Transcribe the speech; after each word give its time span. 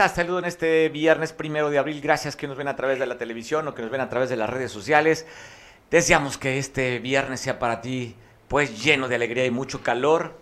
estás? 0.00 0.16
Saludo 0.16 0.38
en 0.38 0.46
este 0.46 0.88
viernes 0.88 1.34
primero 1.34 1.68
de 1.68 1.78
abril. 1.78 2.00
Gracias 2.00 2.34
que 2.34 2.48
nos 2.48 2.56
ven 2.56 2.68
a 2.68 2.76
través 2.76 2.98
de 2.98 3.04
la 3.04 3.18
televisión 3.18 3.68
o 3.68 3.74
que 3.74 3.82
nos 3.82 3.90
ven 3.90 4.00
a 4.00 4.08
través 4.08 4.30
de 4.30 4.36
las 4.36 4.48
redes 4.48 4.72
sociales. 4.72 5.26
Deseamos 5.90 6.38
que 6.38 6.58
este 6.58 7.00
viernes 7.00 7.40
sea 7.40 7.58
para 7.58 7.82
ti 7.82 8.16
pues 8.48 8.82
lleno 8.82 9.08
de 9.08 9.16
alegría 9.16 9.44
y 9.44 9.50
mucho 9.50 9.82
calor. 9.82 10.38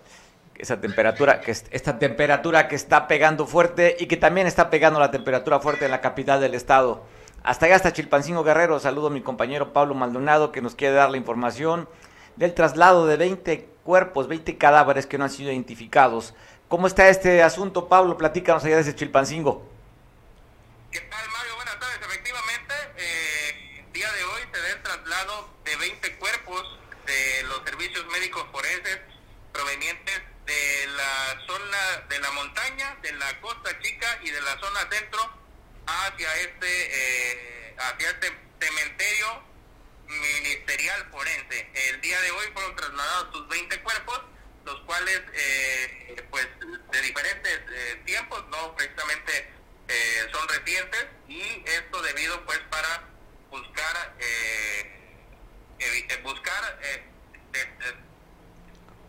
Esa 0.54 0.80
temperatura, 0.80 1.40
que 1.40 1.50
esta 1.50 1.98
temperatura 1.98 2.68
que 2.68 2.76
está 2.76 3.08
pegando 3.08 3.48
fuerte 3.48 3.96
y 3.98 4.06
que 4.06 4.16
también 4.16 4.46
está 4.46 4.70
pegando 4.70 5.00
la 5.00 5.10
temperatura 5.10 5.58
fuerte 5.58 5.86
en 5.86 5.90
la 5.90 6.00
capital 6.00 6.40
del 6.40 6.54
estado. 6.54 7.02
Hasta 7.42 7.66
allá, 7.66 7.74
hasta 7.74 7.92
Chilpancingo 7.92 8.44
Guerrero. 8.44 8.78
Saludo 8.78 9.08
a 9.08 9.10
mi 9.10 9.22
compañero 9.22 9.72
Pablo 9.72 9.96
Maldonado 9.96 10.52
que 10.52 10.62
nos 10.62 10.76
quiere 10.76 10.94
dar 10.94 11.10
la 11.10 11.16
información 11.16 11.88
del 12.36 12.54
traslado 12.54 13.08
de 13.08 13.16
20 13.16 13.68
cuerpos, 13.82 14.28
20 14.28 14.56
cadáveres 14.56 15.06
que 15.06 15.18
no 15.18 15.24
han 15.24 15.30
sido 15.30 15.50
identificados 15.50 16.34
¿Cómo 16.68 16.86
está 16.86 17.08
este 17.08 17.42
asunto, 17.42 17.88
Pablo? 17.88 18.18
Platícanos 18.18 18.62
allá 18.62 18.76
desde 18.76 18.94
Chilpancingo. 18.94 19.66
¿Qué 20.92 21.00
tal, 21.00 21.26
Mario? 21.30 21.56
Buenas 21.56 21.80
tardes. 21.80 21.98
Efectivamente, 22.02 22.74
eh, 22.98 23.84
el 23.86 23.92
día 23.94 24.12
de 24.12 24.24
hoy 24.24 24.42
se 24.52 24.60
da 24.60 24.68
el 24.68 24.82
traslado 24.82 25.48
de 25.64 25.76
20 25.76 26.18
cuerpos 26.18 26.78
de 27.06 27.42
los 27.44 27.62
servicios 27.64 28.04
médicos 28.08 28.44
forenses 28.52 29.00
provenientes 29.50 30.20
de 30.44 30.86
la 30.94 31.40
zona 31.46 32.04
de 32.10 32.20
la 32.20 32.30
montaña, 32.32 32.98
de 33.00 33.12
la 33.12 33.40
costa 33.40 33.70
chica 33.80 34.18
y 34.22 34.30
de 34.30 34.40
la 34.42 34.60
zona 34.60 34.80
centro 34.90 35.20
hacia 35.86 36.36
este, 36.36 36.68
eh, 36.68 37.76
hacia 37.78 38.10
este 38.10 38.28
cementerio 38.60 39.42
ministerial 40.06 41.08
forense. 41.10 41.70
El 41.88 42.00
día 42.02 42.20
de 42.20 42.30
hoy 42.30 42.46
fueron 42.52 42.76
trasladados 42.76 43.32
sus 43.32 43.48
20 43.48 43.80
cuerpos 43.80 44.20
los 44.64 44.80
cuales 44.80 45.22
eh, 45.32 46.26
pues 46.30 46.46
de 46.90 47.02
diferentes 47.02 47.60
eh, 47.70 48.02
tiempos, 48.04 48.44
no 48.48 48.74
precisamente 48.76 49.50
eh, 49.88 50.26
son 50.32 50.46
recientes 50.48 51.06
y 51.28 51.40
esto 51.66 52.02
debido 52.02 52.44
pues 52.44 52.58
para 52.70 53.04
buscar 53.50 54.14
buscar 56.22 56.78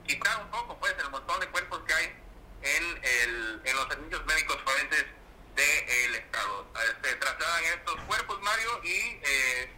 quitar 0.05 0.41
un 0.41 0.51
poco 0.51 0.79
pues 0.79 0.95
el 0.99 1.09
montón 1.09 1.39
de 1.39 1.47
cuerpos 1.47 1.81
que 1.85 1.93
hay 1.93 2.05
en, 2.61 3.03
el, 3.03 3.61
en 3.65 3.75
los 3.75 3.87
servicios 3.89 4.25
médicos 4.25 4.57
forenses 4.63 5.05
del 5.55 6.15
Estado. 6.15 6.71
Se 7.03 7.15
trasladan 7.15 7.63
estos 7.65 7.99
cuerpos, 8.01 8.41
Mario, 8.41 8.81
y 8.83 9.19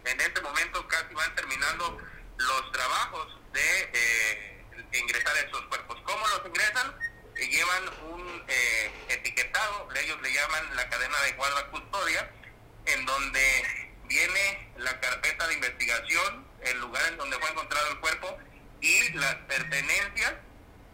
en 0.04 0.20
este 0.20 0.40
momento 0.42 0.86
casi 0.86 1.12
van 1.14 1.34
terminando 1.34 1.98
los 2.36 2.72
trabajos 2.72 3.38
de 3.52 4.51
ingresar 4.92 5.36
esos 5.38 5.62
cuerpos. 5.66 5.98
¿Cómo 6.04 6.26
los 6.28 6.46
ingresan? 6.46 6.94
Eh, 7.36 7.48
llevan 7.48 7.82
un 8.10 8.44
eh, 8.48 8.90
etiquetado, 9.08 9.88
ellos 9.96 10.20
le 10.22 10.32
llaman 10.32 10.76
la 10.76 10.88
cadena 10.88 11.18
de 11.22 11.32
guarda 11.32 11.66
custodia, 11.70 12.30
en 12.86 13.06
donde 13.06 13.90
viene 14.04 14.72
la 14.76 15.00
carpeta 15.00 15.46
de 15.48 15.54
investigación, 15.54 16.46
el 16.60 16.78
lugar 16.80 17.02
en 17.08 17.16
donde 17.16 17.38
fue 17.38 17.50
encontrado 17.50 17.90
el 17.90 17.98
cuerpo 18.00 18.38
y 18.80 19.12
las 19.14 19.34
pertenencias 19.46 20.34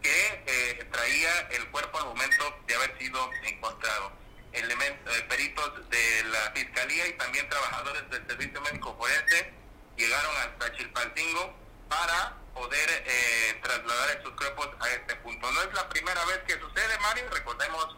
que 0.01 0.43
eh, 0.45 0.87
traía 0.91 1.39
el 1.51 1.67
cuerpo 1.69 1.99
al 1.99 2.05
momento 2.05 2.59
de 2.67 2.75
haber 2.75 2.97
sido 2.97 3.29
encontrado. 3.43 4.13
Elementos, 4.53 5.21
peritos 5.23 5.89
de 5.89 6.23
la 6.31 6.51
Fiscalía 6.55 7.07
y 7.07 7.13
también 7.13 7.47
trabajadores 7.49 8.09
del 8.09 8.25
Servicio 8.27 8.61
Médico 8.61 8.95
Forense 8.97 9.53
llegaron 9.97 10.35
hasta 10.37 10.75
Chilpancingo 10.75 11.53
para 11.89 12.38
poder 12.53 12.89
eh, 13.05 13.59
trasladar 13.61 14.09
estos 14.11 14.33
cuerpos 14.33 14.69
a 14.79 14.89
este 14.89 15.15
punto. 15.17 15.51
No 15.51 15.61
es 15.61 15.73
la 15.73 15.87
primera 15.89 16.23
vez 16.25 16.39
que 16.47 16.59
sucede, 16.59 16.97
Mario. 16.99 17.25
Recordemos 17.31 17.95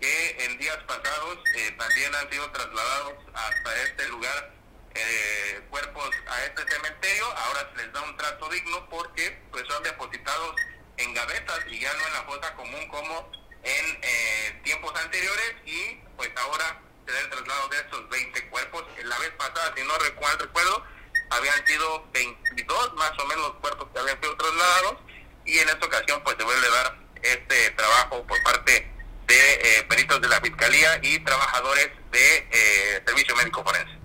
que 0.00 0.44
en 0.44 0.58
días 0.58 0.78
pasados 0.86 1.38
eh, 1.56 1.74
también 1.78 2.14
han 2.14 2.30
sido 2.30 2.50
trasladados 2.50 3.14
hasta 3.34 3.82
este 3.82 4.08
lugar 4.08 4.52
eh, 4.94 5.60
cuerpos 5.70 6.10
a 6.28 6.44
este 6.44 6.66
cementerio. 6.68 7.26
Ahora 7.26 7.70
se 7.70 7.82
les 7.82 7.92
da 7.92 8.02
un 8.02 8.16
trato 8.16 8.48
digno 8.48 8.88
porque 8.88 9.42
pues 9.50 9.64
son 9.68 9.82
depositados 9.82 10.56
en 10.96 11.14
gavetas 11.14 11.60
y 11.68 11.80
ya 11.80 11.92
no 11.94 12.06
en 12.06 12.12
la 12.12 12.22
fosa 12.24 12.54
común 12.56 12.88
como 12.88 13.30
en 13.62 14.62
tiempos 14.62 14.98
anteriores 14.98 15.54
y 15.66 15.96
pues 16.16 16.30
ahora 16.36 16.80
se 17.06 17.12
da 17.12 17.20
el 17.20 17.30
traslado 17.30 17.68
de 17.68 17.76
estos 17.78 18.08
20 18.08 18.48
cuerpos. 18.48 18.84
La 19.04 19.18
vez 19.18 19.30
pasada, 19.32 19.72
si 19.76 19.82
no 19.84 19.96
recuerdo, 19.98 20.84
habían 21.30 21.66
sido 21.66 22.04
22 22.12 22.94
más 22.94 23.12
o 23.18 23.26
menos 23.26 23.52
cuerpos 23.60 23.88
que 23.92 23.98
habían 23.98 24.20
sido 24.20 24.36
trasladados 24.36 24.96
y 25.44 25.58
en 25.58 25.68
esta 25.68 25.86
ocasión 25.86 26.20
pues 26.24 26.36
se 26.36 26.44
vuelve 26.44 26.66
a 26.66 26.70
dar 26.70 26.98
este 27.22 27.70
trabajo 27.70 28.22
por 28.26 28.42
parte 28.42 28.90
de 29.26 29.52
eh, 29.54 29.82
peritos 29.88 30.20
de 30.20 30.28
la 30.28 30.40
Fiscalía 30.40 30.98
y 31.02 31.18
trabajadores 31.20 31.90
de 32.10 32.48
eh, 32.50 33.02
Servicio 33.06 33.36
Médico 33.36 33.62
Forense. 33.62 34.00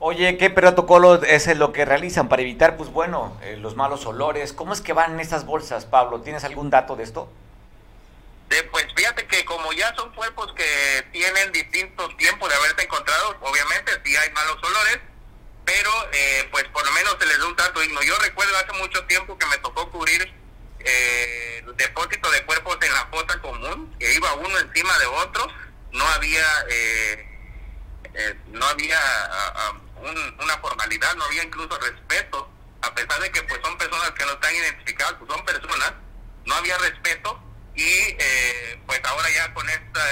Oye, 0.00 0.38
¿qué 0.38 0.48
protocolo 0.48 1.20
es 1.22 1.48
lo 1.56 1.72
que 1.72 1.84
realizan 1.84 2.28
para 2.28 2.42
evitar, 2.42 2.76
pues 2.76 2.88
bueno, 2.90 3.36
eh, 3.42 3.56
los 3.56 3.74
malos 3.74 4.06
olores? 4.06 4.52
¿Cómo 4.52 4.72
es 4.72 4.80
que 4.80 4.92
van 4.92 5.18
estas 5.18 5.44
bolsas, 5.44 5.86
Pablo? 5.86 6.20
¿Tienes 6.20 6.44
algún 6.44 6.70
dato 6.70 6.96
de 6.96 7.04
esto? 7.04 7.30
pues 8.72 8.86
fíjate 8.96 9.26
que 9.26 9.44
como 9.44 9.72
ya 9.72 9.94
son 9.94 10.10
cuerpos 10.14 10.52
que 10.54 11.04
tienen 11.12 11.52
distintos 11.52 12.16
tiempos 12.16 12.48
de 12.48 12.54
haberse 12.54 12.82
encontrado, 12.82 13.36
obviamente 13.40 13.92
sí 14.04 14.16
hay 14.16 14.30
malos 14.32 14.56
olores, 14.62 14.98
pero 15.68 15.90
eh, 16.12 16.48
pues 16.50 16.64
por 16.68 16.82
lo 16.82 16.90
menos 16.92 17.16
se 17.20 17.26
les 17.26 17.38
da 17.38 17.46
un 17.46 17.54
trato 17.54 17.80
digno. 17.80 18.02
Yo 18.02 18.16
recuerdo 18.20 18.56
hace 18.56 18.72
mucho 18.78 19.04
tiempo 19.04 19.36
que 19.36 19.44
me 19.44 19.58
tocó 19.58 19.90
cubrir 19.90 20.32
eh, 20.78 21.62
depósito 21.76 22.30
de 22.30 22.42
cuerpos 22.46 22.78
en 22.80 22.94
la 22.94 23.06
fosa 23.08 23.38
común, 23.42 23.94
que 24.00 24.14
iba 24.14 24.32
uno 24.32 24.58
encima 24.60 24.98
de 24.98 25.06
otro, 25.06 25.46
no 25.92 26.06
había 26.06 26.46
eh, 26.70 27.28
eh, 28.14 28.34
no 28.46 28.64
había 28.64 28.98
una 30.38 30.56
formalidad, 30.58 31.14
no 31.16 31.24
había 31.24 31.42
incluso 31.42 31.78
respeto, 31.78 32.50
a 32.80 32.94
pesar 32.94 33.20
de 33.20 33.30
que 33.30 33.42
pues 33.42 33.60
son 33.62 33.76
personas 33.76 34.10
que 34.12 34.24
no 34.24 34.32
están 34.32 34.54
identificadas, 34.54 35.16
pues 35.18 35.30
son 35.30 35.44
personas, 35.44 35.92
no 36.46 36.54
había 36.54 36.78
respeto 36.78 37.42
y 37.74 38.16
pues 38.86 39.02
ahora 39.04 39.28
ya 39.28 39.52
con 39.52 39.68
esta, 39.68 40.02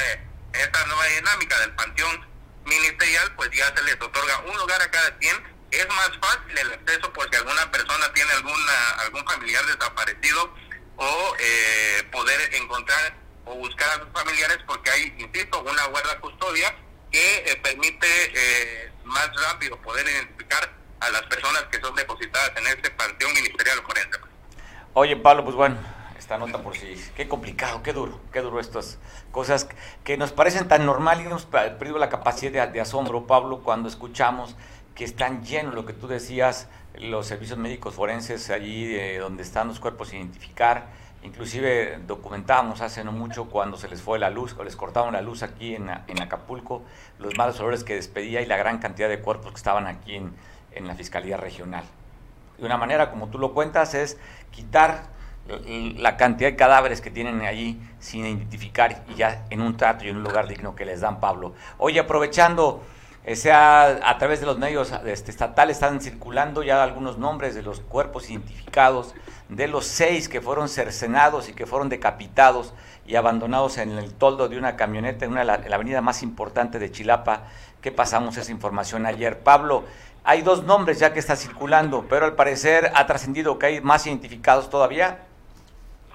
esta 0.53 0.87
nueva 0.87 1.07
dinámica 1.07 1.59
del 1.61 1.75
panteón 1.77 2.36
ministerial, 2.67 3.33
pues 3.37 3.51
ya 3.51 3.75
se 3.75 3.83
les 3.85 3.95
otorga 3.95 4.41
un 4.41 4.57
lugar 4.59 4.81
a 4.83 4.91
cada 4.91 5.17
quien. 5.19 5.37
Es 5.71 5.89
más 5.89 6.11
fácil 6.21 6.59
el 6.59 6.73
acceso 6.73 7.13
porque 7.13 7.37
alguna 7.37 7.71
persona 7.71 8.13
tiene 8.13 8.31
alguna 8.33 8.91
algún 9.01 9.25
familiar 9.27 9.65
desaparecido 9.67 10.55
o 10.97 11.37
eh, 11.39 12.09
poder 12.13 12.55
encontrar 12.55 13.15
o 13.45 13.55
buscar 13.55 13.89
a 13.91 14.03
sus 14.03 14.13
familiares 14.13 14.59
porque 14.67 14.91
hay, 14.91 15.15
insisto, 15.19 15.61
una 15.63 15.87
guarda 15.87 16.19
custodia 16.21 16.75
que 17.11 17.37
eh, 17.39 17.57
permite 17.63 18.07
eh, 18.35 18.93
más 19.05 19.31
rápido 19.43 19.77
poder 19.83 20.07
identificar 20.07 20.73
a 21.01 21.11
las 21.11 21.23
personas 21.23 21.63
que 21.71 21.81
son 21.81 21.95
depositadas 21.95 22.53
en 22.57 22.67
este 22.69 22.91
panteón 22.91 23.33
ministerial 23.35 23.83
forense. 23.87 24.19
Oye, 24.95 25.17
Pablo, 25.17 25.45
pues 25.45 25.57
bueno, 25.57 25.77
esta 26.27 26.39
nota 26.39 26.61
por 26.61 26.77
si... 26.77 26.93
Qué 27.15 27.29
complicado, 27.29 27.85
qué 27.85 27.93
duro, 27.93 28.19
qué 28.33 28.41
duro 28.41 28.59
estas 28.59 28.99
cosas 29.31 29.69
que 30.03 30.17
nos 30.17 30.33
parecen 30.33 30.67
tan 30.67 30.85
normal 30.85 31.21
y 31.21 31.27
hemos 31.27 31.47
perdido 31.47 31.99
la 31.99 32.09
capacidad 32.09 32.67
de, 32.67 32.81
asombro, 32.81 33.29
Pablo, 33.29 33.63
cuando 33.63 33.89
escuchamos 33.89 34.57
que 34.97 35.05
están 35.05 35.45
llenos, 35.45 35.73
lo 35.73 35.87
que 35.87 35.93
tú 35.93 36.09
decías, 36.09 36.69
los 36.99 37.29
servicios 37.29 37.61
médicos 37.61 37.95
forenses 37.95 38.51
allí 38.51 38.93
eh, 38.93 39.19
donde 39.21 39.45
están 39.45 39.69
los 39.69 39.79
cuerpos 39.79 40.13
identificar. 40.15 40.89
Inclusive 41.23 42.01
documentábamos 42.05 42.81
hace 42.81 43.05
no 43.05 43.13
mucho 43.13 43.45
cuando 43.45 43.77
se 43.77 43.87
les 43.87 44.03
fue 44.03 44.19
la 44.19 44.29
luz 44.29 44.57
o 44.59 44.65
les 44.65 44.75
cortaron 44.75 45.13
la 45.13 45.23
luz 45.23 45.45
aquí 45.45 45.77
en, 45.77 45.89
Acapulco, 46.21 46.83
los 47.21 47.39
malos 47.39 47.61
olores 47.61 47.85
que 47.85 47.95
despedía 47.95 48.41
y 48.41 48.47
la 48.47 48.57
gran 48.57 48.79
cantidad 48.79 49.09
de 49.09 49.21
cuerpos 49.21 49.53
que 49.53 49.59
estaban 49.59 49.87
aquí 49.87 50.17
en, 50.17 50.35
en 50.73 50.89
la 50.89 50.97
Fiscalía 50.97 51.37
Regional. 51.37 51.85
De 52.59 52.67
una 52.67 52.79
manera, 52.79 53.13
como 53.13 53.29
tú 53.29 53.39
lo 53.39 53.55
cuentas, 53.55 53.95
es 53.95 54.19
quitar 54.51 55.15
la 55.99 56.17
cantidad 56.17 56.51
de 56.51 56.57
cadáveres 56.57 57.01
que 57.01 57.11
tienen 57.11 57.43
allí 57.43 57.81
sin 57.99 58.27
identificar 58.27 59.05
y 59.09 59.15
ya 59.15 59.45
en 59.51 59.61
un 59.61 59.77
trato 59.77 60.05
y 60.05 60.09
en 60.09 60.17
un 60.17 60.25
lugar 60.25 60.49
digno 60.49 60.75
que 60.75 60.85
les 60.85 61.01
dan, 61.01 61.21
Pablo. 61.21 61.55
Oye, 61.79 62.01
aprovechando, 62.01 62.83
eh, 63.25 63.35
sea 63.35 64.09
a 64.09 64.19
través 64.19 64.39
de 64.39 64.47
los 64.47 64.59
medios 64.59 64.93
este, 65.05 65.33
estatales 65.33 65.79
están 65.79 66.01
circulando 66.01 66.63
ya 66.63 66.83
algunos 66.83 67.19
nombres 67.19 67.57
de 67.57 67.63
los 67.63 67.81
cuerpos 67.81 68.31
identificados, 68.31 69.15
de 69.49 69.67
los 69.67 69.85
seis 69.85 70.29
que 70.29 70.41
fueron 70.41 70.69
cercenados 70.69 71.49
y 71.49 71.53
que 71.53 71.67
fueron 71.67 71.89
decapitados 71.89 72.73
y 73.05 73.17
abandonados 73.17 73.79
en 73.79 73.91
el 73.93 74.15
toldo 74.15 74.49
de 74.49 74.59
una 74.59 74.77
camioneta 74.77 75.25
en, 75.25 75.33
una, 75.33 75.45
la, 75.45 75.55
avenida 75.55 76.01
más 76.01 76.23
importante 76.23 76.79
de 76.79 76.91
Chilapa, 76.91 77.43
que 77.81 77.93
pasamos 77.93 78.37
esa 78.37 78.53
información 78.53 79.07
ayer. 79.07 79.41
Pablo, 79.41 79.85
hay 80.23 80.43
dos 80.43 80.65
nombres 80.65 80.99
ya 80.99 81.13
que 81.13 81.21
está 81.21 81.37
circulando, 81.37 82.07
pero 82.09 82.27
al 82.27 82.35
parecer 82.35 82.93
ha 82.95 83.07
trascendido 83.07 83.59
que 83.59 83.67
hay 83.67 83.81
más 83.81 84.07
identificados 84.07 84.71
todavía. 84.71 85.26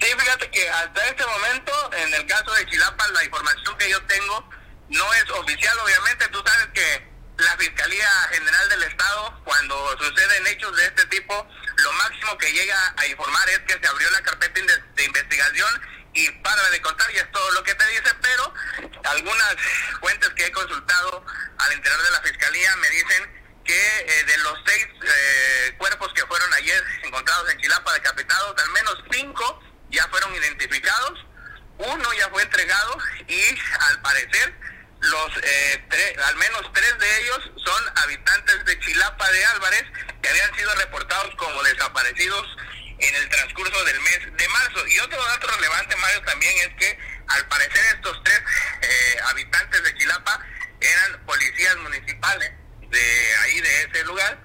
Sí, 0.01 0.07
fíjate 0.18 0.50
que 0.50 0.68
hasta 0.68 1.06
este 1.06 1.25
momento, 1.27 1.92
en 1.94 2.13
el 2.15 2.25
caso 2.25 2.51
de 2.56 2.65
Chilapa, 2.65 3.07
la 3.09 3.24
información 3.24 3.77
que 3.77 3.88
yo 3.88 4.01
tengo 4.07 4.50
no 4.89 5.13
es 5.13 5.30
oficial, 5.30 5.77
obviamente. 5.77 6.27
Tú 6.30 6.44
sabes 6.44 6.68
que 6.74 7.07
la 7.38 7.56
Fiscalía 7.57 8.09
General 8.31 8.69
del 8.69 8.83
Estado, 8.83 9.42
cuando 9.44 9.98
suceden 10.00 10.48
hechos 10.48 10.75
de 10.75 10.86
este 10.86 11.06
tipo, 11.06 11.48
lo 11.75 11.94
máximo 11.94 12.36
que 12.39 12.51
llega 12.51 12.94
a 12.98 13.06
informar 13.06 13.48
es 13.51 13.59
que 13.59 13.80
se 13.80 13.88
abrió 13.88 14.09
la 14.09 14.24
carpeta 14.24 14.59
de 14.95 15.03
investigación 15.03 15.81
y 16.13 16.30
para 16.44 16.69
de 16.71 16.81
contar 16.81 17.09
y 17.12 17.18
es 17.18 17.31
todo 17.31 17.51
lo 17.51 17.63
que 17.63 17.75
te 17.75 17.88
dice, 17.89 18.13
pero 18.21 18.54
algunas 19.06 19.56
fuentes 20.00 20.30
que 20.30 20.47
he 20.47 20.51
consultado 20.51 21.24
al 21.59 21.74
interior 21.74 22.04
de 22.04 22.12
la 22.12 22.21
fiscalía 22.21 22.75
me 22.77 22.89
dicen 22.89 23.62
que 23.63 24.00
eh, 24.00 24.24
de 24.24 24.38
los 24.39 24.59
seis 24.65 24.88
eh, 25.04 25.75
cuerpos 25.77 26.12
que 26.15 26.25
fueron 26.25 26.51
ayer 26.56 26.83
encontrados 27.04 27.51
en 27.51 27.59
Chilapa 27.59 27.94
decapitados, 27.94 28.62
al 28.62 28.69
menos 28.71 28.97
cinco 29.12 29.62
ya 29.92 30.08
fueron 30.10 30.34
identificados, 30.36 31.26
uno 31.78 32.14
ya 32.14 32.30
fue 32.30 32.44
entregado 32.44 32.98
y 33.28 33.60
al 33.90 34.02
parecer 34.02 34.54
los 35.02 35.32
eh, 35.44 36.16
al 36.26 36.36
menos 36.36 36.72
tres 36.74 36.98
de 37.00 37.22
ellos 37.22 37.52
son 37.64 37.98
habitantes 38.04 38.66
de 38.66 38.80
Chilapa 38.80 39.32
de 39.32 39.46
Álvarez 39.46 39.84
que 40.22 40.30
habían 40.30 40.56
sido 40.56 40.74
reportados 40.76 41.36
como 41.36 41.64
desaparecidos 41.64 42.48
en 43.00 43.16
el 43.16 43.30
transcurso 43.30 43.84
del 43.84 44.00
mes 44.02 44.20
de 44.38 44.48
marzo. 44.50 44.88
Y 44.88 45.00
otro 45.00 45.24
dato 45.24 45.48
relevante, 45.48 45.96
Mario, 45.96 46.22
también 46.22 46.54
es 46.60 46.76
que 46.78 47.00
al 47.28 47.48
parecer 47.48 47.84
estos 47.96 48.24
tres 48.24 48.42
eh, 48.82 49.18
habitantes 49.26 49.84
de 49.84 49.98
Chilapa 49.98 50.40
eran 50.80 51.26
policías 51.26 51.76
municipales 51.78 52.52
de 52.90 53.36
ahí, 53.38 53.62
de 53.62 53.84
ese 53.84 54.04
lugar. 54.06 54.38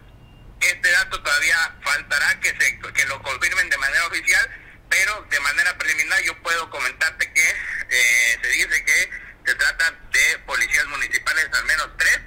Este 0.61 0.91
dato 0.91 1.23
todavía 1.23 1.77
faltará 1.85 2.41
que, 2.41 2.49
se, 2.49 2.79
que 2.79 3.05
lo 3.05 3.23
confirmen 3.23 3.69
de 3.69 3.77
manera 3.77 4.07
oficial, 4.07 4.51
pero 4.88 5.25
de 5.31 5.41
manera 5.41 5.77
preliminar 5.79 6.19
yo 6.25 6.33
puedo 6.43 6.71
comentarte 6.71 7.33
que 7.33 7.43
eh, 7.43 8.38
se 8.43 8.49
dice 8.49 8.85
que 8.85 9.50
se 9.50 9.55
trata 9.55 9.91
de 10.12 10.38
policías 10.47 10.87
municipales, 10.87 11.49
al 11.53 11.67
menos 11.67 11.91
tres 11.97 12.21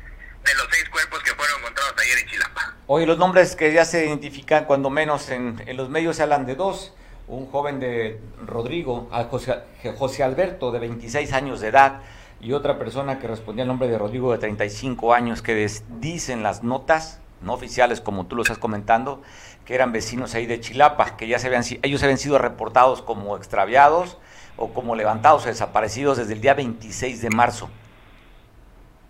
de 0.46 0.54
los 0.56 0.68
seis 0.72 0.90
cuerpos 0.90 1.22
que 1.24 1.32
fueron 1.32 1.60
encontrados 1.60 1.94
ayer 2.02 2.20
en 2.20 2.28
Chilapa. 2.28 2.76
Oye, 2.88 3.06
los 3.06 3.18
nombres 3.18 3.56
que 3.56 3.72
ya 3.74 3.86
se 3.86 4.06
identifican, 4.06 4.66
cuando 4.66 4.90
menos 4.90 5.30
en, 5.30 5.62
en 5.66 5.78
los 5.78 5.90
medios 5.90 6.16
se 6.16 6.24
hablan 6.24 6.46
de 6.46 6.56
dos. 6.56 6.94
Un 7.28 7.46
joven 7.46 7.80
de 7.80 8.20
Rodrigo, 8.44 9.08
José, 9.30 9.60
José 9.98 10.24
Alberto, 10.24 10.72
de 10.72 10.80
26 10.80 11.32
años 11.34 11.62
de 11.62 11.68
edad, 11.68 12.02
y 12.42 12.54
otra 12.54 12.80
persona 12.80 13.20
que 13.20 13.28
respondía 13.28 13.64
al 13.64 13.68
nombre 13.68 13.88
de 13.88 14.00
Rodrigo, 14.00 14.32
de 14.32 14.40
35 14.40 15.14
años, 15.14 15.44
que 15.44 15.70
dicen 16.00 16.42
las 16.42 16.64
notas, 16.64 17.20
no 17.42 17.54
oficiales 17.54 18.02
como 18.02 18.26
tú 18.26 18.36
lo 18.36 18.42
estás 18.42 18.58
comentando, 18.58 19.22
que 19.70 19.76
eran 19.76 19.92
vecinos 19.92 20.34
ahí 20.34 20.48
de 20.48 20.60
Chilapa, 20.60 21.16
que 21.16 21.28
ya 21.28 21.38
se 21.38 21.46
habían, 21.46 21.64
ellos 21.84 22.02
habían 22.02 22.18
sido 22.18 22.40
reportados 22.40 23.04
como 23.04 23.38
extraviados 23.38 24.18
o 24.58 24.74
como 24.74 24.96
levantados 24.96 25.44
o 25.44 25.46
desaparecidos 25.46 26.18
desde 26.18 26.34
el 26.34 26.42
día 26.42 26.56
26 26.56 27.22
de 27.22 27.30
marzo. 27.30 27.70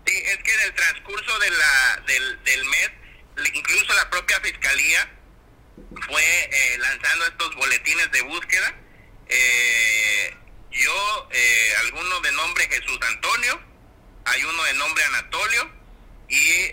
Sí, 0.04 0.14
es 0.14 0.36
que 0.36 0.52
en 0.52 0.60
el 0.60 0.74
transcurso 0.74 1.38
del, 1.38 2.44
del 2.44 2.64
mes, 2.66 2.90
incluso 3.54 3.94
la 3.94 4.10
propia 4.10 4.38
fiscalía 4.40 5.08
fue 6.06 6.22
eh, 6.22 6.76
lanzando 6.76 7.24
estos 7.24 7.54
boletines 7.56 8.12
de 8.12 8.20
búsqueda. 8.20 8.74
Eh, 9.28 10.36
yo, 10.72 11.28
eh, 11.32 11.72
alguno 11.86 12.20
de 12.20 12.32
nombre 12.32 12.68
Jesús 12.68 12.98
Antonio, 13.08 13.58
hay 14.26 14.44
uno 14.44 14.62
de 14.64 14.74
nombre 14.74 15.04
Anatolio, 15.04 15.70
y 16.28 16.68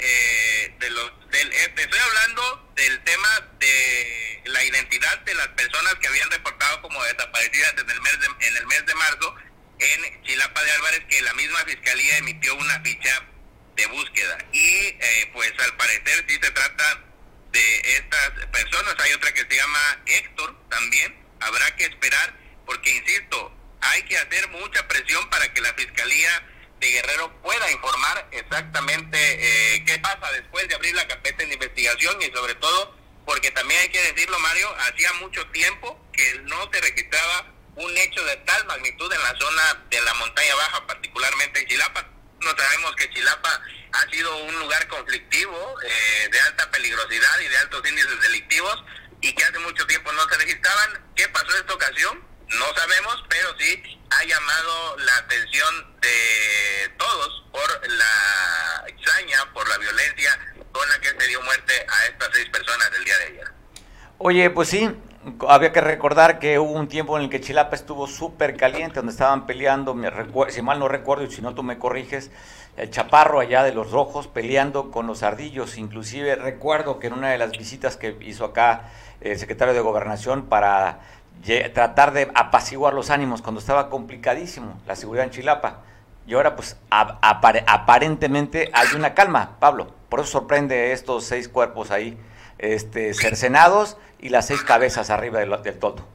de 0.77 0.89
los, 0.91 1.11
del, 1.37 1.53
estoy 1.53 1.99
hablando 1.99 2.71
del 2.75 3.03
tema 3.03 3.49
de 3.59 4.41
la 4.45 4.63
identidad 4.63 5.19
de 5.19 5.33
las 5.35 5.47
personas 5.49 5.95
que 5.95 6.07
habían 6.07 6.29
reportado 6.31 6.81
como 6.81 7.03
desaparecidas 7.03 7.73
en 7.77 7.89
el 7.89 8.01
mes 8.01 8.19
de, 8.19 8.47
en 8.47 8.57
el 8.57 8.67
mes 8.67 8.85
de 8.85 8.95
marzo 8.95 9.35
en 9.79 10.23
Chilapa 10.23 10.63
de 10.63 10.71
Álvarez, 10.71 11.03
que 11.09 11.21
la 11.21 11.33
misma 11.35 11.59
fiscalía 11.65 12.17
emitió 12.17 12.55
una 12.55 12.79
ficha 12.81 13.23
de 13.75 13.85
búsqueda. 13.87 14.37
Y 14.51 14.67
eh, 14.67 15.29
pues 15.33 15.53
al 15.59 15.75
parecer 15.77 16.25
sí 16.27 16.39
se 16.41 16.51
trata 16.51 17.03
de 17.51 17.79
estas 17.81 18.45
personas. 18.51 18.95
Hay 18.99 19.13
otra 19.13 19.31
que 19.33 19.41
se 19.41 19.55
llama 19.55 20.01
Héctor 20.07 20.69
también. 20.69 21.15
Habrá 21.39 21.75
que 21.75 21.83
esperar 21.83 22.33
porque, 22.65 22.89
insisto, 22.89 23.55
hay 23.81 24.01
que 24.03 24.17
hacer 24.17 24.47
mucha 24.49 24.87
presión 24.87 25.29
para 25.29 25.53
que 25.53 25.61
la 25.61 25.73
Fiscalía 25.75 26.43
de 26.79 26.91
Guerrero 26.91 27.31
pueda 27.41 27.71
informar 27.71 28.27
exactamente 28.31 29.17
eh, 29.19 29.83
qué 29.85 29.99
pasa 29.99 30.31
después 30.31 30.67
de 30.67 30.75
abrir 30.75 30.93
la 30.95 31.07
carpeta 31.07 31.43
de 31.43 31.53
investigación 31.53 32.21
y 32.21 32.25
sobre 32.31 32.55
todo 32.55 32.95
porque 33.25 33.51
también 33.51 33.81
hay 33.81 33.89
que 33.89 34.01
decirlo 34.13 34.39
Mario, 34.39 34.73
hacía 34.79 35.11
mucho 35.13 35.45
tiempo 35.47 35.99
que 36.13 36.39
no 36.45 36.69
se 36.71 36.79
registraba 36.79 37.53
un 37.75 37.97
hecho 37.97 38.23
de 38.23 38.37
tal 38.37 38.65
magnitud 38.65 39.11
en 39.11 39.21
la 39.21 39.37
zona 39.37 39.85
de 39.89 40.01
la 40.01 40.13
montaña 40.15 40.55
baja, 40.55 40.87
particularmente 40.87 41.59
en 41.59 41.67
Chilapa. 41.67 42.07
No 42.39 42.49
sabemos 42.57 42.95
que 42.95 43.09
Chilapa 43.11 43.61
ha 43.91 44.09
sido 44.09 44.35
un 44.45 44.59
lugar 44.59 44.87
conflictivo, 44.87 45.75
eh, 45.83 46.29
de 46.31 46.39
alta 46.39 46.71
peligrosidad 46.71 47.39
y 47.39 47.47
de 47.49 47.57
altos 47.57 47.87
índices 47.87 48.21
delictivos 48.21 48.83
y 49.21 49.33
que 49.33 49.43
hace 49.43 49.59
mucho 49.59 49.85
tiempo 49.87 50.11
no 50.13 50.27
se 50.29 50.37
registraban. 50.37 51.13
¿Qué 51.15 51.27
pasó 51.27 51.51
en 51.51 51.57
esta 51.57 51.73
ocasión? 51.73 52.23
No 52.49 52.65
sabemos, 52.75 53.23
pero 53.27 53.49
sí 53.59 53.99
ha 54.09 54.23
llamado 54.23 54.97
la 54.99 55.17
atención 55.17 55.99
de 56.01 56.89
todos 56.97 57.43
por 57.51 57.89
la 57.89 58.87
extraña, 58.87 59.37
por 59.53 59.67
la 59.67 59.77
violencia 59.77 60.31
con 60.71 60.87
la 60.89 60.99
que 60.99 61.09
se 61.09 61.27
dio 61.27 61.41
muerte 61.41 61.73
a 61.73 62.05
estas 62.05 62.29
seis 62.33 62.49
personas 62.49 62.91
del 62.91 63.03
día 63.03 63.17
de 63.17 63.25
ayer. 63.25 63.47
Oye, 64.19 64.49
pues 64.49 64.69
sí, 64.69 64.89
había 65.47 65.73
que 65.73 65.81
recordar 65.81 66.39
que 66.39 66.57
hubo 66.57 66.71
un 66.71 66.87
tiempo 66.87 67.17
en 67.17 67.25
el 67.25 67.29
que 67.29 67.41
Chilapa 67.41 67.75
estuvo 67.75 68.07
súper 68.07 68.55
caliente, 68.55 68.95
donde 68.95 69.11
estaban 69.11 69.45
peleando, 69.45 69.93
me 69.93 70.09
si 70.49 70.61
mal 70.61 70.79
no 70.79 70.87
recuerdo 70.87 71.25
y 71.25 71.31
si 71.31 71.41
no 71.41 71.53
tú 71.53 71.63
me 71.63 71.77
corriges, 71.77 72.31
el 72.77 72.89
chaparro 72.91 73.39
allá 73.39 73.63
de 73.63 73.73
los 73.73 73.91
rojos 73.91 74.27
peleando 74.27 74.89
con 74.91 75.05
los 75.05 75.23
ardillos. 75.23 75.77
Inclusive 75.77 76.35
recuerdo 76.35 76.99
que 76.99 77.07
en 77.07 77.13
una 77.13 77.29
de 77.29 77.37
las 77.37 77.51
visitas 77.51 77.97
que 77.97 78.15
hizo 78.21 78.45
acá 78.45 78.91
el 79.19 79.37
secretario 79.37 79.73
de 79.73 79.81
Gobernación 79.81 80.47
para 80.47 81.01
tratar 81.73 82.11
de 82.13 82.31
apaciguar 82.35 82.93
los 82.93 83.09
ánimos 83.09 83.41
cuando 83.41 83.59
estaba 83.59 83.89
complicadísimo 83.89 84.81
la 84.85 84.95
seguridad 84.95 85.25
en 85.25 85.31
Chilapa. 85.31 85.83
Y 86.25 86.33
ahora 86.33 86.55
pues 86.55 86.75
aparentemente 86.89 88.69
hay 88.73 88.89
una 88.95 89.13
calma, 89.13 89.57
Pablo. 89.59 89.95
Por 90.09 90.19
eso 90.19 90.29
sorprende 90.29 90.91
estos 90.91 91.25
seis 91.25 91.47
cuerpos 91.47 91.91
ahí 91.91 92.17
este, 92.57 93.13
cercenados 93.13 93.97
y 94.19 94.29
las 94.29 94.47
seis 94.47 94.61
cabezas 94.63 95.09
arriba 95.09 95.39
del, 95.39 95.61
del 95.63 95.79
todo. 95.79 96.05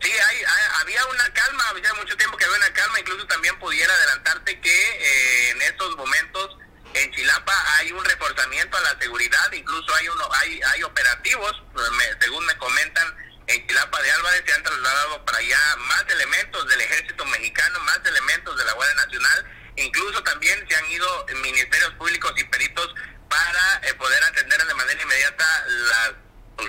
Sí, 0.00 0.10
hay, 0.10 0.36
había 0.80 1.04
una 1.06 1.32
calma, 1.32 1.62
había 1.68 1.94
mucho 1.94 2.16
tiempo 2.16 2.36
que 2.36 2.44
había 2.44 2.56
una 2.56 2.72
calma, 2.72 3.00
incluso 3.00 3.26
también 3.26 3.58
pudiera 3.58 3.92
adelantarte 3.92 4.58
que 4.60 4.70
eh, 4.70 5.50
en 5.50 5.62
estos 5.62 5.96
momentos 5.96 6.56
en 6.94 7.12
Chilapa 7.12 7.52
hay 7.78 7.92
un 7.92 8.04
reforzamiento 8.04 8.76
a 8.78 8.80
la 8.80 8.98
seguridad, 8.98 9.52
incluso 9.52 9.94
hay 9.94 10.08
uno, 10.08 10.24
hay, 10.32 10.60
hay 10.74 10.82
operativos, 10.82 11.62
según 12.20 12.46
me 12.46 12.56
comentan, 12.56 13.14
en 13.50 13.66
Chilapa 13.66 14.00
de 14.00 14.12
Álvarez 14.12 14.42
se 14.46 14.54
han 14.54 14.62
trasladado 14.62 15.24
para 15.24 15.38
allá 15.38 15.58
más 15.78 16.04
elementos 16.08 16.68
del 16.68 16.80
ejército 16.82 17.24
mexicano, 17.26 17.80
más 17.80 18.00
elementos 18.04 18.56
de 18.56 18.64
la 18.64 18.72
Guardia 18.74 18.94
Nacional, 18.94 19.44
incluso 19.76 20.22
también 20.22 20.64
se 20.68 20.76
han 20.76 20.86
ido 20.86 21.26
ministerios 21.42 21.90
públicos 21.94 22.32
y 22.36 22.44
peritos 22.44 22.94
para 23.28 23.80
eh, 23.88 23.94
poder 23.94 24.22
atender 24.22 24.64
de 24.64 24.74
manera 24.74 25.02
inmediata 25.02 25.64
las 25.68 26.12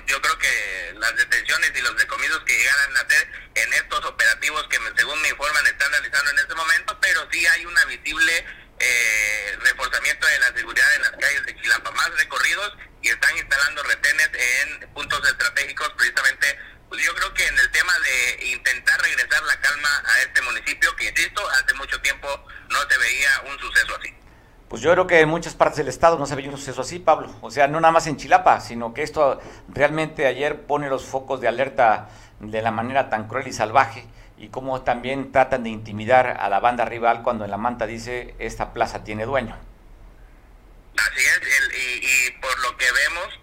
yo 0.07 0.21
creo 0.21 0.37
que 0.37 0.93
las 0.99 1.13
detenciones 1.17 1.71
y 1.75 1.81
los 1.81 1.97
decomisos 1.97 2.39
que 2.45 2.57
llegaran 2.57 2.95
a 2.95 3.01
hacer 3.01 3.29
en 3.55 3.73
estos 3.73 4.05
operativos 4.05 4.65
que 4.69 4.79
según 4.95 5.21
me 5.21 5.27
informan 5.27 5.67
están 5.67 5.91
realizando 5.91 6.31
en 6.31 6.39
este 6.39 6.55
momento, 6.55 6.97
pero 7.01 7.27
sí 7.29 7.45
hay 7.45 7.65
una 7.65 7.83
visible 7.85 8.45
eh, 8.79 9.57
reforzamiento 9.59 10.25
de 10.25 10.39
la 10.39 10.53
seguridad 10.55 10.95
en 10.95 11.01
las 11.01 11.11
calles 11.11 11.45
de 11.45 11.61
Chilapa, 11.61 11.91
más 11.91 12.09
recorridos 12.17 12.73
y 13.01 13.09
están 13.09 13.37
instalando 13.37 13.83
retenes 13.83 14.29
en 14.33 14.93
puntos 14.93 15.27
estratégicos 15.27 15.89
precisamente 15.97 16.57
pues 16.91 17.05
yo 17.05 17.15
creo 17.15 17.33
que 17.33 17.47
en 17.47 17.57
el 17.57 17.71
tema 17.71 17.93
de 17.99 18.47
intentar 18.47 19.01
regresar 19.01 19.41
la 19.43 19.57
calma 19.61 20.03
a 20.03 20.21
este 20.23 20.41
municipio, 20.41 20.93
que 20.97 21.05
insisto, 21.05 21.49
hace 21.51 21.73
mucho 21.75 21.97
tiempo 22.01 22.27
no 22.69 22.79
se 22.89 22.97
veía 22.97 23.29
un 23.45 23.57
suceso 23.59 23.95
así. 23.97 24.13
Pues 24.67 24.79
yo 24.91 24.95
creo 24.95 25.07
que 25.07 25.21
en 25.21 25.29
muchas 25.29 25.53
partes 25.53 25.77
del 25.77 25.87
estado 25.87 26.17
no 26.17 26.25
se 26.25 26.35
veía 26.35 26.49
un 26.49 26.57
suceso 26.57 26.81
así, 26.81 26.99
Pablo. 26.99 27.33
O 27.39 27.49
sea, 27.49 27.67
no 27.69 27.79
nada 27.79 27.93
más 27.93 28.07
en 28.07 28.17
Chilapa, 28.17 28.59
sino 28.59 28.93
que 28.93 29.03
esto 29.03 29.39
realmente 29.69 30.27
ayer 30.27 30.63
pone 30.63 30.89
los 30.89 31.05
focos 31.05 31.39
de 31.39 31.47
alerta 31.47 32.09
de 32.41 32.61
la 32.61 32.71
manera 32.71 33.09
tan 33.09 33.29
cruel 33.29 33.47
y 33.47 33.53
salvaje 33.53 34.05
y 34.37 34.49
cómo 34.49 34.81
también 34.81 35.31
tratan 35.31 35.63
de 35.63 35.69
intimidar 35.69 36.37
a 36.41 36.49
la 36.49 36.59
banda 36.59 36.83
rival 36.83 37.23
cuando 37.23 37.45
en 37.45 37.51
la 37.51 37.57
manta 37.57 37.87
dice 37.87 38.35
esta 38.37 38.73
plaza 38.73 39.05
tiene 39.05 39.25
dueño. 39.25 39.57
Así 40.97 41.21
es, 41.21 41.41
y, 41.73 42.05
y 42.05 42.31
por 42.41 42.59
lo 42.59 42.75
que 42.75 42.91
vemos, 42.91 43.39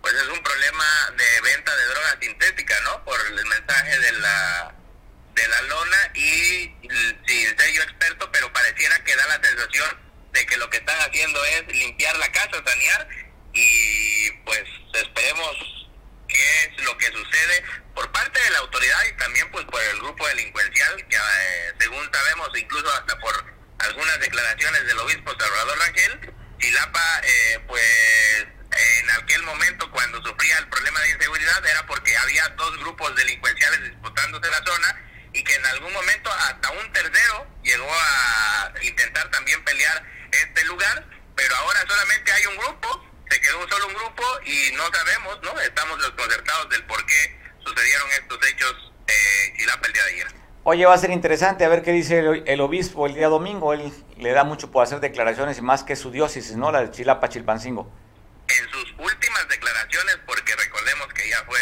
pues 0.00 0.14
es 0.14 0.28
un 0.28 0.42
problema 0.42 0.84
de 1.10 1.50
venta 1.52 1.76
de 1.76 1.84
droga 1.84 2.16
sintética, 2.22 2.74
¿no? 2.84 3.04
Por 3.04 3.18
el 3.20 3.34
mensaje 3.44 3.98
de 3.98 4.12
la 4.12 4.74
de 5.34 5.48
la 5.48 5.62
lona 5.68 5.96
y 6.14 6.74
sin 7.26 7.58
ser 7.58 7.72
yo 7.74 7.82
experto, 7.82 8.32
pero 8.32 8.50
pareciera 8.50 8.98
que 9.04 9.14
da 9.14 9.26
la 9.26 9.46
sensación 9.46 10.05
de 10.36 10.46
que 10.46 10.56
lo 10.58 10.68
que 10.68 10.76
están 10.76 10.98
haciendo 11.00 11.42
es 11.44 11.66
limpiar 11.68 12.16
la 12.18 12.30
casa, 12.30 12.62
sanear 12.64 13.08
y 13.54 14.30
pues 14.44 14.64
esperemos 14.92 15.88
qué 16.28 16.64
es 16.64 16.84
lo 16.84 16.96
que 16.98 17.06
sucede 17.06 17.64
por 17.94 18.10
parte 18.12 18.38
de 18.42 18.50
la 18.50 18.58
autoridad 18.58 19.06
y 19.08 19.16
también 19.16 19.50
pues 19.50 19.64
por 19.64 19.82
el 19.82 19.96
grupo 19.96 20.28
delincuencial 20.28 20.96
que 21.08 21.16
eh, 21.16 21.72
según 21.80 22.10
sabemos 22.12 22.50
incluso 22.54 22.92
hasta 22.92 23.18
por 23.18 23.56
algunas 23.78 24.20
declaraciones 24.20 24.86
del 24.86 24.98
obispo 24.98 25.34
Salvador 25.38 25.78
Rangel, 25.78 26.34
Chilapa 26.58 27.20
eh, 27.24 27.60
pues 27.66 28.46
en 28.72 29.10
aquel 29.22 29.42
momento 29.42 29.90
cuando 29.90 30.22
sufría 30.22 30.58
el 30.58 30.68
problema 30.68 31.00
de 31.00 31.10
inseguridad 31.12 31.66
era 31.66 31.86
porque 31.86 32.14
había 32.18 32.46
dos 32.50 32.76
grupos 32.78 33.16
delincuenciales 33.16 33.84
disputándose 33.84 34.50
la 34.50 34.62
zona 34.66 35.02
y 35.32 35.42
que 35.42 35.54
en 35.54 35.64
algún 35.66 35.92
momento 35.94 36.30
hasta 36.30 36.70
un 36.72 36.92
tercero 36.92 37.46
llegó 37.62 37.90
a 37.90 38.72
intentar 38.82 39.30
también 39.30 39.64
pelear 39.64 40.15
este 40.32 40.64
lugar, 40.64 41.06
pero 41.34 41.54
ahora 41.56 41.80
solamente 41.86 42.32
hay 42.32 42.46
un 42.46 42.56
grupo, 42.58 43.04
se 43.30 43.40
quedó 43.40 43.68
solo 43.68 43.88
un 43.88 43.94
grupo 43.94 44.22
y 44.44 44.72
no 44.76 44.84
sabemos, 44.92 45.38
¿no? 45.42 45.60
Estamos 45.60 45.98
desconcertados 46.00 46.68
del 46.70 46.84
por 46.84 47.04
qué 47.06 47.40
sucedieron 47.64 48.10
estos 48.10 48.38
hechos 48.48 48.92
eh, 49.08 49.54
y 49.58 49.64
la 49.66 49.80
pelea 49.80 50.04
de 50.04 50.12
ayer. 50.12 50.26
Oye, 50.68 50.84
va 50.84 50.94
a 50.94 50.98
ser 50.98 51.10
interesante 51.10 51.64
a 51.64 51.68
ver 51.68 51.82
qué 51.82 51.92
dice 51.92 52.42
el, 52.44 52.60
obispo 52.60 53.06
el 53.06 53.14
día 53.14 53.28
domingo. 53.28 53.72
Él 53.72 53.92
le 54.16 54.32
da 54.32 54.42
mucho 54.42 54.72
por 54.72 54.82
hacer 54.82 54.98
declaraciones 54.98 55.58
y 55.58 55.62
más 55.62 55.84
que 55.84 55.94
su 55.94 56.10
diócesis, 56.10 56.56
¿no? 56.56 56.72
La 56.72 56.80
de 56.80 56.90
Chilapa, 56.90 57.28
Chilpancingo. 57.28 57.88
En 58.48 58.70
sus 58.70 58.92
últimas 58.98 59.48
declaraciones, 59.48 60.18
porque 60.26 60.56
recordemos 60.56 61.06
que 61.14 61.28
ya 61.28 61.44
fue 61.44 61.58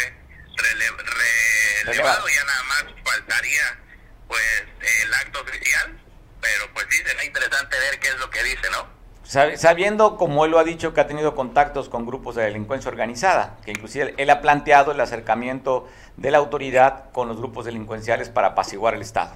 relevado, 1.85 2.27
ya 2.27 2.43
nada 2.45 2.63
más 2.63 2.85
faltaría 3.03 3.79
pues 4.27 4.63
el 5.03 5.13
acto 5.13 5.41
oficial, 5.41 6.04
pero 6.45 6.71
pues 6.73 6.85
sí 6.89 6.97
será 6.97 7.23
interesante 7.25 7.79
ver 7.79 7.99
qué 7.99 8.07
es 8.09 8.17
lo 8.17 8.29
que 8.29 8.43
dice, 8.43 8.69
¿no? 8.71 8.87
Sabiendo, 9.57 10.17
como 10.17 10.45
él 10.45 10.51
lo 10.51 10.59
ha 10.59 10.63
dicho, 10.63 10.93
que 10.93 11.01
ha 11.01 11.07
tenido 11.07 11.33
contactos 11.33 11.89
con 11.89 12.05
grupos 12.05 12.35
de 12.35 12.43
delincuencia 12.43 12.89
organizada, 12.89 13.57
que 13.65 13.71
inclusive 13.71 14.13
él 14.17 14.29
ha 14.29 14.39
planteado 14.41 14.91
el 14.91 15.01
acercamiento 15.01 15.89
de 16.15 16.29
la 16.29 16.37
autoridad 16.37 17.11
con 17.11 17.27
los 17.27 17.37
grupos 17.37 17.65
delincuenciales 17.65 18.29
para 18.29 18.49
apaciguar 18.49 18.93
el 18.93 19.01
Estado. 19.01 19.35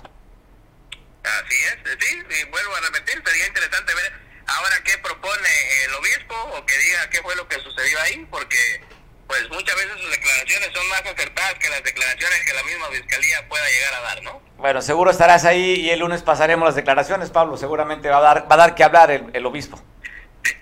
Así 1.23 1.55
es, 1.55 1.77
sí, 1.99 2.15
y 2.15 2.43
vuelvo 2.51 2.75
a 2.75 2.81
repetir, 2.81 3.21
sería 3.25 3.47
interesante 3.47 3.95
ver 3.95 4.13
ahora 4.45 4.75
qué 4.83 4.97
propone 4.99 5.49
el 5.85 5.93
obispo 5.95 6.35
o 6.55 6.65
que 6.65 6.77
diga 6.77 7.09
qué 7.09 7.21
fue 7.23 7.35
lo 7.35 7.47
que 7.47 7.59
sucedió 7.59 7.99
ahí, 8.01 8.27
porque 8.29 8.81
pues 9.29 9.48
muchas 9.51 9.75
veces 9.75 9.91
sus 10.01 10.09
declaraciones 10.09 10.69
son 10.74 10.89
más 10.89 11.01
acertadas 11.01 11.53
que 11.59 11.69
las 11.69 11.83
declaraciones 11.83 12.39
que 12.48 12.53
la 12.53 12.63
misma 12.63 12.88
fiscalía 12.88 13.48
pueda 13.48 13.63
llegar 13.69 13.93
a 13.93 14.01
dar, 14.01 14.24
¿no? 14.24 14.41
Bueno, 14.57 14.81
seguro 14.81 15.12
estarás 15.12 15.45
ahí 15.45 15.81
y 15.81 15.91
el 15.91 16.00
lunes 16.00 16.24
pasaremos 16.24 16.65
las 16.65 16.74
declaraciones, 16.74 17.29
Pablo. 17.29 17.55
Seguramente 17.55 18.09
va 18.09 18.17
a 18.17 18.21
dar, 18.21 18.51
va 18.51 18.55
a 18.55 18.57
dar 18.57 18.74
que 18.74 18.83
hablar 18.83 19.12
el, 19.12 19.45
obispo. 19.45 19.79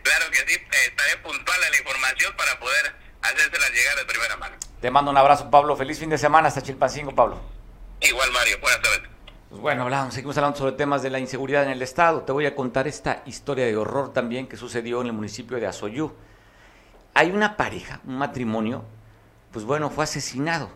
claro 0.03 0.25
que 0.31 0.37
sí, 0.39 0.61
estaré 0.85 1.15
puntual 1.23 1.63
a 1.63 1.69
la 1.69 1.77
información 1.77 2.35
para 2.35 2.59
poder 2.59 2.93
hacérselas 3.21 3.71
llegar 3.71 3.95
de 3.95 4.05
primera 4.05 4.35
mano. 4.35 4.57
Te 4.81 4.91
mando 4.91 5.11
un 5.11 5.17
abrazo, 5.17 5.49
Pablo. 5.49 5.77
Feliz 5.77 5.97
fin 5.97 6.09
de 6.09 6.17
semana 6.17 6.49
hasta 6.49 6.61
Chilpancingo, 6.61 7.15
Pablo. 7.15 7.39
Igual, 8.01 8.29
Mario. 8.33 8.59
Buenas 8.59 8.81
tardes. 8.81 9.09
Pues 9.49 9.61
bueno, 9.61 9.83
hablamos, 9.83 10.13
seguimos 10.13 10.37
hablando 10.37 10.57
sobre 10.57 10.73
temas 10.73 11.01
de 11.01 11.09
la 11.09 11.19
inseguridad 11.19 11.63
en 11.63 11.69
el 11.69 11.81
Estado. 11.81 12.23
Te 12.23 12.33
voy 12.33 12.45
a 12.45 12.53
contar 12.53 12.85
esta 12.85 13.23
historia 13.25 13.65
de 13.65 13.77
horror 13.77 14.11
también 14.11 14.45
que 14.45 14.57
sucedió 14.57 14.99
en 14.99 15.07
el 15.07 15.13
municipio 15.13 15.57
de 15.57 15.67
Azoyú 15.67 16.13
hay 17.17 17.31
una 17.31 17.57
pareja, 17.57 17.99
un 18.05 18.19
matrimonio, 18.19 18.83
pues 19.51 19.65
bueno, 19.65 19.89
fue 19.89 20.03
asesinado. 20.03 20.69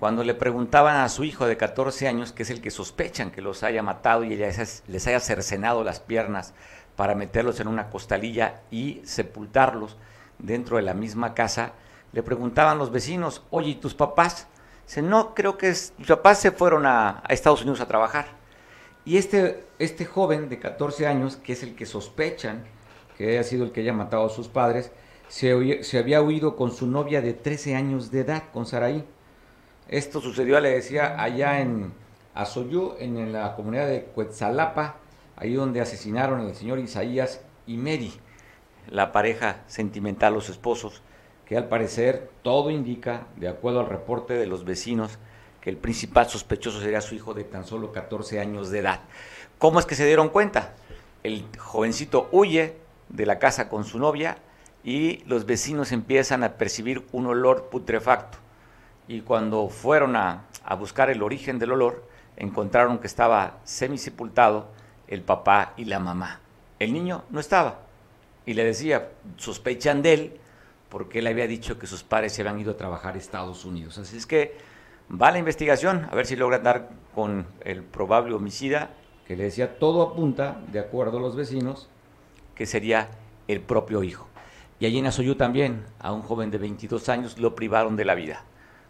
Cuando 0.00 0.24
le 0.24 0.32
preguntaban 0.32 0.96
a 0.96 1.10
su 1.10 1.24
hijo 1.24 1.46
de 1.46 1.58
14 1.58 2.08
años, 2.08 2.32
que 2.32 2.44
es 2.44 2.48
el 2.48 2.62
que 2.62 2.70
sospechan 2.70 3.30
que 3.30 3.42
los 3.42 3.62
haya 3.62 3.82
matado 3.82 4.24
y 4.24 4.34
les 4.34 5.06
haya 5.06 5.20
cercenado 5.20 5.84
las 5.84 6.00
piernas 6.00 6.54
para 6.96 7.14
meterlos 7.14 7.60
en 7.60 7.68
una 7.68 7.90
costalilla 7.90 8.62
y 8.70 9.02
sepultarlos 9.04 9.98
dentro 10.38 10.78
de 10.78 10.84
la 10.84 10.94
misma 10.94 11.34
casa, 11.34 11.72
le 12.12 12.22
preguntaban 12.22 12.78
los 12.78 12.90
vecinos, 12.90 13.42
oye, 13.50 13.72
¿y 13.72 13.74
tus 13.74 13.92
papás? 13.92 14.46
Dice, 14.86 15.02
no, 15.02 15.34
creo 15.34 15.58
que 15.58 15.68
es, 15.68 15.92
tus 15.98 16.06
papás 16.06 16.38
se 16.38 16.50
fueron 16.50 16.86
a, 16.86 17.22
a, 17.22 17.34
Estados 17.34 17.60
Unidos 17.60 17.82
a 17.82 17.88
trabajar. 17.88 18.28
Y 19.04 19.18
este, 19.18 19.66
este 19.78 20.06
joven 20.06 20.48
de 20.48 20.58
14 20.58 21.06
años, 21.06 21.36
que 21.36 21.52
es 21.52 21.62
el 21.62 21.74
que 21.74 21.84
sospechan 21.84 22.64
que 23.18 23.28
haya 23.28 23.44
sido 23.44 23.66
el 23.66 23.72
que 23.72 23.82
haya 23.82 23.92
matado 23.92 24.24
a 24.24 24.30
sus 24.30 24.48
padres, 24.48 24.90
se, 25.28 25.98
había 25.98 26.22
huido 26.22 26.56
con 26.56 26.72
su 26.72 26.86
novia 26.86 27.20
de 27.20 27.34
13 27.34 27.74
años 27.74 28.10
de 28.10 28.20
edad, 28.20 28.44
con 28.52 28.66
Saraí. 28.66 29.04
Esto 29.88 30.20
sucedió, 30.20 30.60
le 30.60 30.70
decía, 30.70 31.20
allá 31.20 31.60
en 31.60 31.92
Azoyú, 32.34 32.94
en 32.98 33.32
la 33.32 33.54
comunidad 33.54 33.86
de 33.86 34.04
Cuetzalapa, 34.04 34.96
ahí 35.36 35.54
donde 35.54 35.80
asesinaron 35.80 36.40
al 36.40 36.54
señor 36.54 36.78
Isaías 36.78 37.40
y 37.66 37.76
Mary, 37.76 38.12
la 38.88 39.12
pareja 39.12 39.62
sentimental, 39.66 40.34
los 40.34 40.48
esposos, 40.48 41.02
que 41.46 41.56
al 41.56 41.68
parecer 41.68 42.30
todo 42.42 42.70
indica, 42.70 43.26
de 43.36 43.48
acuerdo 43.48 43.80
al 43.80 43.88
reporte 43.88 44.34
de 44.34 44.46
los 44.46 44.64
vecinos, 44.64 45.18
que 45.60 45.70
el 45.70 45.76
principal 45.76 46.28
sospechoso 46.28 46.80
sería 46.80 47.00
su 47.00 47.14
hijo 47.14 47.34
de 47.34 47.44
tan 47.44 47.64
solo 47.64 47.92
14 47.92 48.40
años 48.40 48.70
de 48.70 48.80
edad. 48.80 49.00
¿Cómo 49.58 49.78
es 49.80 49.86
que 49.86 49.94
se 49.94 50.06
dieron 50.06 50.28
cuenta? 50.28 50.74
El 51.22 51.44
jovencito 51.58 52.28
huye 52.32 52.76
de 53.08 53.26
la 53.26 53.38
casa 53.38 53.68
con 53.68 53.84
su 53.84 53.98
novia, 53.98 54.36
y 54.84 55.24
los 55.24 55.46
vecinos 55.46 55.92
empiezan 55.92 56.44
a 56.44 56.52
percibir 56.52 57.06
un 57.10 57.26
olor 57.26 57.70
putrefacto. 57.70 58.38
Y 59.08 59.22
cuando 59.22 59.68
fueron 59.68 60.14
a, 60.14 60.44
buscar 60.78 61.10
el 61.10 61.22
origen 61.22 61.58
del 61.58 61.72
olor, 61.72 62.06
encontraron 62.36 62.98
que 62.98 63.06
estaba 63.06 63.58
semisepultado 63.64 64.68
el 65.08 65.22
papá 65.22 65.72
y 65.76 65.86
la 65.86 65.98
mamá. 65.98 66.40
El 66.78 66.92
niño 66.92 67.24
no 67.30 67.40
estaba. 67.40 67.80
Y 68.44 68.52
le 68.52 68.64
decía, 68.64 69.10
sospechan 69.36 70.02
de 70.02 70.14
él, 70.14 70.40
porque 70.90 71.20
él 71.20 71.26
había 71.26 71.46
dicho 71.46 71.78
que 71.78 71.86
sus 71.86 72.02
padres 72.02 72.34
se 72.34 72.42
habían 72.42 72.60
ido 72.60 72.72
a 72.72 72.76
trabajar 72.76 73.14
a 73.14 73.18
Estados 73.18 73.64
Unidos. 73.64 73.96
Así 73.96 74.18
es 74.18 74.26
que 74.26 74.56
va 75.10 75.30
la 75.30 75.38
investigación, 75.38 76.06
a 76.10 76.14
ver 76.14 76.26
si 76.26 76.36
logran 76.36 76.62
dar 76.62 76.90
con 77.14 77.46
el 77.64 77.82
probable 77.82 78.34
homicida, 78.34 78.90
que 79.26 79.36
le 79.36 79.44
decía, 79.44 79.78
todo 79.78 80.02
apunta, 80.02 80.60
de 80.70 80.78
acuerdo 80.78 81.18
a 81.18 81.20
los 81.20 81.36
vecinos, 81.36 81.88
que 82.54 82.66
sería 82.66 83.08
el 83.48 83.60
propio 83.60 84.02
hijo. 84.02 84.28
Y 84.80 84.86
allí 84.86 84.98
en 84.98 85.06
Azoyú 85.06 85.36
también 85.36 85.84
a 85.98 86.12
un 86.12 86.22
joven 86.22 86.50
de 86.50 86.58
22 86.58 87.08
años 87.08 87.38
lo 87.38 87.54
privaron 87.54 87.96
de 87.96 88.04
la 88.04 88.14
vida. 88.14 88.42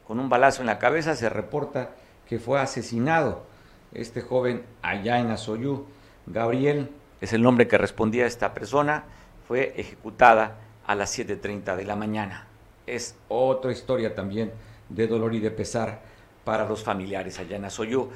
Con 0.07 0.19
un 0.19 0.29
balazo 0.29 0.63
en 0.63 0.67
la 0.67 0.79
cabeza 0.79 1.15
se 1.15 1.29
reporta 1.29 1.91
que 2.29 2.39
fue 2.39 2.61
asesinado 2.61 3.45
este 3.93 4.23
joven 4.23 4.65
allá 4.83 5.21
en 5.21 5.31
Azoyú. 5.31 5.87
Gabriel 6.27 6.91
es 7.21 7.33
el 7.33 7.43
nombre 7.43 7.69
que 7.69 7.79
respondía 7.79 8.25
a 8.25 8.29
esta 8.29 8.55
persona, 8.55 9.05
fue 9.47 9.75
ejecutada 9.77 10.57
a 10.87 10.95
las 10.95 11.19
7.30 11.19 11.77
de 11.77 11.85
la 11.85 11.97
mañana. 11.97 12.47
Es 12.87 13.17
otra 13.29 13.73
historia 13.73 14.15
también 14.15 14.53
de 14.89 15.07
dolor 15.07 15.35
y 15.35 15.41
de 15.41 15.51
pesar 15.51 16.03
para 16.45 16.69
los 16.69 16.83
familiares 16.83 17.39
allá 17.39 17.57
en 17.57 17.65
Azoyú. 17.65 18.11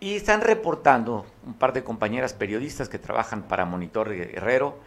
Y 0.00 0.14
están 0.14 0.40
reportando 0.40 1.26
un 1.44 1.54
par 1.54 1.72
de 1.72 1.82
compañeras 1.82 2.32
periodistas 2.32 2.88
que 2.88 2.98
trabajan 2.98 3.42
para 3.42 3.64
Monitor 3.64 4.10
Guerrero, 4.10 4.78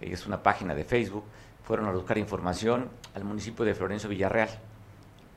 es 0.00 0.26
una 0.26 0.42
página 0.42 0.74
de 0.74 0.84
Facebook, 0.84 1.24
fueron 1.66 1.86
a 1.88 1.90
buscar 1.90 2.16
información 2.16 2.88
al 3.14 3.24
municipio 3.24 3.64
de 3.64 3.74
Florencio 3.74 4.08
Villarreal. 4.08 4.48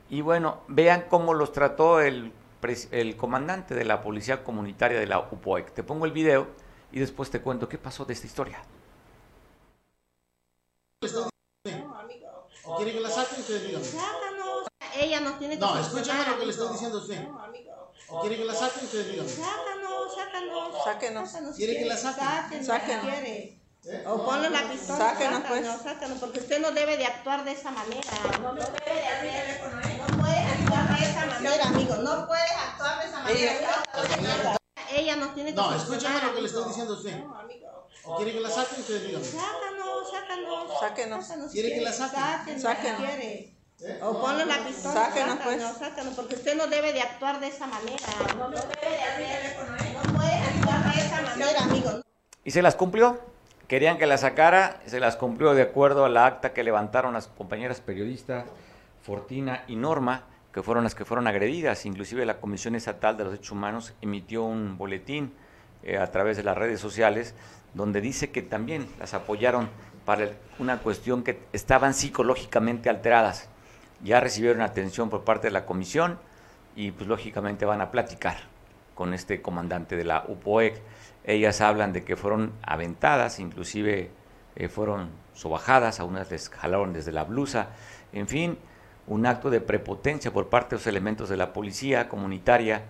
Y 0.08 0.20
bueno, 0.20 0.60
vean 0.68 1.06
cómo 1.08 1.34
los 1.34 1.52
trató 1.52 2.00
el, 2.00 2.32
el 2.92 3.16
comandante 3.16 3.74
de 3.74 3.84
la 3.84 4.00
Policía 4.00 4.44
Comunitaria 4.44 5.00
de 5.00 5.06
la 5.06 5.18
UPOEC. 5.18 5.72
Te 5.74 5.82
pongo 5.82 6.06
el 6.06 6.12
video 6.12 6.46
y 6.92 7.00
después 7.00 7.30
te 7.30 7.40
cuento 7.40 7.68
qué 7.68 7.78
pasó 7.78 8.04
de 8.04 8.12
esta 8.12 8.26
historia. 8.28 8.62
¿O 12.64 12.76
quiere 12.76 12.92
que 12.92 13.00
la 13.00 13.10
saquen? 13.10 13.40
Ustedes 13.40 13.66
díganme. 13.66 13.86
Ella 14.96 15.20
no 15.20 15.34
tiene 15.34 15.54
que 15.54 15.60
No, 15.60 15.78
escúchame 15.78 16.26
lo 16.26 16.38
que 16.38 16.46
le 16.46 16.52
estoy 16.52 16.72
diciendo 16.72 16.98
a 16.98 17.00
usted. 17.00 17.28
¿O 18.08 18.20
quiere 18.20 18.36
que 18.36 18.44
la 18.44 18.54
saquen? 18.54 18.84
Ustedes 18.84 19.10
díganme. 19.10 19.28
Sácanos, 19.28 20.14
sácanos. 20.84 21.30
Sáquenos. 21.30 21.56
¿Quiere 21.56 21.76
que 21.76 21.84
la 21.86 21.96
saquen? 21.96 22.64
Sáquenos. 22.64 23.59
O 24.06 24.24
ponle 24.26 24.50
la 24.50 24.68
pistola. 24.68 24.98
Sáquenos, 24.98 25.42
pues. 25.48 25.66
Sáquenos, 25.82 26.18
porque 26.18 26.40
usted 26.40 26.60
no 26.60 26.70
debe 26.72 26.98
de 26.98 27.06
actuar 27.06 27.44
de 27.44 27.52
esa 27.52 27.70
manera. 27.70 28.10
No 28.42 28.52
debe 28.52 28.68
de 28.84 29.06
hacer. 29.06 29.60
No 29.98 30.06
puedes 30.18 30.52
actuar 30.52 30.98
de 30.98 31.04
esa 31.06 31.26
manera, 31.26 31.64
amigo. 31.66 31.94
No 31.96 32.26
puedes 32.26 32.50
actuar 32.50 33.00
de 33.00 33.08
esa 33.08 33.20
manera. 33.20 34.58
Ella 34.92 35.16
no 35.16 35.28
tiene 35.32 35.50
que 35.50 35.56
No, 35.56 35.74
escúchame 35.74 36.20
lo 36.20 36.34
que 36.34 36.40
le 36.42 36.46
estoy 36.48 36.64
diciendo 36.68 36.94
a 36.94 36.96
usted. 36.96 37.24
¿O 38.04 38.16
quiere 38.16 38.32
que 38.32 38.40
la 38.40 38.50
saquen? 38.50 38.80
Ustedes 38.80 39.02
díganme. 39.06 39.24
Sácanos, 39.24 40.10
sácanos. 40.10 40.80
Sáquenos. 41.26 41.52
¿Quiere 41.52 41.74
que 41.74 41.80
la 41.80 41.92
saquen? 41.92 42.60
Sáquenos. 42.60 43.00
¿Quiere? 43.00 43.56
O 44.02 44.20
ponle 44.20 44.44
la 44.44 44.58
pistola. 44.58 44.94
Sáquenos, 44.94 45.38
pues. 45.42 45.62
Sáquenos, 45.78 46.14
porque 46.14 46.34
usted 46.34 46.54
no 46.54 46.66
debe 46.66 46.92
de 46.92 47.00
actuar 47.00 47.40
de 47.40 47.46
esa 47.48 47.66
manera. 47.66 48.06
No 48.36 48.50
debe 48.50 48.66
de 48.66 49.02
hacer. 49.02 49.56
No 49.94 50.18
puedes 50.18 50.48
actuar 50.48 50.94
de 50.94 51.00
esa 51.00 51.22
manera, 51.22 51.62
amigo. 51.62 52.02
¿Y 52.44 52.50
se 52.50 52.60
las 52.60 52.74
cumplió? 52.74 53.39
Querían 53.70 53.98
que 53.98 54.06
la 54.06 54.18
sacara, 54.18 54.80
se 54.86 54.98
las 54.98 55.14
cumplió 55.14 55.54
de 55.54 55.62
acuerdo 55.62 56.04
a 56.04 56.08
la 56.08 56.26
acta 56.26 56.52
que 56.52 56.64
levantaron 56.64 57.12
las 57.12 57.28
compañeras 57.28 57.80
periodistas 57.80 58.46
Fortina 59.00 59.62
y 59.68 59.76
Norma, 59.76 60.24
que 60.52 60.60
fueron 60.60 60.82
las 60.82 60.96
que 60.96 61.04
fueron 61.04 61.28
agredidas. 61.28 61.86
Inclusive 61.86 62.26
la 62.26 62.40
Comisión 62.40 62.74
Estatal 62.74 63.16
de 63.16 63.22
los 63.22 63.32
Derechos 63.34 63.52
Humanos 63.52 63.94
emitió 64.00 64.42
un 64.42 64.76
boletín 64.76 65.32
eh, 65.84 65.98
a 65.98 66.10
través 66.10 66.36
de 66.36 66.42
las 66.42 66.58
redes 66.58 66.80
sociales 66.80 67.36
donde 67.72 68.00
dice 68.00 68.32
que 68.32 68.42
también 68.42 68.88
las 68.98 69.14
apoyaron 69.14 69.68
para 70.04 70.30
una 70.58 70.78
cuestión 70.78 71.22
que 71.22 71.38
estaban 71.52 71.94
psicológicamente 71.94 72.90
alteradas. 72.90 73.48
Ya 74.02 74.18
recibieron 74.18 74.62
atención 74.62 75.10
por 75.10 75.22
parte 75.22 75.46
de 75.46 75.52
la 75.52 75.64
comisión 75.64 76.18
y 76.74 76.90
pues 76.90 77.08
lógicamente 77.08 77.66
van 77.66 77.82
a 77.82 77.92
platicar 77.92 78.36
con 78.96 79.14
este 79.14 79.40
comandante 79.40 79.94
de 79.94 80.02
la 80.02 80.24
UPOEC. 80.26 80.82
Ellas 81.24 81.60
hablan 81.60 81.92
de 81.92 82.04
que 82.04 82.16
fueron 82.16 82.52
aventadas, 82.62 83.40
inclusive 83.40 84.10
eh, 84.56 84.68
fueron 84.68 85.10
sobajadas, 85.34 86.00
a 86.00 86.04
unas 86.04 86.30
les 86.30 86.48
jalaron 86.48 86.92
desde 86.92 87.12
la 87.12 87.24
blusa, 87.24 87.68
en 88.12 88.26
fin, 88.26 88.58
un 89.06 89.26
acto 89.26 89.50
de 89.50 89.60
prepotencia 89.60 90.32
por 90.32 90.48
parte 90.48 90.70
de 90.70 90.80
los 90.80 90.86
elementos 90.86 91.28
de 91.28 91.36
la 91.36 91.52
policía 91.52 92.08
comunitaria 92.08 92.82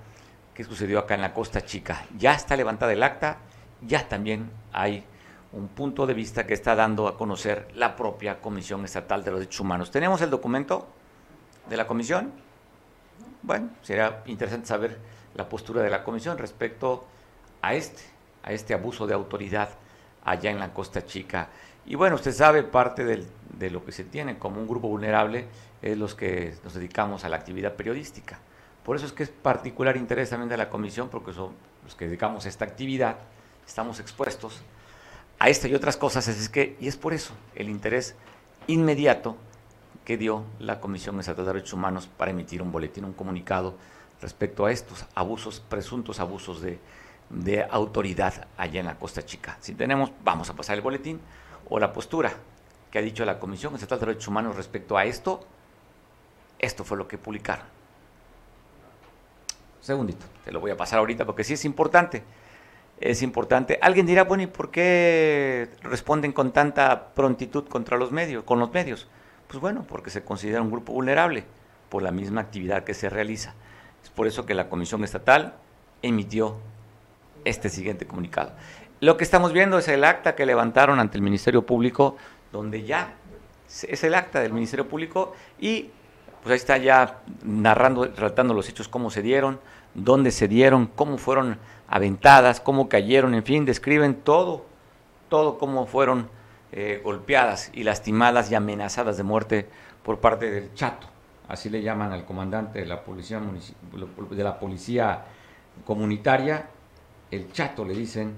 que 0.54 0.64
sucedió 0.64 0.98
acá 0.98 1.14
en 1.14 1.22
la 1.22 1.32
Costa 1.32 1.62
Chica. 1.62 2.04
Ya 2.18 2.34
está 2.34 2.56
levantada 2.56 2.92
el 2.92 3.02
acta, 3.02 3.38
ya 3.80 4.08
también 4.08 4.50
hay 4.72 5.04
un 5.52 5.68
punto 5.68 6.06
de 6.06 6.14
vista 6.14 6.46
que 6.46 6.54
está 6.54 6.74
dando 6.74 7.08
a 7.08 7.16
conocer 7.16 7.68
la 7.74 7.96
propia 7.96 8.40
Comisión 8.40 8.84
Estatal 8.84 9.24
de 9.24 9.30
los 9.30 9.40
Derechos 9.40 9.60
Humanos. 9.60 9.90
¿Tenemos 9.90 10.20
el 10.22 10.30
documento 10.30 10.86
de 11.68 11.76
la 11.76 11.86
comisión? 11.86 12.32
Bueno, 13.42 13.70
sería 13.82 14.22
interesante 14.26 14.66
saber 14.66 14.98
la 15.34 15.48
postura 15.48 15.82
de 15.82 15.90
la 15.90 16.04
comisión 16.04 16.38
respecto 16.38 17.06
a 17.62 17.74
este, 17.74 18.02
a 18.42 18.52
este 18.52 18.74
abuso 18.74 19.06
de 19.06 19.14
autoridad 19.14 19.70
allá 20.24 20.50
en 20.50 20.58
la 20.58 20.72
Costa 20.72 21.04
Chica. 21.04 21.48
Y 21.86 21.94
bueno, 21.94 22.16
usted 22.16 22.32
sabe, 22.32 22.62
parte 22.62 23.04
de 23.04 23.70
lo 23.70 23.84
que 23.84 23.92
se 23.92 24.04
tiene 24.04 24.38
como 24.38 24.60
un 24.60 24.68
grupo 24.68 24.88
vulnerable 24.88 25.46
es 25.82 25.96
los 25.96 26.14
que 26.14 26.54
nos 26.62 26.74
dedicamos 26.74 27.24
a 27.24 27.28
la 27.28 27.36
actividad 27.36 27.74
periodística. 27.74 28.38
Por 28.84 28.96
eso 28.96 29.06
es 29.06 29.12
que 29.12 29.22
es 29.22 29.30
particular 29.30 29.96
interés 29.96 30.30
también 30.30 30.48
de 30.48 30.56
la 30.56 30.68
comisión, 30.68 31.08
porque 31.08 31.32
son 31.32 31.52
los 31.84 31.94
que 31.94 32.06
dedicamos 32.06 32.46
a 32.46 32.48
esta 32.48 32.64
actividad, 32.64 33.16
estamos 33.66 34.00
expuestos 34.00 34.62
a 35.38 35.48
esta 35.48 35.68
y 35.68 35.74
otras 35.74 35.96
cosas, 35.96 36.28
es 36.28 36.48
que, 36.48 36.76
y 36.80 36.88
es 36.88 36.96
por 36.96 37.14
eso 37.14 37.32
el 37.54 37.68
interés 37.68 38.14
inmediato 38.66 39.36
que 40.04 40.16
dio 40.16 40.44
la 40.58 40.80
Comisión 40.80 41.18
Estatal 41.18 41.44
de 41.44 41.52
Derechos 41.52 41.72
Humanos 41.72 42.08
para 42.08 42.30
emitir 42.30 42.62
un 42.62 42.72
boletín, 42.72 43.04
un 43.04 43.12
comunicado 43.12 43.74
respecto 44.20 44.66
a 44.66 44.72
estos 44.72 45.06
abusos, 45.14 45.60
presuntos 45.60 46.20
abusos 46.20 46.60
de, 46.60 46.78
de 47.30 47.64
autoridad 47.70 48.48
allá 48.56 48.80
en 48.80 48.86
la 48.86 48.96
Costa 48.96 49.24
Chica. 49.24 49.56
Si 49.60 49.74
tenemos, 49.74 50.12
vamos 50.22 50.50
a 50.50 50.54
pasar 50.54 50.76
el 50.76 50.82
boletín 50.82 51.20
o 51.68 51.78
la 51.78 51.92
postura 51.92 52.32
que 52.90 52.98
ha 52.98 53.02
dicho 53.02 53.24
la 53.24 53.38
Comisión 53.38 53.74
Estatal 53.74 54.00
de 54.00 54.06
Derechos 54.06 54.28
Humanos 54.28 54.56
respecto 54.56 54.98
a 54.98 55.04
esto. 55.04 55.40
Esto 56.58 56.84
fue 56.84 56.98
lo 56.98 57.06
que 57.06 57.16
publicaron. 57.16 57.64
Segundito, 59.80 60.26
te 60.44 60.52
lo 60.52 60.60
voy 60.60 60.72
a 60.72 60.76
pasar 60.76 60.98
ahorita 60.98 61.24
porque 61.24 61.44
sí 61.44 61.54
es 61.54 61.64
importante. 61.64 62.22
Es 62.98 63.22
importante. 63.22 63.78
Alguien 63.80 64.04
dirá, 64.04 64.24
bueno, 64.24 64.42
¿y 64.42 64.46
por 64.46 64.70
qué 64.70 65.70
responden 65.82 66.32
con 66.32 66.52
tanta 66.52 67.14
prontitud 67.14 67.66
contra 67.66 67.96
los 67.96 68.12
medios, 68.12 68.44
con 68.44 68.58
los 68.58 68.72
medios? 68.72 69.08
Pues 69.46 69.58
bueno, 69.58 69.86
porque 69.88 70.10
se 70.10 70.22
considera 70.22 70.60
un 70.60 70.70
grupo 70.70 70.92
vulnerable 70.92 71.44
por 71.88 72.02
la 72.02 72.10
misma 72.10 72.42
actividad 72.42 72.84
que 72.84 72.92
se 72.92 73.08
realiza. 73.08 73.54
Es 74.02 74.10
por 74.10 74.26
eso 74.26 74.44
que 74.44 74.54
la 74.54 74.68
Comisión 74.68 75.02
Estatal 75.02 75.54
emitió 76.02 76.58
este 77.44 77.68
siguiente 77.68 78.06
comunicado. 78.06 78.52
Lo 79.00 79.16
que 79.16 79.24
estamos 79.24 79.52
viendo 79.52 79.78
es 79.78 79.88
el 79.88 80.04
acta 80.04 80.34
que 80.34 80.44
levantaron 80.44 81.00
ante 81.00 81.16
el 81.16 81.22
Ministerio 81.22 81.64
Público, 81.64 82.16
donde 82.52 82.82
ya 82.84 83.14
es 83.66 84.04
el 84.04 84.14
acta 84.14 84.40
del 84.40 84.52
Ministerio 84.52 84.88
Público 84.88 85.34
y 85.58 85.90
pues 86.42 86.52
ahí 86.52 86.56
está 86.56 86.76
ya 86.78 87.20
narrando, 87.42 88.10
tratando 88.10 88.54
los 88.54 88.68
hechos, 88.68 88.88
cómo 88.88 89.10
se 89.10 89.22
dieron, 89.22 89.60
dónde 89.94 90.30
se 90.30 90.48
dieron, 90.48 90.86
cómo 90.86 91.18
fueron 91.18 91.58
aventadas, 91.88 92.60
cómo 92.60 92.88
cayeron, 92.88 93.34
en 93.34 93.44
fin, 93.44 93.64
describen 93.64 94.14
todo, 94.14 94.64
todo 95.28 95.58
cómo 95.58 95.86
fueron 95.86 96.28
eh, 96.72 97.00
golpeadas 97.04 97.70
y 97.74 97.84
lastimadas 97.84 98.50
y 98.50 98.54
amenazadas 98.54 99.16
de 99.16 99.22
muerte 99.22 99.68
por 100.02 100.20
parte 100.20 100.50
del 100.50 100.72
Chato, 100.74 101.06
así 101.48 101.68
le 101.68 101.82
llaman 101.82 102.12
al 102.12 102.24
comandante 102.24 102.80
de 102.80 102.86
la 102.86 103.04
policía 103.04 103.40
de 103.40 104.44
la 104.44 104.58
policía 104.58 105.24
comunitaria, 105.84 106.68
el 107.30 107.52
Chato 107.52 107.84
le 107.84 107.94
dicen 107.94 108.34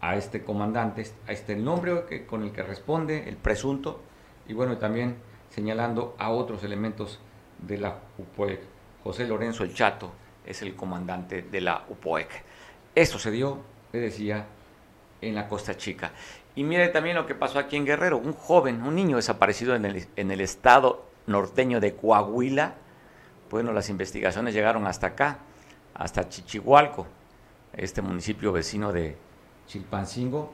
a 0.00 0.16
este 0.16 0.42
comandante, 0.42 1.06
a 1.26 1.32
este 1.32 1.56
nombre 1.56 2.04
que, 2.08 2.26
con 2.26 2.42
el 2.42 2.52
que 2.52 2.62
responde 2.62 3.28
el 3.28 3.36
presunto, 3.36 4.00
y 4.46 4.52
bueno, 4.52 4.76
también 4.76 5.16
señalando 5.50 6.14
a 6.18 6.30
otros 6.30 6.64
elementos 6.64 7.20
de 7.58 7.78
la 7.78 7.96
UPOEC. 8.18 8.60
José 9.02 9.26
Lorenzo 9.26 9.64
el 9.64 9.72
Chato 9.72 10.12
es 10.44 10.62
el 10.62 10.74
comandante 10.74 11.42
de 11.42 11.60
la 11.60 11.84
UPOEC. 11.88 12.28
Esto 12.94 13.18
se 13.18 13.30
dio, 13.30 13.58
le 13.92 14.00
decía, 14.00 14.46
en 15.20 15.34
la 15.34 15.48
Costa 15.48 15.76
Chica. 15.76 16.12
Y 16.54 16.64
mire 16.64 16.88
también 16.88 17.16
lo 17.16 17.26
que 17.26 17.34
pasó 17.34 17.58
aquí 17.58 17.76
en 17.76 17.86
Guerrero, 17.86 18.18
un 18.18 18.32
joven, 18.32 18.82
un 18.82 18.94
niño 18.94 19.16
desaparecido 19.16 19.74
en 19.74 19.84
el, 19.84 20.06
el 20.16 20.40
estado 20.40 21.06
norteño 21.26 21.80
de 21.80 21.94
Coahuila. 21.94 22.74
Bueno, 23.50 23.72
las 23.72 23.88
investigaciones 23.88 24.54
llegaron 24.54 24.86
hasta 24.86 25.08
acá, 25.08 25.38
hasta 25.94 26.28
Chichihualco, 26.28 27.06
este 27.76 28.02
municipio 28.02 28.52
vecino 28.52 28.92
de 28.92 29.16
Chilpancingo. 29.66 30.52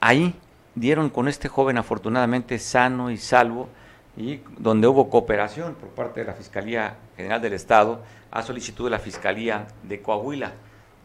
Ahí 0.00 0.34
dieron 0.74 1.10
con 1.10 1.28
este 1.28 1.48
joven 1.48 1.78
afortunadamente 1.78 2.58
sano 2.58 3.10
y 3.10 3.16
salvo 3.16 3.68
y 4.16 4.40
donde 4.58 4.86
hubo 4.86 5.10
cooperación 5.10 5.74
por 5.74 5.90
parte 5.90 6.20
de 6.20 6.26
la 6.26 6.34
Fiscalía 6.34 6.96
General 7.16 7.40
del 7.40 7.54
Estado 7.54 8.02
a 8.30 8.42
solicitud 8.42 8.84
de 8.84 8.90
la 8.90 8.98
Fiscalía 8.98 9.66
de 9.82 10.00
Coahuila. 10.02 10.52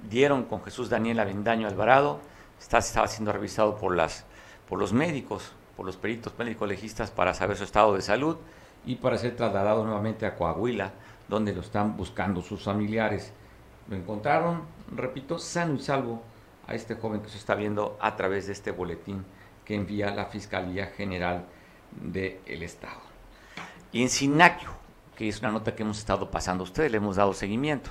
Dieron 0.09 0.43
con 0.43 0.63
Jesús 0.63 0.89
Daniel 0.89 1.19
Avendaño 1.19 1.67
Alvarado, 1.67 2.19
estaba 2.59 3.07
siendo 3.07 3.31
revisado 3.31 3.77
por, 3.77 3.95
las, 3.95 4.25
por 4.67 4.79
los 4.79 4.93
médicos, 4.93 5.51
por 5.75 5.85
los 5.85 5.97
peritos 5.97 6.33
médicos 6.37 6.67
legistas 6.67 7.11
para 7.11 7.33
saber 7.33 7.57
su 7.57 7.63
estado 7.63 7.95
de 7.95 8.01
salud 8.01 8.37
y 8.85 8.95
para 8.95 9.17
ser 9.17 9.35
trasladado 9.35 9.83
nuevamente 9.83 10.25
a 10.25 10.35
Coahuila, 10.35 10.91
donde 11.27 11.53
lo 11.53 11.61
están 11.61 11.97
buscando 11.97 12.41
sus 12.41 12.63
familiares. 12.63 13.33
Lo 13.89 13.95
encontraron, 13.95 14.61
repito, 14.95 15.39
sano 15.39 15.73
y 15.73 15.79
salvo 15.79 16.21
a 16.67 16.75
este 16.75 16.95
joven 16.95 17.21
que 17.21 17.29
se 17.29 17.37
está 17.37 17.55
viendo 17.55 17.97
a 17.99 18.15
través 18.15 18.45
de 18.45 18.53
este 18.53 18.69
boletín 18.69 19.25
que 19.65 19.73
envía 19.73 20.11
la 20.11 20.25
Fiscalía 20.25 20.87
General 20.87 21.45
del 21.91 22.63
Estado. 22.63 23.01
Y 23.91 24.03
en 24.03 24.09
Sinacchio, 24.09 24.69
que 25.15 25.27
es 25.27 25.39
una 25.39 25.51
nota 25.51 25.75
que 25.75 25.81
hemos 25.81 25.97
estado 25.97 26.29
pasando 26.29 26.63
a 26.63 26.65
ustedes, 26.65 26.91
le 26.91 26.97
hemos 26.97 27.15
dado 27.15 27.33
seguimiento. 27.33 27.89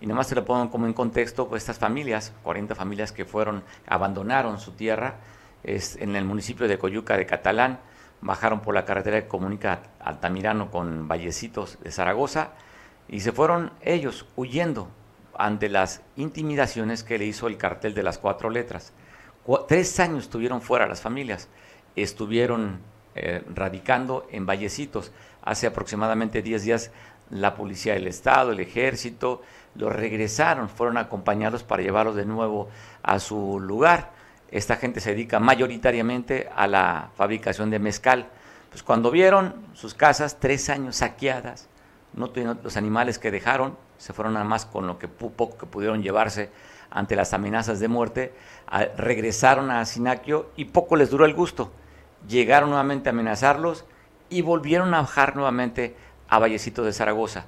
Y 0.00 0.06
nomás 0.06 0.28
se 0.28 0.36
lo 0.36 0.44
pongo 0.44 0.70
como 0.70 0.86
en 0.86 0.92
contexto, 0.92 1.48
pues 1.48 1.62
estas 1.62 1.78
familias, 1.78 2.32
40 2.44 2.76
familias 2.76 3.10
que 3.10 3.24
fueron, 3.24 3.64
abandonaron 3.86 4.60
su 4.60 4.72
tierra 4.72 5.16
en 5.64 6.16
el 6.16 6.24
municipio 6.24 6.68
de 6.68 6.78
Coyuca 6.78 7.16
de 7.16 7.26
Catalán, 7.26 7.80
bajaron 8.20 8.60
por 8.60 8.74
la 8.74 8.84
carretera 8.84 9.20
que 9.20 9.28
comunica 9.28 9.82
Altamirano 9.98 10.70
con 10.70 11.08
Vallecitos 11.08 11.78
de 11.80 11.90
Zaragoza 11.90 12.50
y 13.08 13.20
se 13.20 13.32
fueron 13.32 13.72
ellos 13.80 14.26
huyendo 14.36 14.88
ante 15.36 15.68
las 15.68 16.02
intimidaciones 16.16 17.04
que 17.04 17.18
le 17.18 17.26
hizo 17.26 17.46
el 17.46 17.56
cartel 17.56 17.94
de 17.94 18.02
las 18.02 18.18
cuatro 18.18 18.50
letras. 18.50 18.92
tres 19.68 19.98
años 20.00 20.24
estuvieron 20.24 20.62
fuera 20.62 20.86
las 20.86 21.00
familias, 21.00 21.48
estuvieron 21.96 22.80
eh, 23.14 23.42
radicando 23.54 24.26
en 24.30 24.46
Vallecitos. 24.46 25.12
Hace 25.42 25.66
aproximadamente 25.66 26.40
10 26.40 26.62
días 26.64 26.90
la 27.30 27.54
policía 27.54 27.94
del 27.94 28.06
Estado, 28.06 28.52
el 28.52 28.60
ejército, 28.60 29.42
los 29.74 29.92
regresaron, 29.92 30.68
fueron 30.68 30.98
acompañados 30.98 31.62
para 31.62 31.82
llevarlos 31.82 32.16
de 32.16 32.26
nuevo 32.26 32.68
a 33.02 33.18
su 33.18 33.58
lugar. 33.60 34.12
Esta 34.50 34.76
gente 34.76 35.00
se 35.00 35.10
dedica 35.10 35.40
mayoritariamente 35.40 36.48
a 36.54 36.66
la 36.66 37.10
fabricación 37.16 37.70
de 37.70 37.78
mezcal. 37.78 38.28
Pues 38.70 38.82
cuando 38.82 39.10
vieron 39.10 39.54
sus 39.74 39.94
casas, 39.94 40.38
tres 40.40 40.68
años 40.68 40.96
saqueadas, 40.96 41.68
no 42.14 42.30
tuvieron 42.30 42.60
los 42.62 42.76
animales 42.76 43.18
que 43.18 43.30
dejaron, 43.30 43.76
se 43.98 44.12
fueron 44.12 44.34
nada 44.34 44.44
más 44.44 44.66
con 44.66 44.86
lo 44.86 44.98
que 44.98 45.08
poco 45.08 45.56
que 45.56 45.66
pudieron 45.66 46.02
llevarse 46.02 46.50
ante 46.90 47.16
las 47.16 47.32
amenazas 47.32 47.80
de 47.80 47.88
muerte, 47.88 48.34
regresaron 48.96 49.70
a 49.70 49.84
Sinaquio 49.84 50.50
y 50.56 50.66
poco 50.66 50.96
les 50.96 51.10
duró 51.10 51.24
el 51.24 51.34
gusto 51.34 51.72
llegaron 52.28 52.70
nuevamente 52.70 53.08
a 53.08 53.12
amenazarlos 53.12 53.84
y 54.30 54.42
volvieron 54.42 54.94
a 54.94 55.02
bajar 55.02 55.36
nuevamente 55.36 55.96
a 56.28 56.38
Vallecito 56.38 56.82
de 56.84 56.92
Zaragoza. 56.92 57.46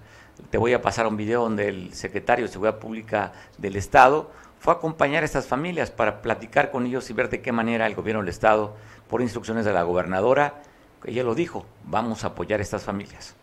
Te 0.51 0.59
voy 0.59 0.73
a 0.73 0.83
pasar 0.83 1.07
un 1.07 1.17
video 1.17 1.43
donde 1.43 1.69
el 1.69 1.95
secretario 1.95 2.45
de 2.47 2.53
Seguridad 2.53 2.79
Pública 2.79 3.33
del 3.59 3.77
Estado 3.77 4.31
fue 4.59 4.75
a 4.75 4.77
acompañar 4.77 5.23
a 5.23 5.27
estas 5.27 5.47
familias 5.47 5.91
para 5.91 6.23
platicar 6.23 6.71
con 6.71 6.87
ellos 6.87 7.09
y 7.11 7.13
ver 7.13 7.31
de 7.31 7.41
qué 7.41 7.53
manera 7.53 7.87
el 7.87 7.95
gobierno 7.95 8.23
del 8.23 8.31
Estado, 8.31 8.75
por 9.09 9.21
instrucciones 9.21 9.65
de 9.65 9.73
la 9.73 9.83
gobernadora, 9.83 10.63
ella 11.05 11.23
lo 11.23 11.35
dijo, 11.35 11.67
vamos 11.85 12.25
a 12.25 12.29
apoyar 12.29 12.61
a 12.61 12.63
estas 12.63 12.83
familias. 12.83 13.37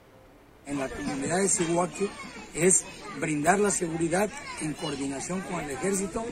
En 0.65 0.79
la 0.79 0.89
comunidad 0.89 1.37
de 1.37 1.49
Sihuaque 1.49 2.09
es 2.53 2.83
brindar 3.19 3.59
la 3.59 3.71
seguridad 3.71 4.29
en 4.61 4.73
coordinación 4.73 5.41
con 5.41 5.59
el 5.59 5.71
ejército 5.71 6.25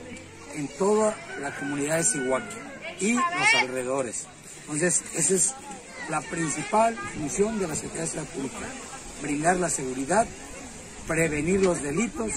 en 0.54 0.68
toda 0.78 1.16
la 1.40 1.54
comunidad 1.56 1.98
de 1.98 2.04
Sihuaque 2.04 2.56
y 3.00 3.14
los 3.14 3.54
alrededores. 3.60 4.26
Entonces, 4.62 5.02
esa 5.16 5.34
es 5.34 5.54
la 6.08 6.20
principal 6.20 6.96
función 6.96 7.58
de 7.58 7.68
la 7.68 7.74
Secretaría 7.74 8.02
de 8.02 8.08
Seguridad 8.08 8.34
Pública, 8.34 8.66
brindar 9.22 9.56
la 9.56 9.70
seguridad, 9.70 10.26
prevenir 11.06 11.60
los 11.62 11.82
delitos 11.82 12.32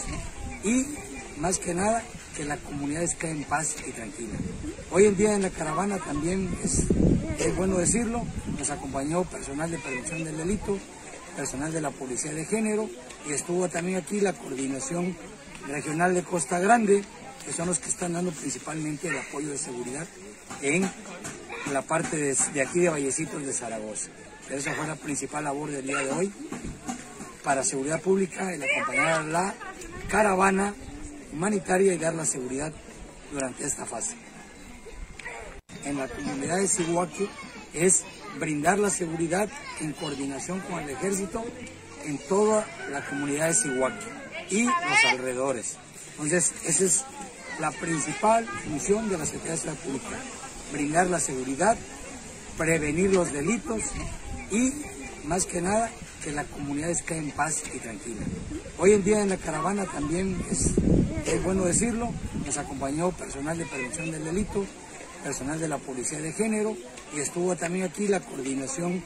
y, 0.64 0.86
más 1.38 1.60
que 1.60 1.74
nada, 1.74 2.04
que 2.36 2.46
la 2.46 2.58
comunidad 2.58 3.04
esté 3.04 3.30
en 3.30 3.44
paz 3.44 3.76
y 3.88 3.92
tranquila. 3.92 4.34
Hoy 4.92 5.06
en 5.06 5.18
día 5.18 5.36
en 5.36 5.44
la 5.44 5.50
caravana 5.50 5.98
también 6.00 6.50
es, 6.64 6.86
es 7.40 7.56
bueno 7.56 7.78
decirlo, 7.78 8.24
nos 8.58 8.70
acompañó 8.70 9.24
personal 9.24 9.70
de 9.70 9.78
prevención 9.78 10.24
del 10.24 10.38
delito, 10.38 10.78
personal 11.36 11.72
de 11.72 11.82
la 11.82 11.92
Policía 11.92 12.32
de 12.32 12.46
Género 12.46 12.90
y 13.28 13.34
estuvo 13.34 13.68
también 13.70 13.98
aquí 13.98 14.20
la 14.20 14.34
coordinación 14.34 15.16
regional 15.68 16.14
de 16.14 16.24
Costa 16.24 16.60
Grande, 16.60 17.04
que 17.46 17.54
son 17.54 17.68
los 17.68 17.80
que 17.80 17.90
están 17.90 18.14
dando 18.14 18.32
principalmente 18.32 19.08
el 19.08 19.18
apoyo 19.18 19.50
de 19.50 19.58
seguridad 19.58 20.06
en 20.62 20.90
la 21.72 21.82
parte 21.82 22.18
de, 22.18 22.62
aquí 22.62 22.80
de 22.80 22.90
Vallecitos 22.90 23.46
de 23.46 23.54
Zaragoza. 23.54 24.10
esa 24.50 24.74
fue 24.74 24.88
la 24.88 24.96
principal 24.96 25.44
labor 25.46 25.72
del 25.72 25.88
día 25.88 26.00
de 26.00 26.12
hoy 26.12 26.32
para 27.44 27.64
seguridad 27.64 28.02
pública, 28.02 28.54
el 28.54 28.64
acompañar 28.64 29.08
a 29.08 29.24
la 29.24 29.56
caravana 30.10 30.74
humanitaria 31.32 31.94
y 31.94 31.98
dar 31.98 32.14
la 32.14 32.26
seguridad 32.26 32.72
durante 33.32 33.66
esta 33.66 33.86
fase. 33.86 34.16
En 35.84 35.98
la 35.98 36.08
comunidad 36.08 36.58
de 36.58 36.68
Sihuaque 36.68 37.28
es 37.74 38.04
brindar 38.40 38.80
la 38.80 38.90
seguridad 38.90 39.50
en 39.80 39.94
coordinación 39.94 40.60
con 40.62 40.80
el 40.80 40.90
ejército 40.90 41.44
en 42.06 42.18
toda 42.18 42.66
la 42.92 43.06
comunidad 43.06 43.48
de 43.48 43.54
Sihuaque 43.54 44.06
y 44.50 44.64
los 44.66 45.06
alrededores. 45.10 45.78
Entonces, 46.12 46.54
esa 46.66 46.84
es 46.84 47.06
la 47.60 47.72
principal 47.72 48.46
función 48.46 49.10
de 49.10 49.18
la 49.18 49.26
Secretaría 49.26 49.54
de 49.54 49.58
Seguridad 49.58 49.84
Pública, 49.84 50.18
brindar 50.72 51.08
la 51.08 51.20
seguridad, 51.20 51.78
prevenir 52.58 53.14
los 53.14 53.32
delitos 53.32 53.84
y, 54.52 54.74
más 55.26 55.46
que 55.46 55.62
nada, 55.62 55.90
que 56.24 56.32
la 56.32 56.44
comunidad 56.46 56.90
esté 56.90 57.18
en 57.18 57.32
paz 57.32 57.64
y 57.74 57.80
tranquila. 57.80 58.22
Hoy 58.78 58.94
en 58.94 59.04
día 59.04 59.22
en 59.22 59.30
la 59.30 59.38
caravana 59.38 59.86
también 59.86 60.42
es, 60.50 60.72
es 61.26 61.44
bueno 61.44 61.66
decirlo, 61.66 62.12
nos 62.46 62.58
acompañó 62.58 63.12
personal 63.12 63.58
de 63.58 63.66
prevención 63.66 64.12
del 64.12 64.24
delito, 64.24 64.66
personal 65.24 65.60
de 65.60 65.68
la 65.68 65.78
Policía 65.78 66.20
de 66.20 66.32
Género 66.34 66.76
y 67.16 67.20
estuvo 67.20 67.56
también 67.56 67.86
aquí 67.86 68.08
la 68.08 68.20
coordinación 68.20 69.04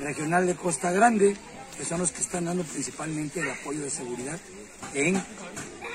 regional 0.00 0.46
de 0.46 0.54
Costa 0.54 0.92
Grande, 0.92 1.36
que 1.76 1.84
son 1.84 2.00
los 2.00 2.12
que 2.12 2.20
están 2.20 2.44
dando 2.44 2.64
principalmente 2.64 3.40
el 3.40 3.50
apoyo 3.50 3.80
de 3.80 3.90
seguridad 3.90 4.38
en 4.94 5.20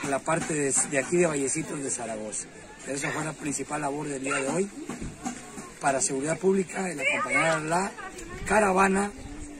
la 0.09 0.19
parte 0.19 0.53
de, 0.53 0.99
aquí 0.99 1.17
de 1.17 1.27
Vallecitos 1.27 1.81
de 1.81 1.89
Zaragoza. 1.89 2.47
Esa 2.87 3.11
fue 3.11 3.23
la 3.23 3.33
principal 3.33 3.81
labor 3.81 4.07
del 4.07 4.23
día 4.23 4.35
de 4.35 4.49
hoy 4.49 4.69
para 5.79 6.01
seguridad 6.01 6.37
pública, 6.37 6.89
el 6.89 6.99
acompañar 6.99 7.45
a 7.45 7.59
la 7.59 7.91
caravana 8.45 9.11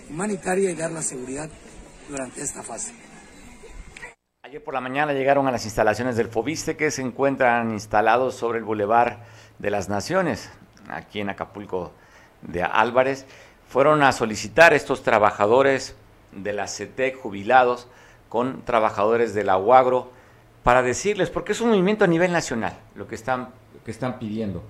humanitaria 0.10 0.72
y 0.72 0.76
dar 0.76 0.92
la 0.92 1.02
seguridad 1.02 1.50
durante 2.10 2.42
esta 2.42 2.64
fase. 2.64 2.94
Ayer 4.44 4.62
por 4.62 4.74
la 4.74 4.82
mañana 4.82 5.14
llegaron 5.14 5.48
a 5.48 5.52
las 5.52 5.64
instalaciones 5.64 6.18
del 6.18 6.28
FOBISTE 6.28 6.76
que 6.76 6.92
se 6.92 7.02
encuentran 7.02 7.72
instalados 7.72 8.36
sobre 8.36 8.60
el 8.60 8.66
Boulevard 8.66 9.20
de 9.60 9.72
las 9.72 9.88
Naciones, 9.88 10.50
aquí 10.90 11.22
en 11.22 11.30
Acapulco 11.30 11.92
de 12.42 12.64
Álvarez. 12.64 13.26
Fueron 13.68 14.04
a 14.04 14.12
solicitar 14.12 14.74
estos 14.74 15.04
trabajadores 15.04 15.96
de 16.32 16.54
la 16.54 16.68
CETEC 16.68 17.18
jubilados 17.18 17.88
con 18.30 18.64
trabajadores 18.64 19.34
de 19.34 19.44
la 19.44 19.58
UAGRO 19.58 20.12
para 20.64 20.82
decirles, 20.82 21.30
porque 21.30 21.52
es 21.52 21.62
un 21.62 21.70
movimiento 21.70 22.06
a 22.06 22.08
nivel 22.08 22.32
nacional, 22.32 22.78
lo 22.96 23.08
que 23.08 23.16
están, 23.16 23.50
que 23.86 23.92
están 23.92 24.18
pidiendo. 24.18 24.64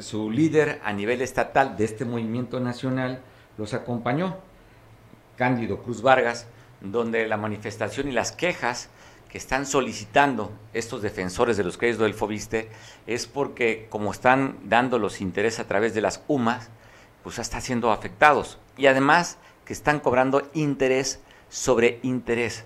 su 0.00 0.30
líder 0.30 0.80
a 0.84 0.92
nivel 0.92 1.20
estatal 1.22 1.76
de 1.76 1.84
este 1.84 2.04
movimiento 2.04 2.60
nacional 2.60 3.20
los 3.58 3.74
acompañó, 3.74 4.36
Cándido 5.36 5.82
Cruz 5.82 6.02
Vargas, 6.02 6.46
donde 6.80 7.26
la 7.26 7.36
manifestación 7.36 8.08
y 8.08 8.12
las 8.12 8.32
quejas 8.32 8.90
que 9.28 9.38
están 9.38 9.66
solicitando 9.66 10.52
estos 10.72 11.02
defensores 11.02 11.56
de 11.56 11.64
los 11.64 11.76
créditos 11.78 12.02
del 12.02 12.14
FOBISTE 12.14 12.70
es 13.06 13.26
porque 13.26 13.86
como 13.90 14.12
están 14.12 14.58
dando 14.64 14.98
los 14.98 15.20
intereses 15.20 15.60
a 15.60 15.66
través 15.66 15.94
de 15.94 16.00
las 16.00 16.22
UMAS, 16.28 16.70
pues 17.22 17.38
está 17.38 17.60
siendo 17.60 17.90
afectados. 17.90 18.58
Y 18.76 18.86
además 18.86 19.38
que 19.64 19.72
están 19.72 20.00
cobrando 20.00 20.48
interés 20.54 21.20
sobre 21.48 21.98
interés. 22.02 22.64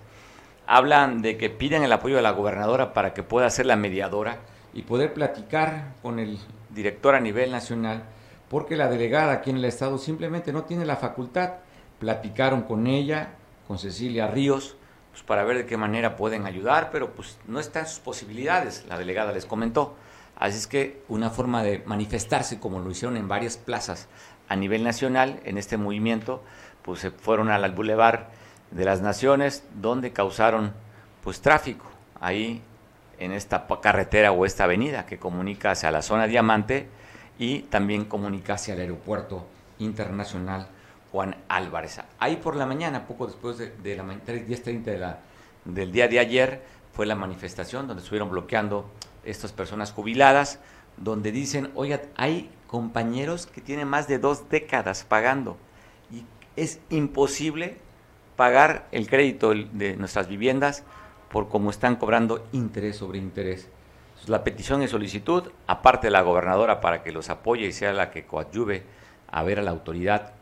Hablan 0.66 1.22
de 1.22 1.36
que 1.36 1.50
piden 1.50 1.82
el 1.82 1.92
apoyo 1.92 2.16
de 2.16 2.22
la 2.22 2.32
gobernadora 2.32 2.92
para 2.92 3.14
que 3.14 3.22
pueda 3.22 3.50
ser 3.50 3.66
la 3.66 3.76
mediadora 3.76 4.38
y 4.72 4.82
poder 4.82 5.14
platicar 5.14 5.94
con 6.02 6.18
el 6.18 6.38
director 6.68 7.14
a 7.14 7.20
nivel 7.20 7.50
nacional, 7.50 8.04
porque 8.48 8.76
la 8.76 8.88
delegada 8.88 9.32
aquí 9.32 9.50
en 9.50 9.56
el 9.56 9.64
Estado 9.64 9.98
simplemente 9.98 10.52
no 10.52 10.64
tiene 10.64 10.84
la 10.84 10.96
facultad. 10.96 11.54
Platicaron 11.98 12.62
con 12.62 12.86
ella, 12.86 13.30
con 13.66 13.78
Cecilia 13.78 14.26
Ríos, 14.28 14.76
pues 15.10 15.22
para 15.22 15.44
ver 15.44 15.58
de 15.58 15.66
qué 15.66 15.76
manera 15.76 16.16
pueden 16.16 16.46
ayudar, 16.46 16.90
pero 16.90 17.12
pues 17.12 17.38
no 17.46 17.60
están 17.60 17.86
sus 17.86 18.00
posibilidades, 18.00 18.84
la 18.88 18.98
delegada 18.98 19.32
les 19.32 19.46
comentó. 19.46 19.96
Así 20.36 20.56
es 20.56 20.66
que 20.66 21.02
una 21.08 21.30
forma 21.30 21.62
de 21.62 21.82
manifestarse, 21.84 22.60
como 22.60 22.80
lo 22.80 22.90
hicieron 22.90 23.16
en 23.16 23.28
varias 23.28 23.56
plazas 23.56 24.08
a 24.48 24.56
nivel 24.56 24.82
nacional 24.84 25.40
en 25.44 25.58
este 25.58 25.76
movimiento, 25.76 26.42
pues 26.82 27.00
se 27.00 27.10
fueron 27.10 27.50
al 27.50 27.70
Boulevard 27.72 28.28
de 28.70 28.84
las 28.84 29.02
Naciones, 29.02 29.64
donde 29.74 30.12
causaron 30.12 30.72
pues 31.22 31.40
tráfico 31.40 31.84
ahí 32.20 32.62
en 33.18 33.32
esta 33.32 33.66
carretera 33.82 34.32
o 34.32 34.46
esta 34.46 34.64
avenida 34.64 35.04
que 35.06 35.18
comunica 35.18 35.72
hacia 35.72 35.90
la 35.90 36.02
zona 36.02 36.26
Diamante 36.26 36.88
y 37.38 37.60
también 37.62 38.06
comunica 38.06 38.54
hacia 38.54 38.74
el 38.74 38.80
aeropuerto 38.80 39.46
internacional 39.78 40.68
Juan 41.12 41.36
Álvarez. 41.48 42.00
Ahí 42.18 42.36
por 42.36 42.56
la 42.56 42.66
mañana, 42.66 43.06
poco 43.06 43.26
después 43.26 43.58
de, 43.58 43.96
la 43.96 44.04
10.30 44.04 44.82
de 44.84 44.98
la, 44.98 45.20
del 45.64 45.92
día 45.92 46.08
de 46.08 46.18
ayer, 46.18 46.62
fue 46.92 47.06
la 47.06 47.14
manifestación 47.14 47.86
donde 47.86 48.02
estuvieron 48.02 48.30
bloqueando 48.30 48.90
estas 49.24 49.52
personas 49.52 49.92
jubiladas, 49.92 50.58
donde 50.96 51.32
dicen, 51.32 51.70
oiga, 51.74 52.02
hay 52.16 52.50
compañeros 52.66 53.46
que 53.46 53.60
tienen 53.60 53.88
más 53.88 54.06
de 54.06 54.18
dos 54.18 54.48
décadas 54.48 55.04
pagando 55.04 55.56
y 56.12 56.24
es 56.56 56.80
imposible 56.90 57.76
pagar 58.36 58.86
el 58.92 59.08
crédito 59.08 59.52
de 59.54 59.96
nuestras 59.96 60.28
viviendas 60.28 60.84
por 61.30 61.48
cómo 61.48 61.70
están 61.70 61.96
cobrando 61.96 62.46
interés 62.52 62.96
sobre 62.96 63.18
interés. 63.18 63.68
La 64.26 64.44
petición 64.44 64.82
y 64.82 64.88
solicitud, 64.88 65.50
aparte 65.66 66.08
de 66.08 66.10
la 66.10 66.22
gobernadora 66.22 66.80
para 66.80 67.02
que 67.02 67.12
los 67.12 67.30
apoye 67.30 67.66
y 67.66 67.72
sea 67.72 67.92
la 67.92 68.10
que 68.10 68.26
coadyuve 68.26 68.82
a 69.30 69.42
ver 69.42 69.58
a 69.58 69.62
la 69.62 69.70
autoridad 69.70 70.34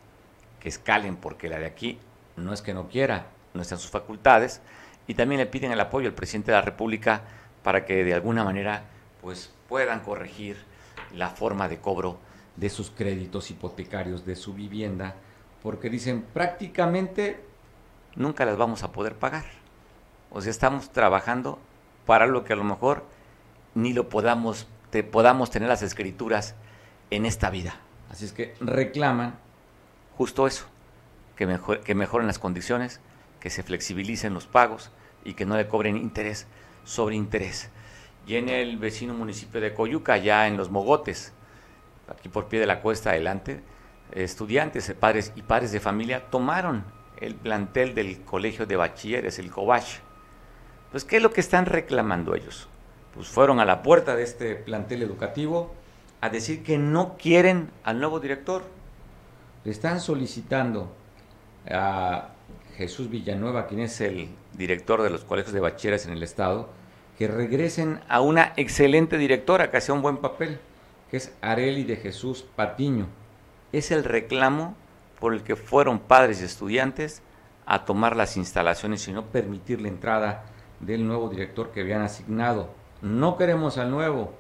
que 0.61 0.69
escalen, 0.69 1.17
porque 1.17 1.49
la 1.49 1.59
de 1.59 1.67
aquí 1.67 1.99
no 2.37 2.53
es 2.53 2.63
que 2.63 2.75
no 2.75 2.89
quiera, 2.89 3.27
no 3.55 3.63
está 3.63 3.75
en 3.75 3.81
sus 3.81 3.91
facultades, 3.91 4.61
y 5.07 5.15
también 5.15 5.41
le 5.41 5.47
piden 5.47 5.73
el 5.73 5.81
apoyo 5.81 6.09
al 6.09 6.15
presidente 6.15 6.51
de 6.51 6.59
la 6.59 6.63
República 6.63 7.23
para 7.63 7.85
que 7.85 8.05
de 8.05 8.15
alguna 8.15 8.45
manera 8.45 8.85
pues 9.21 9.53
puedan 9.69 10.01
corregir 10.01 10.57
la 11.15 11.31
forma 11.31 11.69
de 11.69 11.79
cobro 11.79 12.19
de 12.57 12.71
sus 12.71 12.91
créditos 12.91 13.51
hipotecarios 13.51 14.27
de 14.27 14.37
su 14.37 14.55
vivienda, 14.55 15.17
porque 15.63 15.91
dicen 15.91 16.23
prácticamente 16.23 17.41
nunca 18.17 18.45
las 18.45 18.57
vamos 18.57 18.83
a 18.83 18.93
poder 18.93 19.15
pagar. 19.15 19.45
O 20.31 20.41
sea, 20.41 20.51
estamos 20.51 20.91
trabajando 20.91 21.59
para 22.05 22.27
lo 22.27 22.45
que 22.45 22.53
a 22.53 22.57
lo 22.57 22.65
mejor 22.65 23.05
ni 23.75 23.93
lo 23.93 24.09
podamos, 24.09 24.67
podamos 25.11 25.51
tener 25.51 25.69
las 25.69 25.83
escrituras 25.83 26.55
en 27.11 27.27
esta 27.27 27.51
vida. 27.51 27.77
Así 28.11 28.25
es 28.25 28.33
que 28.33 28.55
reclaman 28.61 29.39
justo 30.19 30.49
eso, 30.49 30.67
que, 31.37 31.47
mejor, 31.47 31.81
que 31.81 31.95
mejoren 31.95 32.27
las 32.27 32.41
condiciones, 32.41 33.01
que 33.39 33.51
se 33.51 33.63
flexibilicen 33.63 34.35
los 34.35 34.47
pagos 34.47 34.91
y 35.25 35.35
que 35.35 35.47
no 35.47 35.57
le 35.57 35.69
cobren 35.69 35.97
interés 35.97 36.49
sobre 36.85 37.15
interés. 37.15 37.71
Y 38.27 38.35
en 38.35 38.49
el 38.49 38.79
vecino 38.79 39.15
municipio 39.15 39.61
de 39.61 39.73
Coyuca, 39.73 40.17
ya 40.17 40.49
en 40.49 40.57
Los 40.57 40.71
Mogotes, 40.71 41.33
aquí 42.09 42.29
por 42.29 42.49
pie 42.49 42.59
de 42.59 42.67
la 42.67 42.81
cuesta 42.81 43.11
adelante, 43.11 43.61
estudiantes, 44.11 44.93
padres 44.99 45.33
y 45.37 45.43
padres 45.43 45.71
de 45.71 45.79
familia 45.79 46.29
tomaron 46.31 46.85
el 47.21 47.37
plantel 47.37 47.95
del 47.95 48.23
colegio 48.23 48.67
de 48.67 48.75
bachilleres, 48.75 49.39
el 49.39 49.53
COBACH. 49.53 50.01
Pues, 50.91 51.05
¿qué 51.05 51.19
es 51.19 51.23
lo 51.23 51.31
que 51.31 51.41
están 51.41 51.67
reclamando 51.67 52.35
ellos? 52.35 52.69
Pues 53.15 53.29
fueron 53.29 53.61
a 53.61 53.65
la 53.65 53.85
puerta 53.85 54.17
de 54.17 54.25
este 54.25 54.57
plantel 54.57 55.03
educativo 55.03 55.75
a 56.21 56.29
decir 56.29 56.65
que 56.65 56.77
no 56.77 57.17
quieren 57.17 57.71
al 57.85 58.01
nuevo 58.01 58.19
director. 58.19 58.78
Le 59.65 59.73
están 59.73 60.01
solicitando 60.01 60.93
a 61.71 62.31
Jesús 62.77 63.11
Villanueva, 63.11 63.67
quien 63.67 63.81
es 63.81 64.01
el 64.01 64.29
director 64.55 65.03
de 65.03 65.11
los 65.11 65.25
colegios 65.25 65.53
de 65.53 65.61
bachilleres 65.61 66.07
en 66.07 66.13
el 66.13 66.23
estado, 66.23 66.69
que 67.19 67.27
regresen 67.27 68.01
a 68.09 68.21
una 68.21 68.53
excelente 68.57 69.19
directora 69.19 69.71
que 69.71 69.79
hacía 69.79 69.95
un 69.95 70.03
buen 70.03 70.19
papel, 70.19 70.61
que 71.11 71.17
es 71.17 71.35
Areli 71.41 71.83
de 71.83 71.97
Jesús 71.97 72.47
Patiño. 72.55 73.09
Es 73.73 73.91
el 73.91 74.05
reclamo 74.05 74.77
por 75.19 75.35
el 75.35 75.43
que 75.43 75.57
fueron 75.57 75.99
padres 75.99 76.41
y 76.41 76.45
estudiantes 76.45 77.23
a 77.67 77.85
tomar 77.85 78.17
las 78.17 78.37
instalaciones 78.37 79.07
y 79.09 79.13
no 79.13 79.27
permitir 79.27 79.81
la 79.81 79.89
entrada 79.89 80.45
del 80.81 81.07
nuevo 81.07 81.29
director 81.29 81.73
que 81.73 81.81
habían 81.81 82.03
asignado. 82.03 82.71
No 83.03 83.37
queremos 83.37 83.79
al 83.79 83.91
nuevo. 83.91 84.33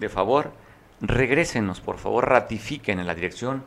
De 0.00 0.08
favor, 0.08 0.50
regrésenos, 1.00 1.80
por 1.80 1.98
favor, 1.98 2.28
ratifiquen 2.28 2.98
en 2.98 3.06
la 3.06 3.14
dirección 3.14 3.64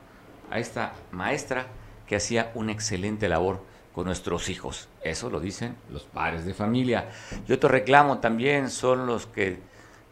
a 0.51 0.59
esta 0.59 0.93
maestra 1.12 1.67
que 2.07 2.15
hacía 2.15 2.51
una 2.55 2.71
excelente 2.71 3.27
labor 3.29 3.63
con 3.93 4.05
nuestros 4.05 4.49
hijos. 4.49 4.89
Eso 5.03 5.29
lo 5.29 5.39
dicen 5.39 5.75
los 5.91 6.03
padres 6.03 6.45
de 6.45 6.53
familia. 6.53 7.09
Y 7.47 7.53
otro 7.53 7.69
reclamo 7.69 8.19
también 8.19 8.69
son 8.69 9.05
los 9.05 9.25
que, 9.25 9.59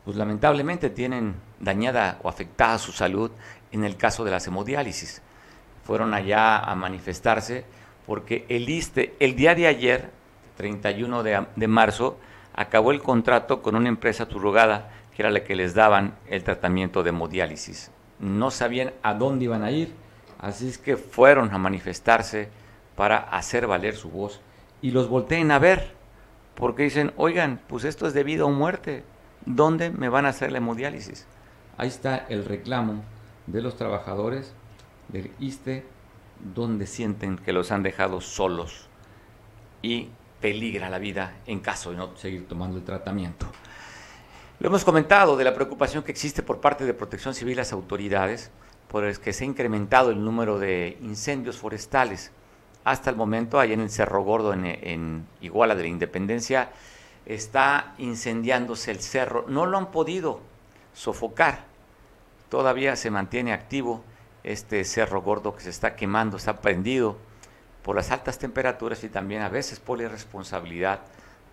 pues 0.05 0.17
lamentablemente, 0.17 0.89
tienen 0.89 1.35
dañada 1.59 2.19
o 2.23 2.29
afectada 2.29 2.77
su 2.77 2.91
salud 2.91 3.31
en 3.71 3.83
el 3.83 3.97
caso 3.97 4.23
de 4.23 4.31
la 4.31 4.37
hemodiálisis 4.37 5.21
fueron 5.87 6.13
allá 6.13 6.59
a 6.59 6.75
manifestarse 6.75 7.63
porque 8.05 8.45
el 8.49 8.67
ISTE, 8.67 9.15
el 9.21 9.37
día 9.37 9.55
de 9.55 9.67
ayer, 9.67 10.09
31 10.57 11.23
de, 11.23 11.45
de 11.55 11.67
marzo, 11.69 12.17
acabó 12.53 12.91
el 12.91 13.01
contrato 13.01 13.61
con 13.61 13.73
una 13.73 13.87
empresa 13.87 14.27
turrogada 14.27 14.89
que 15.15 15.21
era 15.21 15.31
la 15.31 15.45
que 15.45 15.55
les 15.55 15.73
daban 15.73 16.15
el 16.27 16.43
tratamiento 16.43 17.03
de 17.03 17.09
hemodiálisis. 17.09 17.89
No 18.19 18.51
sabían 18.51 18.91
a 19.01 19.13
dónde 19.13 19.45
iban 19.45 19.63
a 19.63 19.71
ir, 19.71 19.93
así 20.39 20.67
es 20.67 20.77
que 20.77 20.97
fueron 20.97 21.53
a 21.53 21.57
manifestarse 21.57 22.49
para 22.95 23.17
hacer 23.17 23.67
valer 23.67 23.95
su 23.95 24.09
voz 24.09 24.41
y 24.81 24.91
los 24.91 25.09
volteen 25.09 25.51
a 25.51 25.59
ver, 25.59 25.93
porque 26.55 26.83
dicen, 26.83 27.13
oigan, 27.17 27.59
pues 27.67 27.83
esto 27.83 28.07
es 28.07 28.13
de 28.13 28.23
vida 28.23 28.45
o 28.45 28.49
muerte, 28.49 29.03
¿dónde 29.45 29.89
me 29.89 30.09
van 30.09 30.25
a 30.25 30.29
hacer 30.29 30.51
la 30.51 30.57
hemodiálisis? 30.57 31.25
Ahí 31.77 31.87
está 31.87 32.25
el 32.29 32.45
reclamo 32.45 33.03
de 33.45 33.61
los 33.61 33.77
trabajadores 33.77 34.53
del 35.09 35.31
ISTE, 35.39 35.85
donde 36.53 36.85
sienten 36.87 37.37
que 37.37 37.53
los 37.53 37.71
han 37.71 37.83
dejado 37.83 38.21
solos 38.21 38.87
y 39.81 40.09
peligra 40.41 40.89
la 40.89 40.99
vida 40.99 41.35
en 41.45 41.59
caso 41.59 41.91
de 41.91 41.97
no 41.97 42.15
seguir 42.17 42.47
tomando 42.47 42.77
el 42.77 42.83
tratamiento. 42.83 43.47
Lo 44.59 44.69
hemos 44.69 44.83
comentado 44.83 45.37
de 45.37 45.43
la 45.43 45.53
preocupación 45.53 46.03
que 46.03 46.11
existe 46.11 46.41
por 46.41 46.59
parte 46.59 46.85
de 46.85 46.93
Protección 46.93 47.33
Civil 47.33 47.57
las 47.57 47.73
autoridades, 47.73 48.51
por 48.87 49.03
el 49.03 49.19
que 49.19 49.33
se 49.33 49.43
ha 49.43 49.47
incrementado 49.47 50.11
el 50.11 50.23
número 50.23 50.59
de 50.59 50.97
incendios 51.01 51.57
forestales. 51.57 52.31
Hasta 52.83 53.09
el 53.09 53.15
momento, 53.15 53.59
allá 53.59 53.73
en 53.73 53.81
el 53.81 53.89
Cerro 53.89 54.23
Gordo, 54.23 54.53
en, 54.53 55.27
Iguala 55.41 55.75
de 55.75 55.83
la 55.83 55.89
Independencia, 55.89 56.69
está 57.25 57.93
incendiándose 57.97 58.91
el 58.91 59.01
cerro. 59.01 59.45
No 59.47 59.65
lo 59.65 59.77
han 59.77 59.91
podido 59.91 60.39
sofocar. 60.93 61.65
Todavía 62.49 62.95
se 62.95 63.11
mantiene 63.11 63.51
activo 63.51 64.03
este 64.43 64.85
cerro 64.85 65.21
gordo 65.21 65.53
que 65.53 65.61
se 65.61 65.69
está 65.69 65.97
quemando, 65.97 66.37
está 66.37 66.61
prendido 66.61 67.17
por 67.83 67.97
las 67.97 68.11
altas 68.11 68.39
temperaturas 68.39 69.03
y 69.03 69.09
también 69.09 69.41
a 69.41 69.49
veces 69.49 69.81
por 69.81 69.97
la 69.97 70.05
irresponsabilidad 70.05 71.01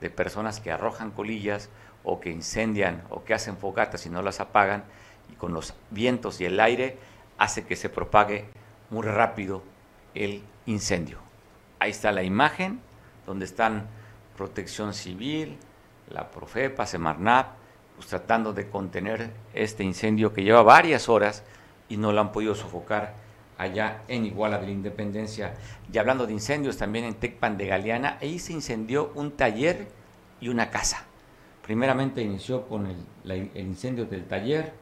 de 0.00 0.10
personas 0.10 0.60
que 0.60 0.70
arrojan 0.70 1.10
colillas 1.10 1.68
o 2.04 2.20
que 2.20 2.30
incendian 2.30 3.02
o 3.10 3.24
que 3.24 3.34
hacen 3.34 3.56
fogatas 3.56 4.06
y 4.06 4.10
no 4.10 4.22
las 4.22 4.38
apagan 4.38 4.84
y 5.32 5.34
con 5.34 5.52
los 5.52 5.74
vientos 5.90 6.40
y 6.40 6.44
el 6.44 6.60
aire 6.60 6.98
hace 7.38 7.64
que 7.64 7.76
se 7.76 7.88
propague 7.88 8.46
muy 8.90 9.02
rápido 9.02 9.62
el 10.14 10.42
incendio. 10.66 11.18
Ahí 11.78 11.90
está 11.90 12.12
la 12.12 12.22
imagen 12.22 12.80
donde 13.26 13.44
están 13.44 13.86
Protección 14.36 14.94
Civil, 14.94 15.58
la 16.10 16.30
Profepa, 16.30 16.86
Semarnat, 16.86 17.48
pues 17.96 18.08
tratando 18.08 18.52
de 18.52 18.68
contener 18.68 19.30
este 19.52 19.84
incendio 19.84 20.32
que 20.32 20.42
lleva 20.42 20.62
varias 20.62 21.08
horas 21.08 21.44
y 21.88 21.96
no 21.96 22.12
lo 22.12 22.20
han 22.20 22.32
podido 22.32 22.54
sofocar 22.54 23.14
allá 23.56 24.02
en 24.08 24.26
Iguala 24.26 24.58
de 24.58 24.66
la 24.66 24.72
Independencia. 24.72 25.54
Y 25.92 25.98
hablando 25.98 26.26
de 26.26 26.32
incendios, 26.32 26.76
también 26.76 27.04
en 27.04 27.14
Tecpan 27.14 27.56
de 27.56 27.66
Galeana, 27.66 28.18
ahí 28.20 28.38
se 28.38 28.52
incendió 28.52 29.12
un 29.14 29.32
taller 29.32 29.86
y 30.40 30.48
una 30.48 30.70
casa. 30.70 31.04
Primeramente 31.62 32.20
inició 32.22 32.66
con 32.66 32.86
el, 32.86 33.50
el 33.54 33.66
incendio 33.66 34.04
del 34.06 34.26
taller, 34.26 34.72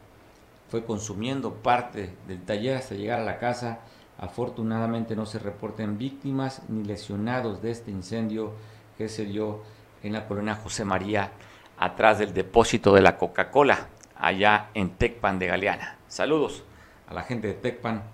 fue 0.72 0.86
consumiendo 0.86 1.52
parte 1.56 2.14
del 2.26 2.46
taller 2.46 2.78
hasta 2.78 2.94
llegar 2.94 3.20
a 3.20 3.24
la 3.24 3.38
casa. 3.38 3.80
Afortunadamente 4.16 5.14
no 5.14 5.26
se 5.26 5.38
reportan 5.38 5.98
víctimas 5.98 6.62
ni 6.70 6.82
lesionados 6.82 7.60
de 7.60 7.70
este 7.70 7.90
incendio 7.90 8.54
que 8.96 9.10
se 9.10 9.26
dio 9.26 9.60
en 10.02 10.14
la 10.14 10.26
colonia 10.26 10.54
José 10.54 10.86
María, 10.86 11.32
atrás 11.76 12.20
del 12.20 12.32
depósito 12.32 12.94
de 12.94 13.02
la 13.02 13.18
Coca-Cola, 13.18 13.88
allá 14.16 14.70
en 14.72 14.96
Tecpan 14.96 15.38
de 15.38 15.48
Galeana. 15.48 15.98
Saludos 16.08 16.64
a 17.06 17.12
la 17.12 17.22
gente 17.22 17.48
de 17.48 17.54
Tecpan, 17.54 18.04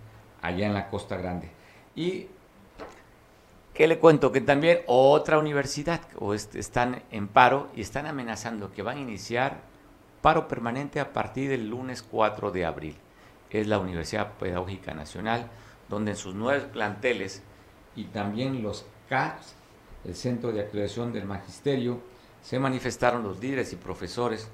allá 0.42 0.66
en 0.66 0.74
la 0.74 0.90
Costa 0.90 1.16
Grande. 1.16 1.52
Y 1.94 2.26
¿Qué 3.72 3.86
le 3.86 4.00
cuento? 4.00 4.32
Que 4.32 4.40
también 4.40 4.80
otra 4.88 5.38
universidad 5.38 6.00
o 6.18 6.34
están 6.34 7.04
en 7.12 7.28
paro 7.28 7.68
y 7.76 7.82
están 7.82 8.06
amenazando 8.06 8.72
que 8.72 8.82
van 8.82 8.96
a 8.96 9.00
iniciar 9.00 9.67
paro 10.20 10.48
permanente 10.48 11.00
a 11.00 11.12
partir 11.12 11.50
del 11.50 11.68
lunes 11.68 12.02
4 12.02 12.50
de 12.50 12.64
abril. 12.64 12.96
Es 13.50 13.66
la 13.66 13.78
Universidad 13.78 14.32
Pedagógica 14.34 14.94
Nacional, 14.94 15.48
donde 15.88 16.12
en 16.12 16.16
sus 16.16 16.34
nueve 16.34 16.66
planteles 16.72 17.42
y 17.96 18.04
también 18.04 18.62
los 18.62 18.86
CAPS, 19.08 19.54
el 20.04 20.14
Centro 20.14 20.52
de 20.52 20.60
Acreditación 20.60 21.12
del 21.12 21.24
Magisterio, 21.24 22.00
se 22.42 22.58
manifestaron 22.58 23.22
los 23.22 23.40
líderes 23.40 23.72
y 23.72 23.76
profesores 23.76 24.48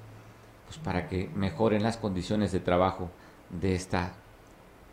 pues, 0.66 0.78
para 0.78 1.08
que 1.08 1.28
mejoren 1.34 1.82
las 1.82 1.96
condiciones 1.96 2.52
de 2.52 2.60
trabajo 2.60 3.10
de 3.50 3.74
esta 3.74 4.14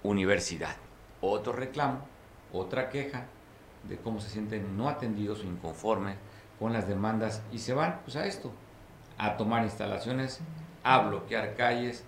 universidad. 0.04 0.76
Otro 1.22 1.54
reclamo, 1.54 2.00
otra 2.52 2.90
queja 2.90 3.26
de 3.88 3.98
cómo 3.98 4.20
se 4.20 4.30
sienten 4.30 4.78
no 4.78 4.90
atendidos 4.90 5.42
o 5.42 5.48
inconformes 5.48 6.18
con 6.60 6.74
las 6.74 6.88
demandas 6.88 7.42
y 7.52 7.60
se 7.60 7.74
van 7.74 8.02
pues 8.04 8.16
a 8.16 8.26
esto, 8.26 8.52
a 9.22 9.38
tomar 9.38 9.64
instalaciones, 9.64 10.40
a 10.84 10.98
bloquear 10.98 11.56
calles, 11.56 12.04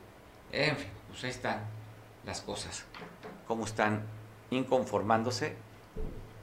en 0.51 0.75
fin, 0.75 0.89
pues 1.07 1.23
ahí 1.23 1.29
están 1.29 1.59
las 2.25 2.41
cosas, 2.41 2.85
cómo 3.47 3.65
están 3.65 4.01
inconformándose 4.49 5.55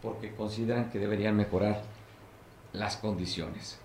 porque 0.00 0.32
consideran 0.32 0.88
que 0.90 1.00
deberían 1.00 1.36
mejorar 1.36 1.82
las 2.72 2.96
condiciones. 2.96 3.80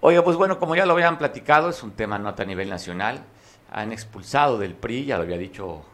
Oiga, 0.00 0.24
pues 0.24 0.36
bueno, 0.36 0.58
como 0.58 0.74
ya 0.74 0.86
lo 0.86 0.94
habían 0.94 1.18
platicado, 1.18 1.70
es 1.70 1.84
un 1.84 1.92
tema 1.92 2.18
no 2.18 2.34
a 2.36 2.44
nivel 2.44 2.68
nacional. 2.68 3.22
Han 3.70 3.92
expulsado 3.92 4.58
del 4.58 4.74
PRI, 4.74 5.04
ya 5.04 5.18
lo 5.18 5.22
había 5.22 5.38
dicho 5.38 5.84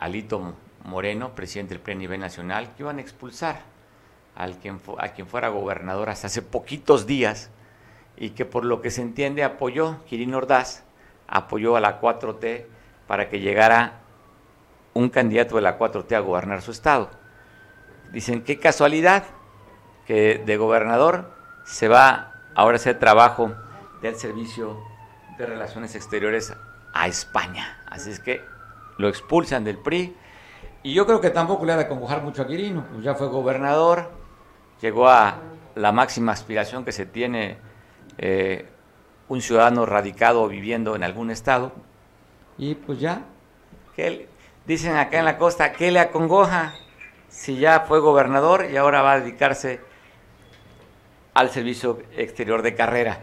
Alito 0.00 0.54
Moreno, 0.82 1.36
presidente 1.36 1.74
del 1.74 1.80
PRI 1.80 1.92
a 1.92 1.96
nivel 1.98 2.20
nacional, 2.20 2.74
que 2.74 2.82
iban 2.82 2.98
a 2.98 3.02
expulsar 3.02 3.60
al 4.34 4.58
quien, 4.58 4.80
a 4.98 5.10
quien 5.10 5.28
fuera 5.28 5.48
gobernador 5.48 6.10
hasta 6.10 6.26
hace 6.26 6.42
poquitos 6.42 7.06
días 7.06 7.50
y 8.16 8.30
que 8.30 8.44
por 8.44 8.64
lo 8.64 8.80
que 8.80 8.90
se 8.90 9.02
entiende 9.02 9.44
apoyó, 9.44 10.04
Kirin 10.06 10.34
Ordaz, 10.34 10.84
apoyó 11.26 11.76
a 11.76 11.80
la 11.80 12.00
4T 12.00 12.66
para 13.06 13.28
que 13.28 13.40
llegara 13.40 14.00
un 14.92 15.08
candidato 15.08 15.56
de 15.56 15.62
la 15.62 15.78
4T 15.78 16.14
a 16.14 16.20
gobernar 16.20 16.62
su 16.62 16.70
estado. 16.70 17.10
Dicen, 18.12 18.42
qué 18.42 18.58
casualidad 18.58 19.24
que 20.06 20.42
de 20.44 20.56
gobernador 20.56 21.34
se 21.64 21.88
va 21.88 22.32
ahora 22.54 22.76
a 22.76 22.80
hacer 22.80 22.98
trabajo 22.98 23.52
del 24.02 24.16
Servicio 24.16 24.78
de 25.38 25.46
Relaciones 25.46 25.94
Exteriores 25.94 26.54
a 26.92 27.08
España. 27.08 27.82
Así 27.86 28.10
es 28.10 28.20
que 28.20 28.42
lo 28.98 29.08
expulsan 29.08 29.64
del 29.64 29.78
PRI. 29.78 30.16
Y 30.82 30.94
yo 30.94 31.06
creo 31.06 31.20
que 31.20 31.30
tampoco 31.30 31.64
le 31.64 31.72
ha 31.72 31.76
de 31.76 31.88
congojar 31.88 32.22
mucho 32.22 32.42
a 32.42 32.46
Quirino, 32.46 32.84
pues 32.92 33.02
ya 33.02 33.14
fue 33.14 33.28
gobernador, 33.28 34.10
llegó 34.80 35.08
a 35.08 35.38
la 35.74 35.92
máxima 35.92 36.32
aspiración 36.32 36.84
que 36.84 36.92
se 36.92 37.06
tiene 37.06 37.56
eh, 38.18 38.68
un 39.28 39.40
ciudadano 39.40 39.86
radicado 39.86 40.48
viviendo 40.48 40.96
en 40.96 41.04
algún 41.04 41.30
estado. 41.30 41.72
Y 42.58 42.74
pues 42.74 43.00
ya, 43.00 43.22
que 43.96 44.28
dicen 44.66 44.96
acá 44.96 45.18
en 45.18 45.24
la 45.24 45.38
costa, 45.38 45.72
¿qué 45.72 45.90
le 45.90 46.00
acongoja 46.00 46.74
si 47.28 47.56
ya 47.56 47.80
fue 47.80 48.00
gobernador 48.00 48.66
y 48.70 48.76
ahora 48.76 49.02
va 49.02 49.14
a 49.14 49.20
dedicarse 49.20 49.80
al 51.34 51.50
servicio 51.50 51.98
exterior 52.16 52.62
de 52.62 52.74
carrera? 52.74 53.20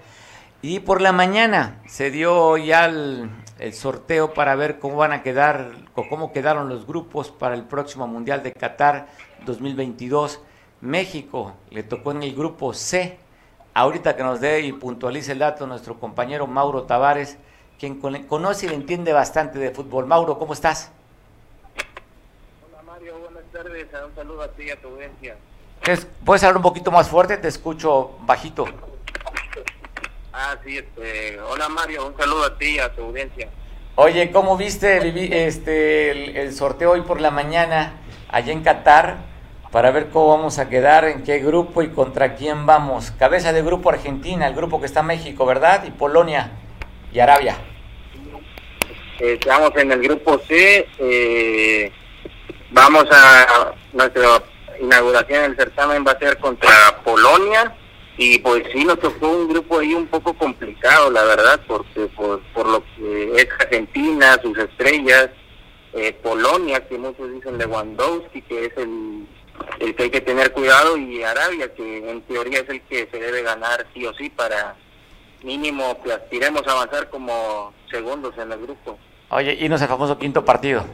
Y 0.62 0.82
por 0.82 1.02
la 1.02 1.12
mañana 1.12 1.82
se 1.88 2.12
dio 2.12 2.58
ya 2.58 2.86
el, 2.86 3.30
el 3.62 3.74
sorteo 3.74 4.34
para 4.34 4.56
ver 4.56 4.80
cómo 4.80 4.98
van 4.98 5.12
a 5.12 5.22
quedar 5.22 5.72
o 5.96 6.08
cómo 6.08 6.34
quedaron 6.34 6.68
los 6.68 6.86
grupos 6.86 7.32
para 7.32 7.56
el 7.56 7.64
próximo 7.64 8.08
Mundial 8.08 8.44
de 8.44 8.54
Qatar 8.54 9.08
2022. 9.46 10.42
México 10.82 11.54
le 11.70 11.84
tocó 11.84 12.12
en 12.12 12.24
el 12.24 12.36
grupo 12.36 12.74
C. 12.74 13.20
Ahorita 13.74 14.18
que 14.18 14.24
nos 14.24 14.42
dé 14.42 14.62
y 14.62 14.74
puntualice 14.74 15.32
el 15.32 15.40
dato 15.40 15.66
nuestro 15.66 15.98
compañero 15.98 16.46
Mauro 16.46 16.84
Tavares, 16.84 17.38
quien 17.80 18.00
conoce 18.00 18.66
y 18.66 18.70
le 18.70 18.76
entiende 18.76 19.14
bastante 19.14 19.60
de 19.60 19.72
fútbol. 19.72 20.06
Mauro, 20.06 20.38
¿cómo 20.38 20.54
estás? 20.54 20.92
Hola 22.70 22.84
Mario, 22.84 23.18
buenas 23.20 23.44
tardes. 23.54 23.88
Un 24.06 24.16
saludo 24.16 24.42
a 24.42 24.50
ti 24.50 24.64
y 24.64 24.72
a 24.72 24.82
tu 24.82 24.90
audiencia. 24.90 25.38
¿Puedes 26.26 26.44
hablar 26.44 26.58
un 26.58 26.64
poquito 26.64 26.92
más 26.92 27.08
fuerte? 27.08 27.38
Te 27.38 27.48
escucho 27.48 28.18
bajito. 28.22 28.66
Ah, 30.34 30.56
sí, 30.64 30.78
este, 30.78 31.40
hola 31.40 31.70
Mario, 31.70 32.08
un 32.08 32.18
saludo 32.18 32.46
a 32.46 32.58
ti 32.58 32.76
y 32.76 32.80
a 32.80 32.94
tu 32.94 33.04
audiencia. 33.04 33.50
Oye, 33.96 34.32
¿cómo 34.32 34.58
viste 34.58 35.48
este, 35.48 36.42
el, 36.42 36.54
sorteo 36.54 36.92
hoy 36.92 37.02
por 37.02 37.20
la 37.20 37.32
mañana 37.32 37.94
allá 38.30 38.54
en 38.54 38.64
Qatar 38.64 39.31
para 39.72 39.92
ver 39.92 40.10
cómo 40.10 40.36
vamos 40.36 40.60
a 40.60 40.70
quedar, 40.70 41.06
en 41.06 41.24
qué 41.24 41.40
grupo 41.40 41.82
y 41.82 41.90
contra 41.90 42.36
quién 42.36 42.66
vamos? 42.66 43.12
Cabeza 43.12 43.54
de 43.54 43.62
grupo 43.62 43.90
Argentina, 43.90 44.48
el 44.48 44.54
grupo 44.54 44.80
que 44.80 44.86
está 44.86 45.02
México, 45.02 45.46
¿verdad? 45.46 45.86
Y 45.86 45.92
Polonia 45.92 46.52
y 47.14 47.20
Arabia. 47.20 47.58
Estamos 49.20 49.72
en 49.78 49.92
el 49.92 50.02
grupo 50.02 50.40
C, 50.48 50.88
eh, 50.98 51.92
vamos 52.72 53.06
a, 53.12 53.74
nuestra 53.94 54.44
inauguración 54.82 55.44
del 55.44 55.56
certamen 55.56 56.04
va 56.06 56.14
a 56.14 56.20
ser 56.20 56.38
contra 56.40 56.72
Polonia 57.04 57.76
y 58.18 58.40
pues 58.40 58.64
sí 58.74 58.84
nos 58.84 59.00
tocó 59.00 59.30
un 59.30 59.48
grupo 59.48 59.80
ahí 59.80 59.94
un 59.94 60.08
poco 60.08 60.34
complicado 60.34 61.12
la 61.12 61.24
verdad 61.24 61.60
porque 61.68 62.08
por, 62.16 62.42
por 62.54 62.68
lo 62.68 62.84
que 62.96 63.32
es 63.36 63.48
Argentina 63.60 64.40
sus 64.42 64.58
estrellas 64.58 65.30
eh, 65.94 66.14
Polonia 66.24 66.86
que 66.88 66.98
muchos 66.98 67.32
dicen 67.32 67.58
Lewandowski 67.60 68.42
que 68.42 68.66
es 68.66 68.78
el, 68.78 69.28
el 69.80 69.96
que 69.96 70.04
hay 70.04 70.10
que 70.10 70.22
tener 70.22 70.52
cuidado 70.52 70.98
y 70.98 71.24
Arabia 71.24 71.74
que 71.74 72.10
en 72.10 72.22
teoría 72.24 72.60
es 72.60 72.70
el 72.70 72.82
que 72.82 73.08
se 73.12 73.20
debe 73.20 73.44
ganar 73.44 73.86
sí 73.94 74.06
o 74.06 74.14
sí 74.14 74.30
para 74.30 74.76
mínimo 75.44 76.02
que 76.04 76.14
aspiremos 76.14 76.68
a 76.68 76.72
avanzar 76.72 77.10
como 77.10 77.74
segundos 77.90 78.34
en 78.38 78.52
el 78.52 78.60
grupo 78.60 78.98
oye 79.30 79.58
y 79.60 79.70
no 79.70 79.76
es 79.76 79.82
el 79.82 79.88
famoso 79.88 80.18
quinto 80.18 80.44
partido 80.46 80.86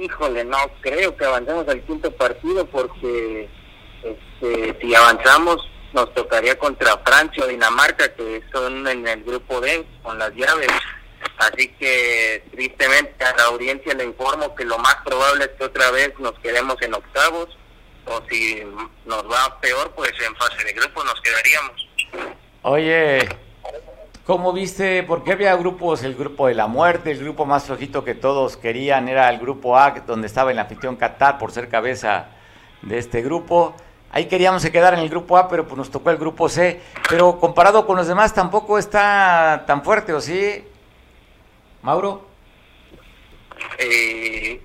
híjole 0.00 0.44
no 0.44 0.58
creo 0.80 1.16
que 1.16 1.24
avancemos 1.24 1.68
al 1.68 1.82
quinto 1.82 2.10
partido 2.12 2.66
porque 2.66 3.48
Este, 4.02 4.76
si 4.80 4.94
avanzamos, 4.94 5.58
nos 5.92 6.12
tocaría 6.14 6.58
contra 6.58 6.98
Francia 6.98 7.44
o 7.44 7.46
Dinamarca, 7.46 8.12
que 8.14 8.42
son 8.52 8.86
en 8.88 9.06
el 9.06 9.22
grupo 9.22 9.60
D, 9.60 9.86
con 10.02 10.18
las 10.18 10.34
llaves. 10.34 10.68
Así 11.38 11.68
que 11.68 12.44
tristemente 12.52 13.24
a 13.24 13.36
la 13.36 13.44
audiencia 13.44 13.94
le 13.94 14.04
informo 14.04 14.54
que 14.54 14.64
lo 14.64 14.78
más 14.78 14.96
probable 15.04 15.44
es 15.44 15.50
que 15.50 15.64
otra 15.64 15.90
vez 15.90 16.12
nos 16.18 16.38
quedemos 16.38 16.80
en 16.82 16.94
octavos 16.94 17.48
o 18.06 18.20
si 18.28 18.62
nos 19.06 19.24
va 19.24 19.60
peor, 19.60 19.92
pues 19.94 20.12
en 20.26 20.34
fase 20.36 20.64
de 20.64 20.72
grupo 20.72 21.02
nos 21.04 21.20
quedaríamos. 21.20 21.88
Oye, 22.62 23.28
¿cómo 24.24 24.52
viste? 24.52 25.02
Porque 25.02 25.32
había 25.32 25.54
grupos, 25.56 26.02
el 26.02 26.14
grupo 26.14 26.46
de 26.46 26.54
la 26.54 26.66
muerte, 26.66 27.10
el 27.10 27.18
grupo 27.18 27.44
más 27.44 27.64
flojito 27.64 28.04
que 28.04 28.14
todos 28.14 28.56
querían 28.56 29.08
era 29.08 29.28
el 29.30 29.38
grupo 29.38 29.76
A, 29.76 29.90
donde 30.06 30.26
estaba 30.26 30.50
el 30.50 30.58
anfitrión 30.58 30.96
Qatar 30.96 31.38
por 31.38 31.52
ser 31.52 31.68
cabeza 31.68 32.28
de 32.82 32.98
este 32.98 33.22
grupo. 33.22 33.74
Ahí 34.10 34.26
queríamos 34.26 34.64
quedar 34.66 34.94
en 34.94 35.00
el 35.00 35.08
grupo 35.08 35.38
A, 35.38 35.48
pero 35.48 35.66
pues 35.66 35.78
nos 35.78 35.90
tocó 35.90 36.10
el 36.10 36.18
grupo 36.18 36.48
C. 36.48 36.80
Pero 37.08 37.40
comparado 37.40 37.86
con 37.86 37.96
los 37.96 38.06
demás 38.06 38.34
tampoco 38.34 38.78
está 38.78 39.64
tan 39.66 39.82
fuerte, 39.82 40.12
¿o 40.12 40.20
sí? 40.20 40.64
Mauro. 41.82 42.26
Eh, 43.78 44.60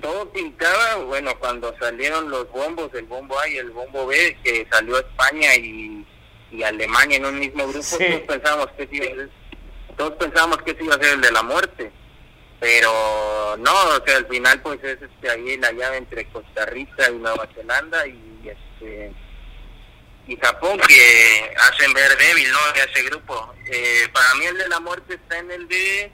todo 0.00 0.30
pintaba, 0.32 0.96
bueno, 1.04 1.38
cuando 1.38 1.74
salieron 1.78 2.30
los 2.30 2.50
bombos, 2.50 2.90
el 2.94 3.04
bombo 3.04 3.38
A 3.38 3.48
y 3.48 3.56
el 3.56 3.70
bombo 3.70 4.06
B, 4.06 4.36
que 4.42 4.66
salió 4.70 4.98
España 4.98 5.54
y, 5.56 6.06
Alemania 6.64 7.16
en 7.16 7.26
un 7.26 7.38
mismo 7.38 7.66
grupo, 7.68 7.96
todos 7.96 8.20
pensábamos 8.26 8.68
que 8.76 9.28
todos 9.96 10.12
pensábamos 10.14 10.58
que 10.58 10.72
ese 10.72 10.84
iba 10.84 10.96
a 10.96 11.00
ser 11.00 11.14
el 11.14 11.20
de 11.20 11.30
la 11.30 11.42
muerte 11.44 11.92
pero 12.60 13.56
no, 13.58 13.72
o 13.72 14.04
sea, 14.06 14.18
al 14.18 14.26
final 14.26 14.60
pues 14.60 14.78
es 14.84 14.98
este, 15.00 15.30
ahí 15.30 15.56
la 15.56 15.72
llave 15.72 15.96
entre 15.96 16.26
Costa 16.26 16.66
Rica 16.66 17.10
y 17.10 17.16
Nueva 17.16 17.48
Zelanda 17.54 18.06
y 18.06 18.42
este 18.44 19.12
y 20.26 20.36
Japón 20.36 20.78
que 20.86 21.54
hacen 21.56 21.92
ver 21.94 22.16
débil, 22.18 22.52
¿no? 22.52 22.58
Ese 22.74 23.02
grupo. 23.04 23.52
Eh, 23.66 24.06
para 24.12 24.34
mí 24.34 24.44
el 24.44 24.58
de 24.58 24.68
la 24.68 24.78
muerte 24.78 25.14
está 25.14 25.38
en 25.38 25.50
el 25.50 25.66
de 25.66 26.12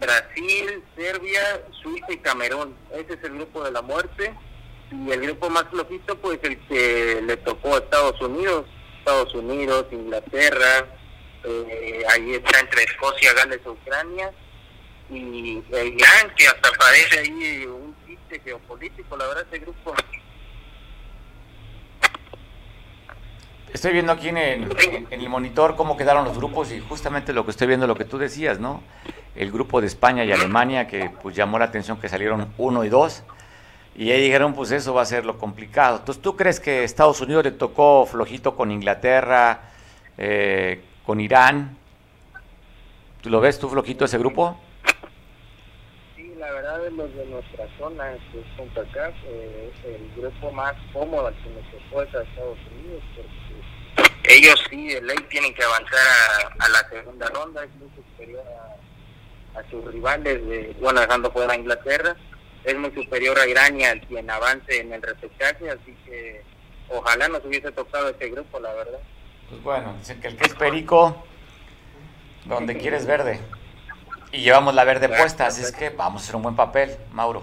Brasil, 0.00 0.82
Serbia, 0.96 1.62
Suiza 1.82 2.12
y 2.12 2.18
Camerún. 2.18 2.76
Ese 2.92 3.14
es 3.14 3.24
el 3.24 3.34
grupo 3.34 3.64
de 3.64 3.70
la 3.70 3.82
muerte. 3.82 4.34
Y 4.90 5.10
el 5.10 5.20
grupo 5.20 5.50
más 5.50 5.64
flojito, 5.70 6.16
pues 6.18 6.38
el 6.42 6.58
que 6.66 7.20
le 7.22 7.36
tocó 7.38 7.74
a 7.74 7.78
Estados 7.78 8.20
Unidos, 8.20 8.66
Estados 8.98 9.34
Unidos, 9.34 9.86
Inglaterra, 9.90 10.86
eh, 11.44 12.02
ahí 12.10 12.34
está 12.34 12.60
entre 12.60 12.84
Escocia, 12.84 13.32
Gales 13.34 13.60
e 13.64 13.68
Ucrania 13.68 14.32
y 15.10 15.62
Irán, 15.70 16.34
que 16.36 16.46
hasta 16.46 16.70
parece 16.78 17.20
ahí 17.20 17.66
un 17.66 17.94
chiste 18.06 18.40
geopolítico, 18.40 19.16
la 19.16 19.26
verdad, 19.26 19.46
ese 19.50 19.60
grupo. 19.60 19.94
Estoy 23.72 23.92
viendo 23.92 24.12
aquí 24.12 24.28
en 24.28 24.38
el, 24.38 25.06
el, 25.10 25.28
monitor 25.28 25.76
cómo 25.76 25.96
quedaron 25.96 26.24
los 26.24 26.36
grupos 26.36 26.72
y 26.72 26.80
justamente 26.80 27.32
lo 27.32 27.44
que 27.44 27.50
estoy 27.50 27.66
viendo, 27.66 27.86
lo 27.86 27.94
que 27.94 28.04
tú 28.04 28.16
decías, 28.16 28.58
¿no? 28.58 28.82
El 29.36 29.52
grupo 29.52 29.80
de 29.80 29.86
España 29.86 30.24
y 30.24 30.32
Alemania, 30.32 30.86
que 30.86 31.10
pues 31.22 31.36
llamó 31.36 31.58
la 31.58 31.66
atención 31.66 31.98
que 31.98 32.08
salieron 32.08 32.52
uno 32.58 32.84
y 32.84 32.88
dos, 32.88 33.22
y 33.94 34.10
ahí 34.10 34.20
dijeron, 34.20 34.54
pues 34.54 34.70
eso 34.72 34.94
va 34.94 35.02
a 35.02 35.06
ser 35.06 35.24
lo 35.24 35.38
complicado. 35.38 35.98
Entonces, 35.98 36.22
¿tú 36.22 36.36
crees 36.36 36.60
que 36.60 36.84
Estados 36.84 37.20
Unidos 37.20 37.44
le 37.44 37.52
tocó 37.52 38.06
flojito 38.06 38.54
con 38.54 38.70
Inglaterra, 38.70 39.60
eh, 40.18 40.82
con 41.04 41.20
Irán? 41.20 41.76
¿Tú 43.22 43.30
lo 43.30 43.40
ves 43.40 43.58
tú 43.58 43.68
flojito 43.68 44.04
ese 44.04 44.18
grupo? 44.18 44.58
la 46.38 46.52
verdad 46.52 46.82
de 46.82 46.90
los 46.92 47.14
de 47.14 47.26
nuestra 47.26 47.66
zona, 47.78 48.12
es 48.12 48.20
CONCACAF, 48.56 49.14
eh, 49.24 49.72
el 49.84 50.20
grupo 50.20 50.52
más 50.52 50.74
cómodo 50.92 51.26
al 51.26 51.34
que 51.42 51.50
nos 51.50 51.64
tocó 51.70 52.02
es 52.02 52.14
a 52.14 52.22
Estados 52.22 52.58
Unidos, 52.70 53.02
porque 53.16 54.34
ellos 54.36 54.64
sí 54.70 54.88
de 54.88 55.02
ley 55.02 55.16
tienen 55.28 55.54
que 55.54 55.64
avanzar 55.64 55.98
a, 56.58 56.68
la 56.68 56.88
segunda 56.88 57.28
ronda, 57.30 57.64
es 57.64 57.70
muy 57.76 57.88
superior 57.96 58.44
a, 58.46 58.85
sus 59.70 59.84
rivales, 59.84 60.46
de, 60.46 60.76
bueno, 60.80 61.00
dejando 61.00 61.30
fuera 61.30 61.52
a 61.52 61.56
Inglaterra, 61.56 62.16
es 62.64 62.76
muy 62.76 62.92
superior 62.92 63.38
a 63.38 63.46
Irán 63.46 63.80
y 63.80 63.84
al 63.84 64.00
quien 64.02 64.28
avance 64.30 64.80
en 64.80 64.92
el 64.92 65.02
repechaje, 65.02 65.70
así 65.70 65.96
que 66.04 66.42
ojalá 66.88 67.28
nos 67.28 67.44
hubiese 67.44 67.70
tocado 67.72 68.08
ese 68.08 68.28
grupo, 68.30 68.58
la 68.60 68.72
verdad. 68.74 68.98
Pues 69.48 69.62
bueno, 69.62 69.94
dicen 69.98 70.20
que 70.20 70.28
el 70.28 70.36
que 70.36 70.46
es 70.46 70.54
perico, 70.54 71.24
donde 72.44 72.76
quieres 72.76 73.06
verde. 73.06 73.40
Y 74.32 74.42
llevamos 74.42 74.74
la 74.74 74.84
verde 74.84 75.08
puesta, 75.08 75.46
así 75.46 75.62
es 75.62 75.72
que 75.72 75.90
vamos 75.90 76.22
a 76.22 76.24
hacer 76.24 76.36
un 76.36 76.42
buen 76.42 76.56
papel, 76.56 76.96
Mauro. 77.12 77.42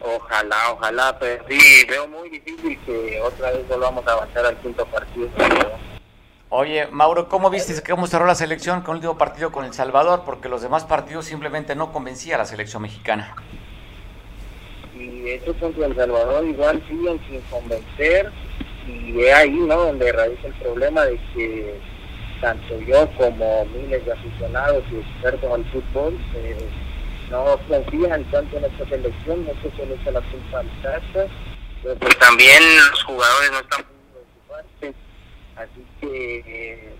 Ojalá, 0.00 0.72
ojalá, 0.72 1.18
pero 1.18 1.44
sí, 1.48 1.84
veo 1.88 2.06
muy 2.08 2.30
difícil 2.30 2.78
que 2.86 3.20
otra 3.20 3.50
vez 3.50 3.66
volvamos 3.68 4.06
a 4.06 4.12
avanzar 4.12 4.46
al 4.46 4.56
quinto 4.58 4.86
partido. 4.86 5.28
Oye, 6.52 6.88
Mauro, 6.90 7.28
¿cómo 7.28 7.48
viste 7.48 7.80
cómo 7.88 8.08
cerró 8.08 8.26
la 8.26 8.34
selección 8.34 8.82
con 8.82 8.94
el 8.94 8.96
último 8.96 9.16
partido 9.16 9.52
con 9.52 9.64
El 9.64 9.72
Salvador? 9.72 10.22
Porque 10.26 10.48
los 10.48 10.62
demás 10.62 10.82
partidos 10.84 11.26
simplemente 11.26 11.76
no 11.76 11.92
convencía 11.92 12.34
a 12.34 12.38
la 12.38 12.44
selección 12.44 12.82
mexicana. 12.82 13.36
Y 14.92 15.20
de 15.20 15.36
hecho 15.36 15.54
contra 15.60 15.86
El 15.86 15.94
Salvador 15.94 16.44
igual 16.44 16.82
siguen 16.88 17.20
sin 17.28 17.40
convencer 17.42 18.32
y 18.84 19.20
es 19.20 19.32
ahí, 19.32 19.50
¿no? 19.50 19.76
Donde 19.76 20.10
radica 20.10 20.48
el 20.48 20.54
problema 20.54 21.04
de 21.04 21.20
que 21.32 21.80
tanto 22.40 22.80
yo 22.80 23.08
como 23.16 23.64
miles 23.66 24.04
de 24.04 24.12
aficionados 24.12 24.82
y 24.90 24.96
expertos 24.96 25.52
al 25.52 25.64
fútbol 25.66 26.18
eh, 26.34 26.68
no 27.30 27.60
confían 27.68 28.24
tanto 28.32 28.56
en 28.56 28.64
esta 28.64 28.88
selección, 28.88 29.46
no 29.46 29.52
sé 29.62 29.70
si 29.76 29.86
le 29.86 29.94
echa 29.94 30.10
la 30.10 30.20
culpa 30.22 30.58
al 30.58 30.82
casa, 30.82 31.32
pero 31.80 31.94
pues 31.94 32.18
también 32.18 32.60
los 32.90 33.04
jugadores 33.04 33.50
no 33.52 33.58
están 33.60 33.84
pudiendo 33.84 34.20
su 34.34 34.52
parte, 34.52 34.94
así 35.54 35.86
que 36.00 36.42
eh, 36.46 36.94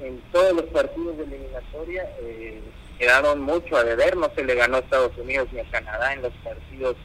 en 0.00 0.20
todos 0.32 0.52
los 0.52 0.64
partidos 0.66 1.16
de 1.18 1.24
eliminatoria 1.24 2.08
eh, 2.22 2.60
quedaron 2.98 3.42
mucho 3.42 3.76
a 3.76 3.84
deber, 3.84 4.16
no 4.16 4.30
se 4.34 4.44
le 4.44 4.54
ganó 4.54 4.76
a 4.76 4.80
Estados 4.80 5.16
Unidos 5.18 5.48
ni 5.52 5.60
a 5.60 5.70
Canadá 5.70 6.12
en 6.12 6.22
los 6.22 6.32
partidos, 6.44 6.96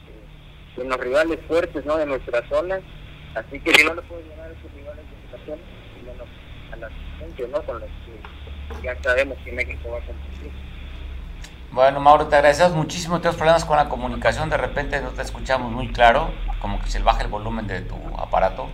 en 0.76 0.88
los 0.88 1.00
rivales 1.00 1.38
fuertes 1.48 1.84
¿no? 1.84 1.96
de 1.96 2.06
nuestra 2.06 2.46
zona, 2.48 2.80
así 3.34 3.60
que 3.60 3.74
si 3.74 3.84
no 3.84 3.94
le 3.94 4.02
pueden 4.02 4.28
ganar 4.30 4.50
a 4.50 4.52
esos 4.52 4.72
rivales 4.72 5.04
de 5.04 5.16
nuestra 5.16 5.46
zona, 5.46 5.62
menos 6.04 6.28
a 6.72 6.76
las 6.76 6.92
con 7.66 7.80
los 7.80 7.90
que 7.90 8.82
ya 8.82 9.02
sabemos 9.02 9.38
que 9.44 9.52
México 9.52 9.90
va 9.90 9.98
a 9.98 10.06
competir. 10.06 10.52
Bueno, 11.72 12.00
Mauro, 12.00 12.26
te 12.26 12.36
agradecemos 12.36 12.72
muchísimo. 12.72 13.18
Tenemos 13.18 13.36
problemas 13.36 13.64
con 13.64 13.76
la 13.76 13.88
comunicación, 13.88 14.48
de 14.48 14.56
repente 14.56 15.00
no 15.00 15.10
te 15.10 15.22
escuchamos 15.22 15.70
muy 15.70 15.92
claro, 15.92 16.30
como 16.60 16.80
que 16.80 16.88
se 16.88 17.00
baja 17.00 17.22
el 17.22 17.28
volumen 17.28 17.66
de 17.66 17.82
tu 17.82 17.96
aparato, 18.18 18.68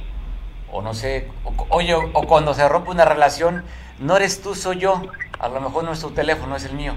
o 0.72 0.80
no 0.80 0.94
sé, 0.94 1.30
oye, 1.68 1.94
o, 1.94 2.26
cuando 2.26 2.54
se 2.54 2.66
rompe 2.66 2.90
una 2.90 3.04
relación, 3.04 3.62
no 3.98 4.16
eres 4.16 4.40
tú, 4.40 4.54
soy 4.54 4.78
yo, 4.78 5.02
a 5.38 5.48
lo 5.48 5.61
mejor 5.61 5.85
no 5.85 5.92
es 5.92 6.00
tu 6.00 6.11
teléfono, 6.11 6.56
es 6.56 6.64
el 6.64 6.72
mío. 6.72 6.94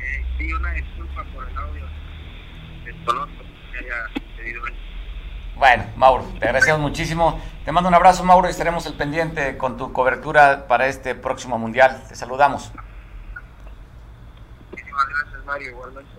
Eh, 0.00 0.24
sí, 0.36 0.52
una 0.52 0.72
disculpa 0.72 1.24
por 1.32 1.48
el 1.48 1.56
audio, 1.56 1.84
desconozco 2.84 3.44
que 3.70 3.78
haya 3.78 4.08
sucedido 4.12 4.66
eso. 4.66 4.76
Bueno, 5.56 5.84
Mauro, 5.96 6.24
te 6.40 6.46
agradecemos 6.46 6.80
muchísimo. 6.80 7.40
Te 7.64 7.70
mando 7.70 7.88
un 7.88 7.94
abrazo, 7.94 8.24
Mauro, 8.24 8.48
y 8.48 8.50
estaremos 8.50 8.84
al 8.88 8.94
pendiente 8.94 9.56
con 9.56 9.76
tu 9.76 9.92
cobertura 9.92 10.66
para 10.66 10.88
este 10.88 11.14
próximo 11.14 11.58
Mundial. 11.58 12.02
Te 12.08 12.16
saludamos. 12.16 12.72
Muchísimas 14.72 15.06
gracias, 15.06 15.44
Mario, 15.44 15.70
igualmente. 15.70 16.10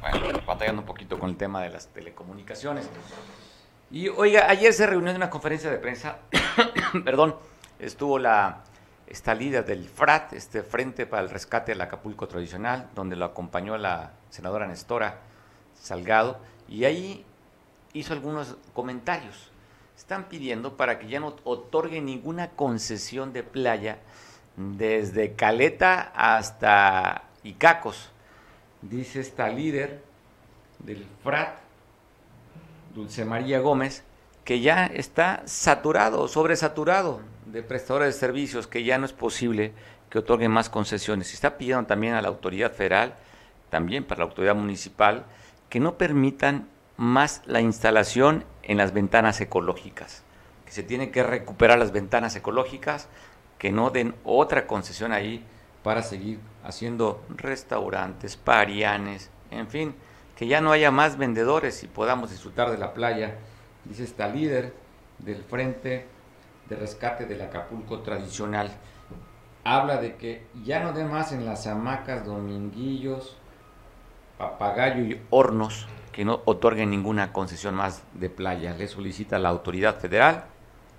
Bueno, 0.00 0.40
batallando 0.46 0.82
un 0.82 0.86
poquito 0.86 1.18
con 1.18 1.30
el 1.30 1.36
tema 1.36 1.60
de 1.62 1.70
las 1.70 1.88
telecomunicaciones. 1.88 2.88
Y 3.92 4.08
oiga, 4.08 4.48
ayer 4.48 4.72
se 4.72 4.86
reunió 4.86 5.10
en 5.10 5.16
una 5.16 5.30
conferencia 5.30 5.70
de 5.70 5.78
prensa, 5.78 6.18
perdón, 7.04 7.36
estuvo 7.78 8.18
la 8.18 8.64
esta 9.06 9.34
líder 9.34 9.66
del 9.66 9.86
FRAT, 9.88 10.32
este 10.32 10.62
Frente 10.62 11.04
para 11.04 11.22
el 11.22 11.28
Rescate 11.28 11.72
del 11.72 11.82
Acapulco 11.82 12.26
Tradicional, 12.26 12.88
donde 12.94 13.14
lo 13.14 13.26
acompañó 13.26 13.76
la 13.76 14.12
senadora 14.30 14.66
Nestora 14.66 15.18
Salgado, 15.74 16.38
y 16.66 16.84
ahí 16.84 17.26
hizo 17.92 18.14
algunos 18.14 18.56
comentarios 18.72 19.52
están 20.02 20.24
pidiendo 20.24 20.76
para 20.76 20.98
que 20.98 21.06
ya 21.06 21.20
no 21.20 21.36
otorgue 21.44 22.00
ninguna 22.00 22.50
concesión 22.50 23.32
de 23.32 23.42
playa 23.42 23.98
desde 24.56 25.34
Caleta 25.34 26.12
hasta 26.14 27.24
Icacos. 27.44 28.10
Dice 28.80 29.20
esta 29.20 29.48
líder 29.48 30.02
del 30.80 31.06
FRAT, 31.22 31.61
Dulce 32.94 33.24
María 33.24 33.60
Gómez, 33.60 34.04
que 34.44 34.60
ya 34.60 34.86
está 34.86 35.42
saturado, 35.46 36.28
sobresaturado 36.28 37.20
de 37.46 37.62
prestadores 37.62 38.14
de 38.14 38.20
servicios, 38.20 38.66
que 38.66 38.84
ya 38.84 38.98
no 38.98 39.06
es 39.06 39.12
posible 39.12 39.72
que 40.10 40.18
otorguen 40.18 40.50
más 40.50 40.68
concesiones. 40.68 41.32
Está 41.32 41.56
pidiendo 41.56 41.86
también 41.86 42.14
a 42.14 42.22
la 42.22 42.28
autoridad 42.28 42.72
federal, 42.72 43.14
también 43.70 44.04
para 44.04 44.18
la 44.18 44.24
autoridad 44.26 44.54
municipal, 44.54 45.24
que 45.70 45.80
no 45.80 45.96
permitan 45.96 46.68
más 46.98 47.40
la 47.46 47.62
instalación 47.62 48.44
en 48.62 48.76
las 48.76 48.92
ventanas 48.92 49.40
ecológicas, 49.40 50.22
que 50.66 50.72
se 50.72 50.82
tienen 50.82 51.10
que 51.10 51.22
recuperar 51.22 51.78
las 51.78 51.92
ventanas 51.92 52.36
ecológicas, 52.36 53.08
que 53.58 53.72
no 53.72 53.90
den 53.90 54.14
otra 54.24 54.66
concesión 54.66 55.12
ahí 55.12 55.44
para 55.82 56.02
seguir 56.02 56.40
haciendo 56.62 57.24
restaurantes, 57.36 58.36
parianes, 58.36 59.30
en 59.50 59.68
fin, 59.68 59.94
que 60.42 60.48
ya 60.48 60.60
no 60.60 60.72
haya 60.72 60.90
más 60.90 61.18
vendedores 61.18 61.84
y 61.84 61.86
podamos 61.86 62.30
disfrutar 62.30 62.68
de 62.68 62.76
la 62.76 62.94
playa, 62.94 63.36
dice 63.84 64.02
esta 64.02 64.26
líder 64.26 64.74
del 65.20 65.40
Frente 65.44 66.08
de 66.68 66.74
Rescate 66.74 67.26
del 67.26 67.42
Acapulco 67.42 68.00
tradicional. 68.00 68.72
Habla 69.62 69.98
de 69.98 70.16
que 70.16 70.44
ya 70.64 70.82
no 70.82 70.92
den 70.94 71.12
más 71.12 71.30
en 71.30 71.46
las 71.46 71.68
hamacas, 71.68 72.26
dominguillos, 72.26 73.36
papagayo 74.36 75.04
y 75.04 75.22
hornos 75.30 75.86
que 76.10 76.24
no 76.24 76.40
otorguen 76.44 76.90
ninguna 76.90 77.32
concesión 77.32 77.76
más 77.76 78.02
de 78.12 78.28
playa. 78.28 78.74
Le 78.74 78.88
solicita 78.88 79.36
a 79.36 79.38
la 79.38 79.50
autoridad 79.50 80.00
federal 80.00 80.46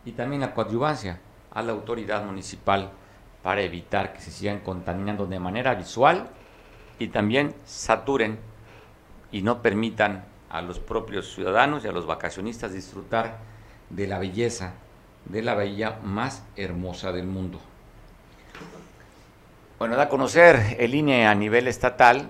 y 0.05 0.13
también 0.13 0.39
la 0.39 0.53
coadyuvancia 0.53 1.19
a 1.51 1.61
la 1.63 1.73
autoridad 1.73 2.23
municipal 2.23 2.91
para 3.41 3.61
evitar 3.61 4.13
que 4.13 4.21
se 4.21 4.31
sigan 4.31 4.61
contaminando 4.61 5.25
de 5.25 5.39
manera 5.41 5.75
visual 5.75 6.29
y 6.97 7.09
también 7.09 7.53
saturen 7.65 8.52
y 9.33 9.41
no 9.41 9.61
permitan 9.61 10.23
a 10.49 10.61
los 10.61 10.79
propios 10.79 11.33
ciudadanos 11.33 11.83
y 11.83 11.87
a 11.89 11.91
los 11.91 12.05
vacacionistas 12.05 12.71
disfrutar 12.71 13.39
de 13.89 14.07
la 14.07 14.19
belleza 14.19 14.75
de 15.25 15.41
la 15.41 15.55
bahía 15.55 15.99
más 16.03 16.43
hermosa 16.55 17.11
del 17.11 17.25
mundo. 17.25 17.59
Bueno, 19.79 19.95
da 19.95 20.03
a 20.03 20.09
conocer 20.09 20.77
el 20.79 20.95
INE 20.95 21.27
a 21.27 21.35
nivel 21.35 21.67
estatal, 21.67 22.29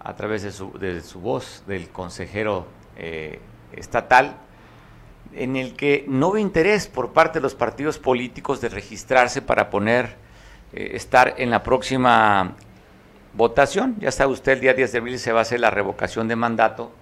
a 0.00 0.14
través 0.14 0.42
de 0.42 0.52
su, 0.52 0.72
de 0.78 1.02
su 1.02 1.20
voz 1.20 1.64
del 1.66 1.88
consejero 1.90 2.66
eh, 2.96 3.40
estatal, 3.72 4.36
en 5.34 5.56
el 5.56 5.74
que 5.74 6.04
no 6.08 6.28
hubo 6.28 6.38
interés 6.38 6.86
por 6.86 7.12
parte 7.12 7.40
de 7.40 7.42
los 7.42 7.54
partidos 7.54 7.98
políticos 7.98 8.60
de 8.60 8.68
registrarse 8.68 9.42
para 9.42 9.68
poner, 9.68 10.16
eh, 10.72 10.92
estar 10.94 11.34
en 11.38 11.50
la 11.50 11.62
próxima 11.62 12.54
votación. 13.38 13.96
Ya 14.00 14.10
sabe 14.10 14.32
usted, 14.32 14.52
el 14.52 14.60
día 14.60 14.74
10 14.74 14.92
de 14.92 14.98
abril 14.98 15.18
se 15.18 15.32
va 15.32 15.38
a 15.38 15.42
hacer 15.42 15.60
la 15.60 15.70
revocación 15.70 16.26
de 16.26 16.36
mandato 16.36 16.92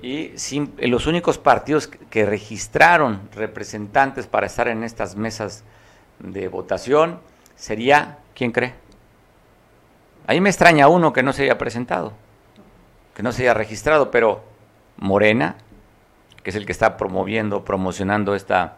y 0.00 0.32
los 0.78 1.06
únicos 1.06 1.38
partidos 1.38 1.88
que 1.88 2.24
registraron 2.24 3.28
representantes 3.34 4.26
para 4.26 4.46
estar 4.46 4.68
en 4.68 4.84
estas 4.84 5.16
mesas 5.16 5.64
de 6.20 6.48
votación 6.48 7.20
sería, 7.56 8.18
¿quién 8.34 8.52
cree? 8.52 8.74
Ahí 10.26 10.40
me 10.40 10.48
extraña 10.48 10.88
uno 10.88 11.12
que 11.12 11.24
no 11.24 11.32
se 11.32 11.42
haya 11.42 11.58
presentado, 11.58 12.12
que 13.14 13.22
no 13.24 13.32
se 13.32 13.42
haya 13.42 13.54
registrado, 13.54 14.12
pero 14.12 14.44
Morena, 14.96 15.56
que 16.44 16.50
es 16.50 16.56
el 16.56 16.66
que 16.66 16.72
está 16.72 16.96
promoviendo, 16.96 17.64
promocionando 17.64 18.36
esta, 18.36 18.76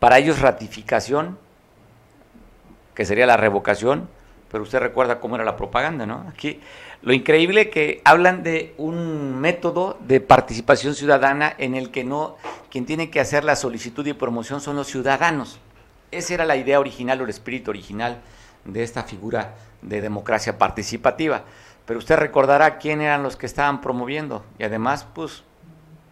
para 0.00 0.18
ellos 0.18 0.40
ratificación, 0.40 1.38
que 2.94 3.04
sería 3.04 3.26
la 3.26 3.36
revocación, 3.36 4.08
pero 4.50 4.62
usted 4.62 4.78
recuerda 4.78 5.20
cómo 5.20 5.34
era 5.34 5.44
la 5.44 5.56
propaganda, 5.56 6.06
¿no? 6.06 6.24
Aquí 6.28 6.60
lo 7.02 7.12
increíble 7.12 7.70
que 7.70 8.00
hablan 8.04 8.42
de 8.42 8.74
un 8.76 9.38
método 9.40 9.98
de 10.00 10.20
participación 10.20 10.94
ciudadana 10.94 11.54
en 11.58 11.74
el 11.74 11.90
que 11.90 12.04
no 12.04 12.36
quien 12.70 12.86
tiene 12.86 13.10
que 13.10 13.20
hacer 13.20 13.44
la 13.44 13.56
solicitud 13.56 14.06
y 14.06 14.14
promoción 14.14 14.60
son 14.60 14.76
los 14.76 14.88
ciudadanos. 14.88 15.60
Esa 16.10 16.34
era 16.34 16.44
la 16.44 16.56
idea 16.56 16.80
original 16.80 17.20
o 17.20 17.24
el 17.24 17.30
espíritu 17.30 17.70
original 17.70 18.20
de 18.64 18.82
esta 18.82 19.04
figura 19.04 19.54
de 19.82 20.00
democracia 20.00 20.58
participativa. 20.58 21.44
Pero 21.86 21.98
usted 21.98 22.16
recordará 22.16 22.78
quién 22.78 23.00
eran 23.00 23.22
los 23.22 23.36
que 23.36 23.46
estaban 23.46 23.80
promoviendo 23.80 24.44
y 24.58 24.64
además, 24.64 25.06
pues, 25.14 25.44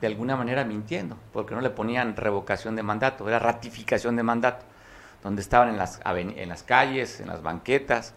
de 0.00 0.06
alguna 0.06 0.36
manera 0.36 0.64
mintiendo, 0.64 1.16
porque 1.32 1.54
no 1.54 1.60
le 1.60 1.70
ponían 1.70 2.16
revocación 2.16 2.76
de 2.76 2.82
mandato, 2.82 3.28
era 3.28 3.38
ratificación 3.38 4.16
de 4.16 4.22
mandato, 4.22 4.64
donde 5.22 5.42
estaban 5.42 5.68
en 5.70 5.78
las, 5.78 6.00
en 6.04 6.48
las 6.48 6.62
calles, 6.62 7.20
en 7.20 7.28
las 7.28 7.42
banquetas, 7.42 8.14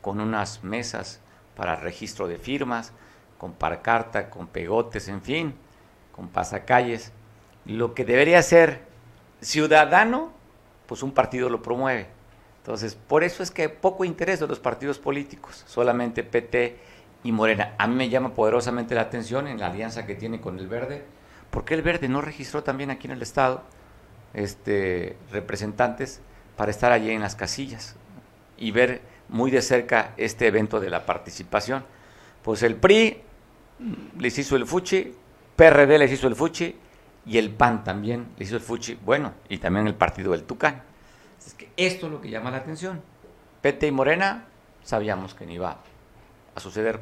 con 0.00 0.20
unas 0.20 0.64
mesas 0.64 1.20
para 1.56 1.76
registro 1.76 2.28
de 2.28 2.38
firmas, 2.38 2.92
con 3.38 3.52
parcarta, 3.52 4.30
con 4.30 4.46
pegotes, 4.46 5.08
en 5.08 5.22
fin, 5.22 5.54
con 6.12 6.28
pasacalles. 6.28 7.12
Lo 7.64 7.94
que 7.94 8.04
debería 8.04 8.42
ser 8.42 8.82
ciudadano, 9.40 10.32
pues 10.86 11.02
un 11.02 11.12
partido 11.12 11.48
lo 11.48 11.62
promueve. 11.62 12.08
Entonces, 12.58 12.94
por 12.94 13.24
eso 13.24 13.42
es 13.42 13.50
que 13.50 13.62
hay 13.62 13.68
poco 13.68 14.04
interés 14.04 14.40
de 14.40 14.46
los 14.46 14.60
partidos 14.60 14.98
políticos, 14.98 15.64
solamente 15.66 16.22
PT 16.22 16.78
y 17.24 17.32
Morena. 17.32 17.74
A 17.78 17.86
mí 17.86 17.94
me 17.94 18.08
llama 18.08 18.34
poderosamente 18.34 18.94
la 18.94 19.02
atención 19.02 19.46
en 19.46 19.58
la 19.58 19.66
alianza 19.66 20.06
que 20.06 20.14
tiene 20.14 20.40
con 20.40 20.58
el 20.58 20.68
Verde, 20.68 21.04
porque 21.50 21.74
el 21.74 21.82
Verde 21.82 22.08
no 22.08 22.20
registró 22.20 22.62
también 22.62 22.90
aquí 22.90 23.06
en 23.06 23.12
el 23.12 23.22
Estado 23.22 23.62
este, 24.34 25.16
representantes 25.32 26.20
para 26.56 26.70
estar 26.70 26.92
allí 26.92 27.10
en 27.10 27.22
las 27.22 27.34
casillas 27.34 27.96
y 28.56 28.70
ver 28.70 29.00
muy 29.30 29.50
de 29.50 29.62
cerca 29.62 30.12
este 30.16 30.46
evento 30.46 30.80
de 30.80 30.90
la 30.90 31.06
participación. 31.06 31.84
Pues 32.42 32.62
el 32.62 32.76
PRI 32.76 33.22
les 34.18 34.38
hizo 34.38 34.56
el 34.56 34.66
fuchi, 34.66 35.14
PRD 35.56 35.98
les 35.98 36.12
hizo 36.12 36.26
el 36.26 36.36
fuchi 36.36 36.76
y 37.26 37.38
el 37.38 37.50
PAN 37.50 37.84
también 37.84 38.28
les 38.36 38.48
hizo 38.48 38.56
el 38.56 38.62
fuchi, 38.62 38.98
bueno, 39.04 39.32
y 39.48 39.58
también 39.58 39.86
el 39.86 39.94
partido 39.94 40.32
del 40.32 40.44
Tucán. 40.44 40.82
Es 41.44 41.54
que 41.54 41.70
esto 41.76 42.06
es 42.06 42.12
lo 42.12 42.20
que 42.20 42.30
llama 42.30 42.50
la 42.50 42.58
atención. 42.58 43.02
PT 43.62 43.86
y 43.86 43.90
Morena 43.92 44.46
sabíamos 44.82 45.34
que 45.34 45.46
no 45.46 45.52
iba 45.52 45.78
a 46.54 46.60
suceder 46.60 47.00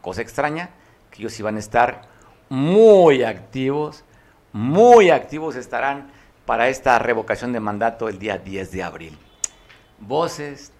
cosa 0.00 0.22
extraña, 0.22 0.70
que 1.10 1.22
ellos 1.22 1.38
iban 1.38 1.56
a 1.56 1.58
estar 1.58 2.02
muy 2.48 3.22
activos, 3.22 4.04
muy 4.52 5.10
activos 5.10 5.54
estarán 5.56 6.10
para 6.46 6.68
esta 6.68 6.98
revocación 6.98 7.52
de 7.52 7.60
mandato 7.60 8.08
el 8.08 8.18
día 8.18 8.38
10 8.38 8.72
de 8.72 8.82
abril. 8.82 9.18
Voces, 9.98 10.72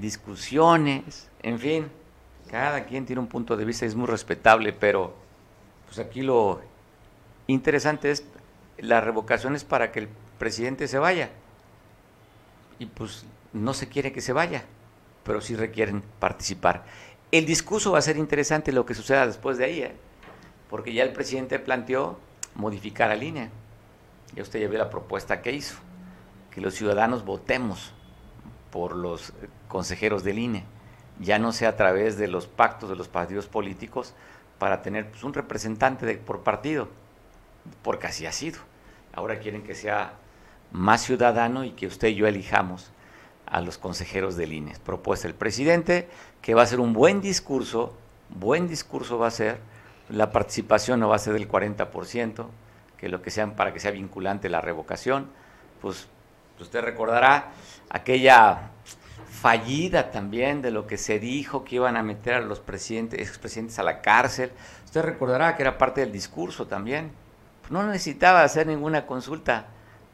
discusiones, 0.00 1.28
en 1.42 1.58
fin, 1.58 1.88
cada 2.50 2.84
quien 2.84 3.06
tiene 3.06 3.20
un 3.20 3.28
punto 3.28 3.56
de 3.56 3.64
vista, 3.64 3.86
es 3.86 3.94
muy 3.94 4.06
respetable, 4.06 4.72
pero 4.72 5.14
pues 5.86 5.98
aquí 5.98 6.22
lo 6.22 6.60
interesante 7.46 8.10
es 8.10 8.24
la 8.78 9.00
revocación 9.00 9.54
es 9.54 9.64
para 9.64 9.92
que 9.92 10.00
el 10.00 10.08
presidente 10.38 10.88
se 10.88 10.98
vaya. 10.98 11.30
Y 12.78 12.86
pues 12.86 13.24
no 13.52 13.74
se 13.74 13.88
quiere 13.88 14.12
que 14.12 14.20
se 14.20 14.32
vaya, 14.32 14.64
pero 15.24 15.40
sí 15.40 15.56
requieren 15.56 16.02
participar. 16.20 16.84
El 17.32 17.44
discurso 17.44 17.92
va 17.92 17.98
a 17.98 18.02
ser 18.02 18.16
interesante 18.16 18.72
lo 18.72 18.86
que 18.86 18.94
suceda 18.94 19.26
después 19.26 19.58
de 19.58 19.64
ahí, 19.64 19.82
¿eh? 19.82 19.94
porque 20.70 20.92
ya 20.92 21.02
el 21.02 21.12
presidente 21.12 21.58
planteó 21.58 22.18
modificar 22.54 23.08
la 23.08 23.16
línea. 23.16 23.50
Ya 24.34 24.42
usted 24.42 24.60
ya 24.60 24.68
vio 24.68 24.78
la 24.78 24.90
propuesta 24.90 25.42
que 25.42 25.52
hizo, 25.52 25.76
que 26.50 26.60
los 26.60 26.74
ciudadanos 26.74 27.24
votemos 27.24 27.92
por 28.70 28.96
los 28.96 29.32
consejeros 29.68 30.24
del 30.24 30.38
INE, 30.38 30.64
ya 31.20 31.38
no 31.38 31.52
sea 31.52 31.70
a 31.70 31.76
través 31.76 32.16
de 32.16 32.28
los 32.28 32.46
pactos 32.46 32.88
de 32.88 32.96
los 32.96 33.08
partidos 33.08 33.46
políticos 33.46 34.14
para 34.58 34.82
tener 34.82 35.10
pues, 35.10 35.24
un 35.24 35.34
representante 35.34 36.06
de, 36.06 36.16
por 36.16 36.42
partido, 36.42 36.88
porque 37.82 38.06
así 38.06 38.26
ha 38.26 38.32
sido. 38.32 38.60
Ahora 39.12 39.38
quieren 39.38 39.62
que 39.62 39.74
sea 39.74 40.14
más 40.70 41.02
ciudadano 41.02 41.64
y 41.64 41.70
que 41.72 41.86
usted 41.86 42.08
y 42.08 42.16
yo 42.16 42.26
elijamos 42.26 42.90
a 43.46 43.60
los 43.60 43.78
consejeros 43.78 44.36
del 44.36 44.52
INE. 44.52 44.74
Propuesta 44.84 45.26
el 45.26 45.34
presidente, 45.34 46.08
que 46.42 46.54
va 46.54 46.62
a 46.62 46.66
ser 46.66 46.80
un 46.80 46.92
buen 46.92 47.20
discurso, 47.20 47.96
buen 48.28 48.68
discurso 48.68 49.18
va 49.18 49.28
a 49.28 49.32
ser, 49.32 49.58
la 50.08 50.30
participación 50.32 51.00
no 51.00 51.08
va 51.08 51.16
a 51.16 51.20
ser 51.20 51.32
del 51.32 51.48
40%, 51.48 52.46
que 52.96 53.08
lo 53.08 53.22
que 53.22 53.30
sean 53.30 53.54
para 53.54 53.72
que 53.72 53.80
sea 53.80 53.90
vinculante 53.90 54.48
la 54.48 54.60
revocación, 54.60 55.28
pues 55.80 56.08
usted 56.62 56.80
recordará 56.82 57.52
aquella 57.90 58.70
fallida 59.40 60.10
también 60.10 60.62
de 60.62 60.72
lo 60.72 60.86
que 60.86 60.96
se 60.96 61.20
dijo 61.20 61.64
que 61.64 61.76
iban 61.76 61.96
a 61.96 62.02
meter 62.02 62.34
a 62.34 62.40
los 62.40 62.58
presidentes, 62.58 63.20
expresidentes 63.20 63.78
a 63.78 63.84
la 63.84 64.00
cárcel. 64.00 64.50
Usted 64.84 65.02
recordará 65.02 65.56
que 65.56 65.62
era 65.62 65.78
parte 65.78 66.00
del 66.00 66.10
discurso 66.10 66.66
también. 66.66 67.12
No 67.70 67.84
necesitaba 67.84 68.42
hacer 68.42 68.66
ninguna 68.66 69.06
consulta 69.06 69.66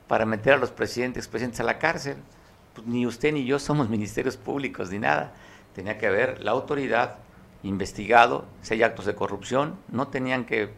para 0.09 0.27
meter 0.27 0.55
a 0.55 0.57
los 0.59 0.71
presidentes, 0.71 1.25
expresidentes 1.25 1.61
a 1.61 1.65
la 1.65 1.79
cárcel. 1.79 2.17
Pues 2.75 2.87
ni 2.87 3.07
usted 3.07 3.33
ni 3.33 3.47
yo 3.47 3.59
somos 3.59 3.89
ministerios 3.97 4.37
públicos 4.37 4.91
ni 4.91 4.99
nada. 4.99 5.33
Tenía 5.75 5.97
que 5.97 6.07
haber 6.07 6.43
la 6.43 6.51
autoridad 6.51 7.17
investigado 7.63 8.45
si 8.61 8.75
hay 8.75 8.83
actos 8.83 9.07
de 9.07 9.15
corrupción. 9.15 9.79
No 9.89 10.09
tenían 10.09 10.45
que 10.45 10.71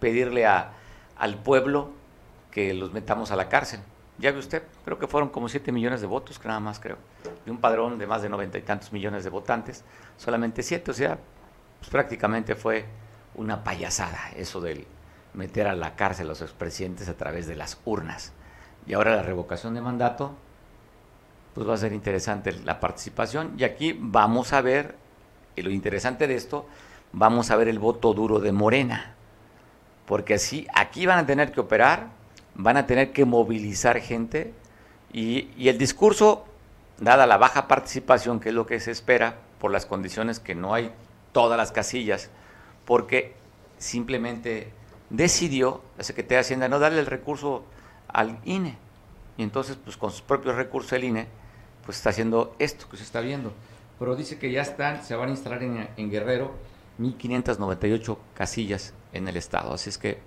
pedirle 0.00 0.46
al 0.46 1.34
pueblo 1.42 1.90
que 2.50 2.72
los 2.72 2.92
metamos 2.92 3.30
a 3.32 3.36
la 3.36 3.50
cárcel. 3.50 3.80
Ya 4.18 4.32
ve 4.32 4.38
usted, 4.38 4.62
creo 4.84 4.98
que 4.98 5.06
fueron 5.06 5.28
como 5.28 5.48
7 5.48 5.72
millones 5.72 6.00
de 6.00 6.06
votos, 6.06 6.38
que 6.38 6.48
nada 6.48 6.60
más 6.60 6.80
creo, 6.80 6.96
de 7.44 7.50
un 7.50 7.58
padrón 7.58 7.98
de 7.98 8.06
más 8.06 8.22
de 8.22 8.30
noventa 8.30 8.56
y 8.56 8.62
tantos 8.62 8.92
millones 8.92 9.24
de 9.24 9.30
votantes, 9.30 9.84
solamente 10.16 10.62
7, 10.62 10.90
o 10.90 10.94
sea, 10.94 11.18
pues 11.78 11.90
prácticamente 11.90 12.54
fue 12.54 12.86
una 13.34 13.62
payasada 13.62 14.30
eso 14.36 14.60
del 14.60 14.86
meter 15.34 15.66
a 15.66 15.74
la 15.74 15.94
cárcel 15.96 16.26
a 16.26 16.28
los 16.30 16.40
expresidentes 16.40 17.08
a 17.08 17.16
través 17.16 17.46
de 17.46 17.56
las 17.56 17.78
urnas. 17.84 18.32
Y 18.86 18.94
ahora 18.94 19.14
la 19.16 19.22
revocación 19.22 19.74
de 19.74 19.82
mandato, 19.82 20.34
pues 21.54 21.68
va 21.68 21.74
a 21.74 21.78
ser 21.78 21.92
interesante 21.92 22.52
la 22.52 22.80
participación. 22.80 23.54
Y 23.58 23.64
aquí 23.64 23.96
vamos 23.98 24.52
a 24.52 24.62
ver, 24.62 24.96
y 25.56 25.62
lo 25.62 25.70
interesante 25.70 26.26
de 26.26 26.36
esto, 26.36 26.66
vamos 27.12 27.50
a 27.50 27.56
ver 27.56 27.68
el 27.68 27.78
voto 27.78 28.14
duro 28.14 28.40
de 28.40 28.52
Morena. 28.52 29.14
Porque 30.06 30.34
así, 30.34 30.66
aquí 30.74 31.04
van 31.04 31.18
a 31.18 31.26
tener 31.26 31.52
que 31.52 31.60
operar 31.60 32.15
van 32.56 32.76
a 32.76 32.86
tener 32.86 33.12
que 33.12 33.24
movilizar 33.24 34.00
gente 34.00 34.52
y, 35.12 35.68
el 35.68 35.78
discurso, 35.78 36.44
dada 36.98 37.26
la 37.26 37.36
baja 37.36 37.68
participación, 37.68 38.40
que 38.40 38.50
es 38.50 38.54
lo 38.54 38.66
que 38.66 38.80
se 38.80 38.90
espera 38.90 39.36
por 39.60 39.70
las 39.70 39.86
condiciones 39.86 40.40
que 40.40 40.54
no 40.54 40.74
hay 40.74 40.90
todas 41.32 41.56
las 41.56 41.72
casillas, 41.72 42.30
porque 42.84 43.34
simplemente 43.78 44.70
decidió 45.10 45.82
la 45.96 46.04
Secretaría 46.04 46.38
de 46.38 46.40
Hacienda 46.42 46.68
no 46.68 46.78
darle 46.78 47.00
el 47.00 47.06
recurso 47.06 47.64
al 48.08 48.38
INE. 48.44 48.78
Y 49.36 49.42
entonces, 49.42 49.76
pues 49.82 49.96
con 49.96 50.10
sus 50.10 50.22
propios 50.22 50.56
recursos 50.56 50.92
el 50.92 51.04
INE, 51.04 51.26
pues 51.84 51.98
está 51.98 52.10
haciendo 52.10 52.56
esto 52.58 52.88
que 52.88 52.96
se 52.96 53.02
está 53.02 53.20
viendo. 53.20 53.52
Pero 53.98 54.16
dice 54.16 54.38
que 54.38 54.50
ya 54.50 54.62
están, 54.62 55.04
se 55.04 55.14
van 55.14 55.28
a 55.28 55.32
instalar 55.32 55.62
en, 55.62 55.88
en 55.96 56.10
Guerrero 56.10 56.54
1.598 56.98 58.16
casillas 58.34 58.94
en 59.12 59.28
el 59.28 59.36
estado. 59.36 59.74
Así 59.74 59.90
es 59.90 59.98
que 59.98 60.18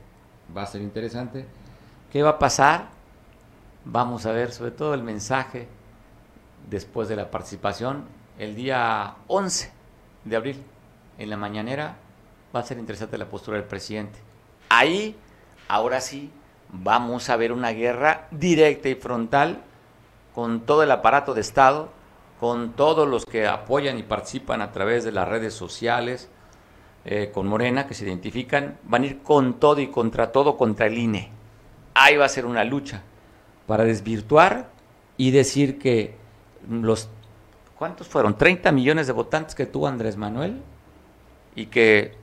va 0.56 0.64
a 0.64 0.68
ser 0.68 0.82
interesante. 0.82 1.46
¿Qué 2.12 2.24
va 2.24 2.32
a 2.32 2.40
pasar? 2.40 2.88
Vamos 3.86 4.26
a 4.26 4.32
ver 4.32 4.52
sobre 4.52 4.72
todo 4.72 4.96
el 4.96 5.04
mensaje 5.04 5.68
después 6.68 7.08
de 7.08 7.16
la 7.16 7.30
participación 7.30 8.06
el 8.40 8.56
día 8.56 9.18
11 9.28 9.72
de 10.26 10.36
abril 10.36 10.64
en 11.20 11.30
la 11.30 11.38
mañanera. 11.38 11.98
Va 12.56 12.62
a 12.62 12.64
ser 12.64 12.80
interesante 12.80 13.16
la 13.20 13.30
postura 13.30 13.58
del 13.58 13.68
presidente. 13.68 14.18
Ahí, 14.70 15.16
ahora 15.68 16.02
sí, 16.02 16.32
vamos 16.70 17.30
a 17.30 17.36
ver 17.36 17.52
una 17.52 17.74
guerra 17.74 18.28
directa 18.32 18.90
y 18.90 18.96
frontal 18.96 19.62
con 20.34 20.62
todo 20.62 20.82
el 20.82 20.90
aparato 20.90 21.36
de 21.36 21.42
Estado, 21.42 21.90
con 22.40 22.72
todos 22.72 23.08
los 23.08 23.24
que 23.24 23.46
apoyan 23.46 24.00
y 24.00 24.04
participan 24.04 24.64
a 24.64 24.72
través 24.72 25.04
de 25.04 25.12
las 25.12 25.28
redes 25.28 25.54
sociales, 25.54 26.28
eh, 27.06 27.30
con 27.32 27.46
Morena, 27.46 27.86
que 27.86 27.94
se 27.94 28.06
identifican, 28.06 28.80
van 28.84 29.04
a 29.04 29.06
ir 29.06 29.22
con 29.22 29.60
todo 29.60 29.80
y 29.80 29.92
contra 29.92 30.32
todo 30.32 30.58
contra 30.58 30.88
el 30.88 30.98
INE. 30.98 31.39
Ahí 31.94 32.18
va 32.18 32.26
a 32.26 32.30
ser 32.30 32.46
una 32.46 32.64
lucha 32.64 33.02
para 33.68 33.84
desvirtuar 33.84 34.70
y 35.18 35.32
decir 35.32 35.80
que 35.80 36.16
los, 36.70 37.10
¿cuántos 37.78 38.08
fueron? 38.08 38.38
30 38.38 38.72
millones 38.72 39.08
de 39.08 39.14
votantes 39.14 39.56
que 39.56 39.66
tuvo 39.66 39.88
Andrés 39.88 40.18
Manuel 40.18 40.62
y 41.56 41.68
que 41.68 42.14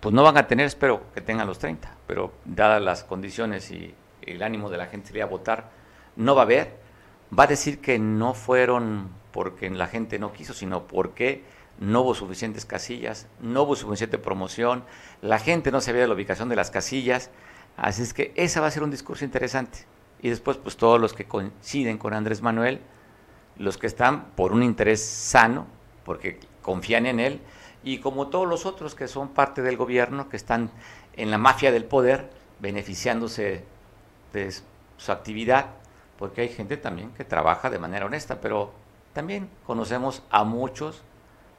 pues 0.00 0.14
no 0.14 0.22
van 0.22 0.36
a 0.36 0.46
tener, 0.46 0.66
espero 0.66 1.02
que 1.14 1.20
tengan 1.20 1.46
los 1.46 1.58
30, 1.58 1.90
pero 2.06 2.32
dadas 2.44 2.82
las 2.82 3.04
condiciones 3.04 3.70
y 3.70 3.94
el 4.22 4.42
ánimo 4.42 4.68
de 4.68 4.78
la 4.78 4.86
gente 4.86 5.08
sería 5.08 5.26
votar, 5.26 5.70
no 6.16 6.34
va 6.34 6.42
a 6.42 6.44
haber, 6.44 6.76
va 7.36 7.44
a 7.44 7.46
decir 7.46 7.80
que 7.80 7.98
no 7.98 8.34
fueron 8.34 9.08
porque 9.32 9.70
la 9.70 9.86
gente 9.86 10.18
no 10.18 10.32
quiso, 10.32 10.52
sino 10.52 10.86
porque 10.86 11.44
no 11.78 12.02
hubo 12.02 12.14
suficientes 12.14 12.64
casillas, 12.64 13.28
no 13.40 13.62
hubo 13.62 13.76
suficiente 13.76 14.18
promoción, 14.18 14.84
la 15.22 15.38
gente 15.38 15.70
no 15.70 15.80
sabía 15.80 16.02
de 16.02 16.08
la 16.08 16.14
ubicación 16.14 16.48
de 16.48 16.56
las 16.56 16.70
casillas, 16.70 17.30
así 17.76 18.02
es 18.02 18.14
que 18.14 18.32
ese 18.36 18.60
va 18.60 18.66
a 18.66 18.70
ser 18.70 18.82
un 18.82 18.90
discurso 18.90 19.24
interesante. 19.24 19.80
Y 20.20 20.30
después, 20.30 20.56
pues 20.56 20.76
todos 20.76 21.00
los 21.00 21.12
que 21.12 21.26
coinciden 21.26 21.98
con 21.98 22.14
Andrés 22.14 22.42
Manuel, 22.42 22.80
los 23.56 23.78
que 23.78 23.86
están 23.86 24.30
por 24.36 24.52
un 24.52 24.62
interés 24.62 25.04
sano, 25.04 25.66
porque 26.04 26.40
confían 26.62 27.06
en 27.06 27.20
él, 27.20 27.40
y 27.84 27.98
como 27.98 28.28
todos 28.28 28.48
los 28.48 28.66
otros 28.66 28.94
que 28.94 29.08
son 29.08 29.28
parte 29.28 29.62
del 29.62 29.76
gobierno, 29.76 30.28
que 30.28 30.36
están 30.36 30.70
en 31.14 31.30
la 31.30 31.38
mafia 31.38 31.70
del 31.70 31.84
poder, 31.84 32.30
beneficiándose 32.58 33.64
de 34.32 34.52
su 34.96 35.12
actividad, 35.12 35.66
porque 36.18 36.40
hay 36.40 36.48
gente 36.48 36.76
también 36.76 37.10
que 37.12 37.24
trabaja 37.24 37.70
de 37.70 37.78
manera 37.78 38.06
honesta, 38.06 38.40
pero 38.40 38.72
también 39.12 39.48
conocemos 39.66 40.22
a 40.30 40.44
muchos 40.44 41.02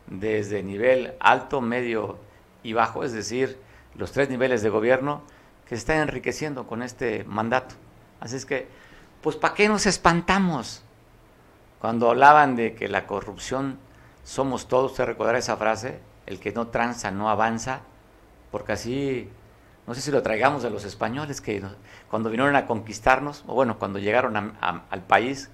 desde 0.07 0.63
nivel 0.63 1.13
alto, 1.19 1.61
medio 1.61 2.17
y 2.63 2.73
bajo, 2.73 3.03
es 3.03 3.13
decir, 3.13 3.57
los 3.95 4.11
tres 4.11 4.29
niveles 4.29 4.61
de 4.61 4.69
gobierno 4.69 5.21
que 5.67 5.75
se 5.75 5.79
están 5.79 5.97
enriqueciendo 5.97 6.67
con 6.67 6.81
este 6.81 7.23
mandato. 7.25 7.75
Así 8.19 8.35
es 8.35 8.45
que, 8.45 8.67
pues, 9.21 9.35
¿para 9.35 9.53
qué 9.53 9.67
nos 9.67 9.85
espantamos? 9.85 10.83
Cuando 11.79 12.09
hablaban 12.09 12.55
de 12.55 12.73
que 12.73 12.87
la 12.87 13.05
corrupción 13.05 13.77
somos 14.23 14.67
todos, 14.67 14.91
usted 14.91 15.05
recordará 15.05 15.37
esa 15.37 15.57
frase, 15.57 15.99
el 16.25 16.39
que 16.39 16.51
no 16.51 16.67
tranza 16.67 17.11
no 17.11 17.29
avanza, 17.29 17.81
porque 18.51 18.71
así, 18.71 19.29
no 19.85 19.93
sé 19.93 20.01
si 20.01 20.11
lo 20.11 20.21
traigamos 20.23 20.63
de 20.63 20.69
los 20.69 20.85
españoles, 20.85 21.41
que 21.41 21.61
cuando 22.09 22.29
vinieron 22.29 22.55
a 22.55 22.65
conquistarnos, 22.65 23.43
o 23.47 23.53
bueno, 23.53 23.77
cuando 23.77 23.99
llegaron 23.99 24.57
al 24.61 25.01
país, 25.03 25.49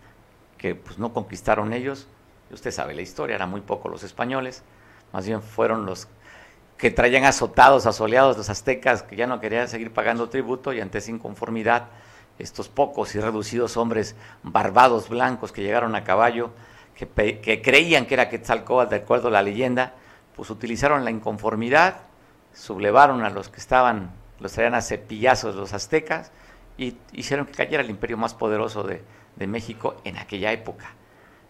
que 0.58 0.76
pues 0.76 0.98
no 0.98 1.14
conquistaron 1.14 1.74
ellos, 1.74 2.08
usted 2.52 2.72
sabe 2.72 2.94
la 2.94 3.02
historia, 3.02 3.36
eran 3.36 3.50
muy 3.50 3.62
pocos 3.62 3.92
los 3.92 4.04
españoles, 4.04 4.64
más 5.12 5.26
bien 5.26 5.42
fueron 5.42 5.86
los 5.86 6.08
que 6.78 6.92
traían 6.92 7.24
azotados, 7.26 7.86
asoleados 7.86 8.38
los 8.38 8.50
aztecas, 8.50 9.04
que 9.04 9.16
ya 9.16 9.28
no 9.28 9.40
querían 9.40 9.68
seguir 9.68 9.94
pagando 9.94 10.30
tributo 10.30 10.74
y 10.74 10.82
ante 10.82 10.98
esa 10.98 11.12
inconformidad, 11.12 11.90
estos 12.40 12.68
pocos 12.68 13.14
y 13.16 13.20
reducidos 13.20 13.78
hombres 13.78 14.16
barbados 14.42 15.10
blancos 15.10 15.52
que 15.52 15.62
llegaron 15.62 15.96
a 15.96 16.04
caballo, 16.04 16.52
que, 16.96 17.62
creían 17.62 18.06
que 18.06 18.14
era 18.14 18.30
Quetzalcóatl, 18.30 18.90
de 18.90 18.96
acuerdo 18.98 19.28
a 19.28 19.32
la 19.32 19.42
leyenda, 19.42 19.94
pues 20.36 20.50
utilizaron 20.50 21.06
la 21.06 21.12
inconformidad, 21.12 22.02
sublevaron 22.54 23.24
a 23.24 23.30
los 23.30 23.50
que 23.50 23.60
estaban, 23.60 24.12
los 24.40 24.54
traían 24.54 24.76
a 24.76 24.82
cepillazos 24.82 25.56
los 25.56 25.74
aztecas, 25.74 26.32
y 26.78 26.98
hicieron 27.12 27.46
que 27.46 27.54
cayera 27.54 27.84
el 27.84 27.90
imperio 27.90 28.18
más 28.18 28.34
poderoso 28.34 28.84
de, 28.84 29.04
de 29.36 29.48
México 29.48 29.96
en 30.04 30.18
aquella 30.18 30.52
época. 30.52 30.96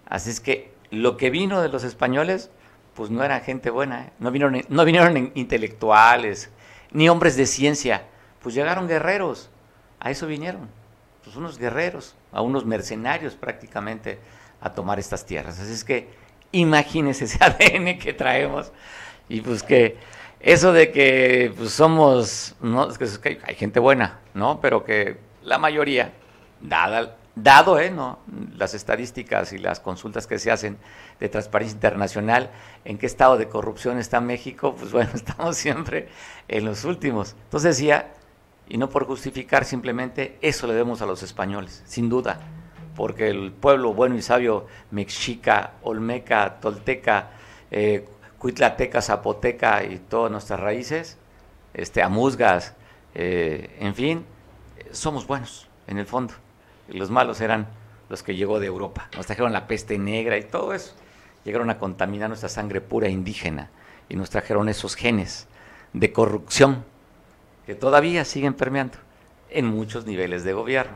Así 0.06 0.30
es 0.30 0.40
que 0.40 0.74
lo 0.92 1.18
que 1.18 1.30
vino 1.30 1.62
de 1.62 1.70
los 1.70 1.84
españoles, 1.84 2.52
pues 2.96 3.10
no 3.10 3.24
era 3.24 3.40
gente 3.40 3.70
buena, 3.70 4.06
¿eh? 4.06 4.10
no, 4.20 4.32
vinieron, 4.32 4.62
no 4.70 4.86
vinieron 4.86 5.32
intelectuales, 5.36 6.50
ni 6.92 7.10
hombres 7.10 7.36
de 7.36 7.46
ciencia, 7.46 8.06
pues 8.42 8.54
llegaron 8.56 8.88
guerreros, 8.88 9.50
a 10.00 10.12
eso 10.12 10.28
vinieron, 10.28 10.70
pues 11.24 11.36
unos 11.36 11.58
guerreros, 11.58 12.16
a 12.32 12.42
unos 12.42 12.66
mercenarios 12.66 13.36
prácticamente 13.36 14.20
a 14.62 14.72
tomar 14.74 15.00
estas 15.00 15.26
tierras. 15.26 15.60
Así 15.60 15.72
es 15.72 15.84
que 15.84 16.10
imagínense 16.52 17.26
ese 17.26 17.40
ADN 17.44 17.98
que 17.98 18.14
traemos 18.14 18.72
y 19.30 19.42
pues 19.42 19.64
que 19.64 19.98
eso 20.40 20.74
de 20.74 20.92
que 20.92 21.54
pues, 21.58 21.72
somos, 21.72 22.56
no, 22.62 22.90
es 22.90 23.18
que 23.18 23.40
hay 23.46 23.56
gente 23.56 23.80
buena, 23.80 24.20
¿no? 24.34 24.60
Pero 24.60 24.84
que 24.84 25.18
la 25.42 25.58
mayoría, 25.58 26.12
dada 26.60 27.16
dado 27.36 27.80
¿eh? 27.80 27.90
¿no? 27.90 28.20
las 28.56 28.74
estadísticas 28.74 29.54
y 29.54 29.58
las 29.58 29.80
consultas 29.80 30.28
que 30.28 30.40
se 30.40 30.52
hacen 30.52 30.78
de 31.20 31.30
Transparencia 31.30 31.76
Internacional, 31.76 32.52
en 32.86 32.98
qué 32.98 33.06
estado 33.06 33.38
de 33.38 33.48
corrupción 33.48 33.98
está 33.98 34.22
México, 34.22 34.76
pues 34.78 34.92
bueno, 34.92 35.12
estamos 35.16 35.58
siempre 35.58 36.10
en 36.48 36.66
los 36.66 36.86
últimos. 36.86 37.36
Entonces 37.46 37.78
decía, 37.78 38.14
y 38.68 38.78
no 38.78 38.90
por 38.90 39.06
justificar, 39.06 39.66
simplemente 39.66 40.38
eso 40.42 40.68
le 40.68 40.74
debemos 40.74 41.02
a 41.02 41.06
los 41.06 41.24
españoles, 41.24 41.84
sin 41.86 42.10
duda, 42.10 42.40
porque 42.96 43.30
el 43.30 43.52
pueblo 43.52 43.94
bueno 43.94 44.16
y 44.16 44.22
sabio 44.22 44.68
mexica, 44.92 45.74
olmeca, 45.82 46.60
tolteca, 46.60 47.32
eh, 47.72 48.06
cuitlateca, 48.38 49.02
zapoteca 49.02 49.84
y 49.84 49.98
todas 49.98 50.32
nuestras 50.32 50.60
raíces, 50.60 51.18
este, 51.74 52.04
amuzgas, 52.04 52.76
eh, 53.16 53.76
en 53.80 53.96
fin, 53.96 54.26
somos 54.92 55.26
buenos 55.26 55.68
en 55.88 55.98
el 55.98 56.06
fondo 56.06 56.36
los 56.88 57.10
malos 57.10 57.42
eran 57.42 57.68
los 58.10 58.24
que 58.24 58.36
llegó 58.36 58.60
de 58.60 58.68
Europa. 58.68 59.10
Nos 59.16 59.26
trajeron 59.26 59.54
la 59.54 59.68
peste 59.68 59.98
negra 59.98 60.38
y 60.38 60.44
todo 60.44 60.74
eso. 60.74 60.94
Llegaron 61.46 61.70
a 61.70 61.80
contaminar 61.80 62.30
nuestra 62.30 62.50
sangre 62.50 62.82
pura 62.82 63.10
indígena 63.10 63.70
y 64.10 64.16
nos 64.16 64.30
trajeron 64.30 64.70
esos 64.70 64.96
genes 64.96 65.48
de 65.94 66.12
corrupción 66.12 66.84
que 67.66 67.76
todavía 67.76 68.26
siguen 68.26 68.54
permeando 68.54 68.98
en 69.50 69.66
muchos 69.66 70.06
niveles 70.06 70.44
de 70.44 70.54
gobierno. 70.54 70.96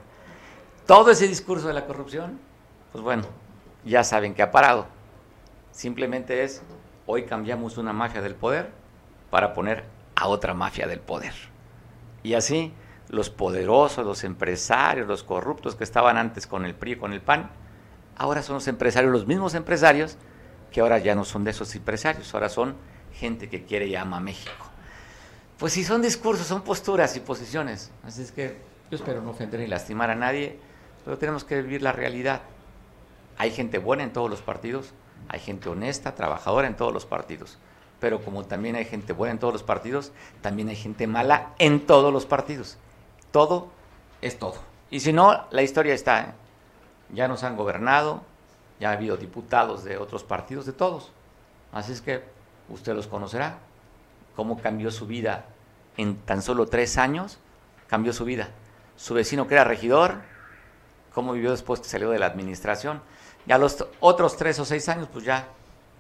Todo 0.86 1.12
ese 1.12 1.28
discurso 1.28 1.68
de 1.68 1.74
la 1.74 1.86
corrupción, 1.86 2.40
pues 2.92 3.04
bueno, 3.04 3.24
ya 3.86 4.04
saben 4.04 4.34
que 4.34 4.42
ha 4.42 4.52
parado. 4.52 4.88
Simplemente 5.72 6.44
es, 6.44 6.62
hoy 7.06 7.24
cambiamos 7.24 7.78
una 7.78 7.94
mafia 7.94 8.22
del 8.22 8.36
poder 8.36 8.72
para 9.30 9.54
poner 9.54 9.84
a 10.16 10.28
otra 10.28 10.54
mafia 10.54 10.88
del 10.88 11.00
poder. 11.00 11.34
Y 12.24 12.34
así 12.34 12.74
los 13.10 13.30
poderosos, 13.30 14.06
los 14.06 14.24
empresarios, 14.24 15.08
los 15.08 15.24
corruptos 15.24 15.76
que 15.76 15.84
estaban 15.84 16.18
antes 16.18 16.48
con 16.48 16.66
el 16.66 16.76
PRI 16.76 16.94
y 16.94 16.96
con 16.98 17.14
el 17.14 17.22
PAN, 17.22 17.50
ahora 18.18 18.42
son 18.42 18.56
los 18.56 18.68
empresarios, 18.68 19.12
los 19.12 19.28
mismos 19.28 19.54
empresarios, 19.54 20.18
que 20.72 20.82
ahora 20.82 20.98
ya 20.98 21.16
no 21.16 21.24
son 21.24 21.44
de 21.44 21.52
esos 21.52 21.74
empresarios, 21.76 22.34
ahora 22.34 22.50
son 22.50 22.76
gente 23.14 23.50
que 23.50 23.64
quiere 23.64 23.88
y 23.88 23.96
ama 23.96 24.18
a 24.18 24.20
México. 24.20 24.66
Pues 25.58 25.74
si 25.74 25.84
son 25.84 26.02
discursos, 26.02 26.46
son 26.46 26.62
posturas 26.62 27.16
y 27.16 27.20
posiciones. 27.20 27.92
Así 28.04 28.22
es 28.22 28.32
que 28.32 28.58
yo 28.92 28.98
espero 28.98 29.22
no 29.22 29.32
ofender 29.32 29.60
ni 29.60 29.68
lastimar 29.68 30.12
a 30.12 30.16
nadie, 30.16 30.60
pero 31.04 31.18
tenemos 31.18 31.44
que 31.44 31.62
vivir 31.62 31.82
la 31.82 31.94
realidad. 31.94 32.42
Hay 33.38 33.52
gente 33.52 33.80
buena 33.80 34.04
en 34.04 34.14
todos 34.14 34.30
los 34.30 34.42
partidos, 34.42 34.94
hay 35.30 35.40
gente 35.40 35.70
honesta, 35.70 36.14
trabajadora 36.14 36.68
en 36.68 36.76
todos 36.76 36.94
los 36.94 37.06
partidos. 37.06 37.58
Pero 38.00 38.22
como 38.24 38.46
también 38.46 38.76
hay 38.76 38.86
gente 38.86 39.14
buena 39.14 39.32
en 39.32 39.40
todos 39.40 39.54
los 39.54 39.64
partidos, 39.64 40.12
también 40.42 40.70
hay 40.70 40.76
gente 40.76 41.08
mala 41.08 41.54
en 41.58 41.88
todos 41.88 42.14
los 42.14 42.26
partidos 42.28 42.78
todo 43.32 43.70
es 44.22 44.40
todo. 44.40 44.56
Y 44.90 45.00
si 45.00 45.14
no, 45.14 45.46
la 45.52 45.62
historia 45.62 45.94
está. 45.94 46.22
¿eh? 46.22 46.34
Ya 47.14 47.28
nos 47.28 47.44
han 47.44 47.56
gobernado, 47.56 48.22
ya 48.80 48.90
ha 48.90 48.94
habido 48.94 49.18
diputados 49.18 49.84
de 49.84 49.98
otros 49.98 50.24
partidos, 50.24 50.66
de 50.66 50.74
todos. 50.74 51.12
Así 51.72 51.92
es 51.92 52.02
que 52.02 52.24
usted 52.70 52.94
los 52.96 53.08
conocerá. 53.08 53.60
Cómo 54.36 54.62
cambió 54.62 54.92
su 54.92 55.08
vida 55.08 55.46
en 55.98 56.18
tan 56.18 56.42
solo 56.42 56.68
tres 56.68 56.98
años, 56.98 57.40
cambió 57.88 58.14
su 58.14 58.24
vida. 58.24 58.50
Su 58.96 59.14
vecino 59.14 59.48
que 59.48 59.56
era 59.56 59.64
regidor, 59.64 60.22
cómo 61.14 61.34
vivió 61.34 61.52
después 61.52 61.80
que 61.80 61.88
salió 61.88 62.10
de 62.10 62.20
la 62.20 62.28
administración. 62.28 63.02
Ya 63.46 63.58
los 63.58 63.86
otros 64.00 64.38
tres 64.38 64.60
o 64.60 64.66
seis 64.66 64.90
años, 64.90 65.08
pues 65.12 65.26
ya 65.26 65.48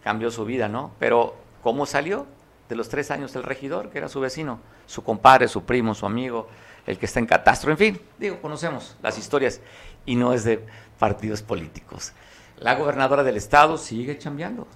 cambió 0.03 0.29
su 0.31 0.45
vida, 0.45 0.67
¿no? 0.67 0.91
Pero 0.99 1.35
¿cómo 1.63 1.85
salió? 1.85 2.27
de 2.69 2.75
los 2.75 2.89
tres 2.89 3.11
años 3.11 3.33
del 3.33 3.43
regidor, 3.43 3.89
que 3.89 3.97
era 3.97 4.09
su 4.09 4.19
vecino, 4.19 4.59
su 4.85 5.03
compadre, 5.03 5.47
su 5.47 5.63
primo, 5.63 5.95
su 5.95 6.05
amigo, 6.05 6.47
el 6.87 6.97
que 6.97 7.05
está 7.05 7.19
en 7.19 7.25
catastro, 7.25 7.69
en 7.69 7.77
fin, 7.77 8.01
digo, 8.17 8.41
conocemos 8.41 8.95
las 9.03 9.17
historias 9.17 9.61
y 10.05 10.15
no 10.15 10.33
es 10.33 10.43
de 10.43 10.65
partidos 10.97 11.43
políticos. 11.43 12.13
La 12.59 12.75
gobernadora 12.75 13.23
del 13.23 13.37
estado 13.37 13.77
sigue 13.77 14.17
chambeando, 14.17 14.67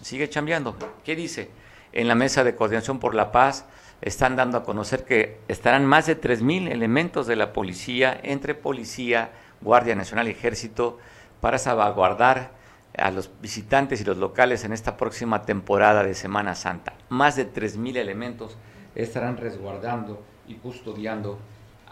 sigue 0.00 0.30
chambeando. 0.30 0.76
¿Qué 1.04 1.14
dice? 1.14 1.50
En 1.92 2.08
la 2.08 2.14
mesa 2.14 2.44
de 2.44 2.54
coordinación 2.54 3.00
por 3.00 3.14
la 3.14 3.32
paz 3.32 3.66
están 4.00 4.36
dando 4.36 4.56
a 4.56 4.64
conocer 4.64 5.04
que 5.04 5.40
estarán 5.48 5.84
más 5.84 6.06
de 6.06 6.18
3.000 6.18 6.70
elementos 6.70 7.26
de 7.26 7.36
la 7.36 7.52
policía, 7.52 8.18
entre 8.22 8.54
policía, 8.54 9.32
Guardia 9.60 9.96
Nacional 9.96 10.28
y 10.28 10.30
Ejército, 10.30 10.98
para 11.40 11.58
salvaguardar 11.58 12.52
a 12.96 13.10
los 13.10 13.30
visitantes 13.40 14.00
y 14.00 14.04
los 14.04 14.16
locales 14.16 14.64
en 14.64 14.72
esta 14.72 14.96
próxima 14.96 15.42
temporada 15.42 16.02
de 16.04 16.14
Semana 16.14 16.54
Santa. 16.54 16.94
Más 17.08 17.36
de 17.36 17.52
3.000 17.52 17.96
elementos 17.96 18.56
estarán 18.94 19.36
resguardando 19.36 20.22
y 20.48 20.54
custodiando 20.54 21.38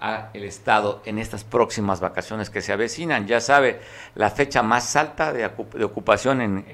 a 0.01 0.31
el 0.35 0.45
Estado 0.45 1.03
en 1.05 1.19
estas 1.19 1.45
próximas 1.45 2.01
vacaciones 2.01 2.51
que 2.51 2.61
se 2.61 2.73
avecinan. 2.73 3.27
Ya 3.27 3.41
sabe, 3.41 3.81
la 4.15 4.31
fecha 4.31 4.63
más 4.63 4.97
alta 4.97 5.33
de, 5.33 5.47
ocupación 5.85 6.41
en, 6.41 6.65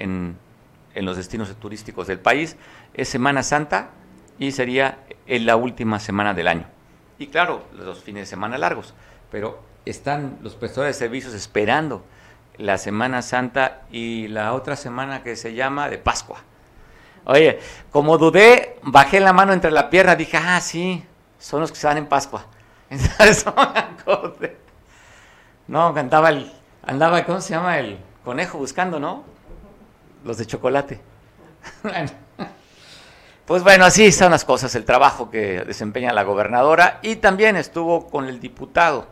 en, 0.95 1.05
los 1.05 1.17
destinos 1.17 1.55
turísticos 1.57 2.07
del 2.07 2.19
país 2.19 2.57
es 2.95 3.09
Semana 3.09 3.43
Santa 3.43 3.91
y 4.39 4.53
sería 4.53 4.99
en 5.27 5.47
la 5.47 5.57
última 5.57 6.01
semana 6.01 6.35
del 6.35 6.49
año. 6.49 6.67
Y 7.19 7.29
claro, 7.29 7.65
los 7.77 8.03
fines 8.03 8.23
de 8.23 8.27
semana 8.27 8.59
largos, 8.59 8.95
pero 9.31 9.63
están 9.85 10.39
los 10.43 10.55
prestadores 10.55 10.97
de 10.97 10.99
servicios 11.07 11.35
esperando 11.35 12.05
la 12.59 12.79
Semana 12.79 13.23
Santa 13.23 13.83
y 13.91 14.29
la 14.29 14.53
otra 14.53 14.77
semana 14.77 15.23
que 15.23 15.37
se 15.37 15.55
llama 15.55 15.89
de 15.89 15.99
Pascua. 15.99 16.39
Oye, 17.25 17.61
como 17.91 18.19
dudé, 18.19 18.79
bajé 18.83 19.21
la 19.21 19.33
mano 19.33 19.53
entre 19.53 19.71
la 19.71 19.89
pierna, 19.91 20.17
dije, 20.17 20.37
ah, 20.37 20.61
sí, 20.61 21.05
son 21.43 21.61
los 21.61 21.73
que 21.73 21.77
se 21.77 21.87
dan 21.87 21.99
en 21.99 22.07
Pascua. 22.07 22.47
No, 25.69 25.95
cantaba 25.95 26.31
el, 26.31 26.53
andaba, 26.83 27.25
¿cómo 27.25 27.41
se 27.41 27.55
llama? 27.55 27.79
El 27.79 27.97
conejo 28.25 28.59
buscando, 28.59 28.99
¿no? 28.99 29.25
Los 30.25 30.39
de 30.39 30.47
chocolate. 30.47 31.01
Pues 33.45 33.65
bueno, 33.65 33.85
así 33.85 34.13
son 34.13 34.31
las 34.31 34.45
cosas, 34.45 34.75
el 34.77 34.85
trabajo 34.85 35.29
que 35.29 35.65
desempeña 35.65 36.13
la 36.13 36.23
gobernadora 36.23 37.01
y 37.03 37.17
también 37.17 37.57
estuvo 37.57 38.09
con 38.09 38.29
el 38.29 38.39
diputado. 38.39 39.09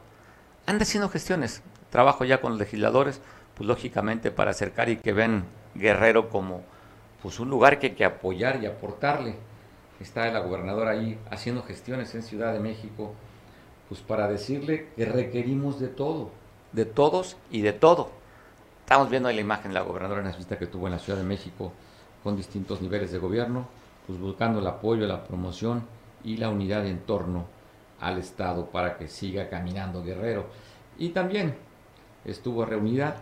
Anda 0.67 0.85
haciendo 0.85 1.09
gestiones, 1.09 1.63
trabajo 1.91 2.25
ya 2.25 2.41
con 2.41 2.53
los 2.53 2.61
legisladores, 2.61 3.21
pues 3.55 3.67
lógicamente 3.67 4.31
para 4.31 4.53
acercar 4.53 4.89
y 4.89 4.97
que 4.97 5.13
ven 5.13 5.45
Guerrero 5.75 6.29
como 6.29 6.63
pues 7.21 7.41
un 7.41 7.51
lugar 7.51 7.81
que 7.81 7.89
hay 7.89 7.95
que 7.95 8.05
apoyar 8.05 8.63
y 8.63 8.67
aportarle. 8.67 9.37
Está 10.01 10.31
la 10.31 10.41
gobernadora 10.41 10.93
ahí 10.93 11.19
haciendo 11.31 11.63
gestiones 11.63 12.15
en 12.15 12.23
Ciudad 12.23 12.53
de 12.53 12.61
México, 12.61 13.13
pues 13.89 14.01
para 14.01 14.29
decirle 14.29 14.89
que 14.97 15.05
requerimos 15.05 15.79
de 15.79 15.89
todo, 15.89 16.31
de 16.73 16.87
todos 16.87 17.37
y 17.51 17.61
de 17.61 17.73
todo. 17.73 18.11
Estamos 18.81 19.11
viendo 19.11 19.29
ahí 19.29 19.35
la 19.35 19.43
imagen 19.43 19.71
de 19.71 19.75
la 19.75 19.83
gobernadora 19.83 20.21
en 20.21 20.29
la 20.29 20.37
visita 20.37 20.59
que 20.59 20.67
tuvo 20.67 20.87
en 20.87 20.93
la 20.93 20.99
Ciudad 20.99 21.19
de 21.19 21.25
México 21.25 21.73
con 22.25 22.37
distintos 22.37 22.81
niveles 22.81 23.13
de 23.13 23.19
gobierno 23.19 23.81
pues 24.11 24.19
buscando 24.19 24.59
el 24.59 24.67
apoyo, 24.67 25.07
la 25.07 25.23
promoción 25.23 25.85
y 26.25 26.37
la 26.37 26.49
unidad 26.49 26.85
en 26.85 26.99
torno 27.01 27.47
al 28.01 28.19
Estado 28.19 28.67
para 28.67 28.99
que 28.99 29.07
siga 29.07 29.49
caminando 29.49 30.03
Guerrero. 30.03 30.47
Y 30.99 31.11
también 31.11 31.55
estuvo 32.25 32.65
reunida 32.65 33.17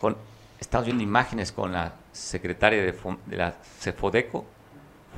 con, 0.00 0.16
estamos 0.58 0.86
viendo 0.86 1.04
imágenes 1.04 1.52
con 1.52 1.72
la 1.72 1.92
secretaria 2.10 2.82
de, 2.82 2.92
de 3.26 3.36
la 3.36 3.52
CEFODECO, 3.78 4.44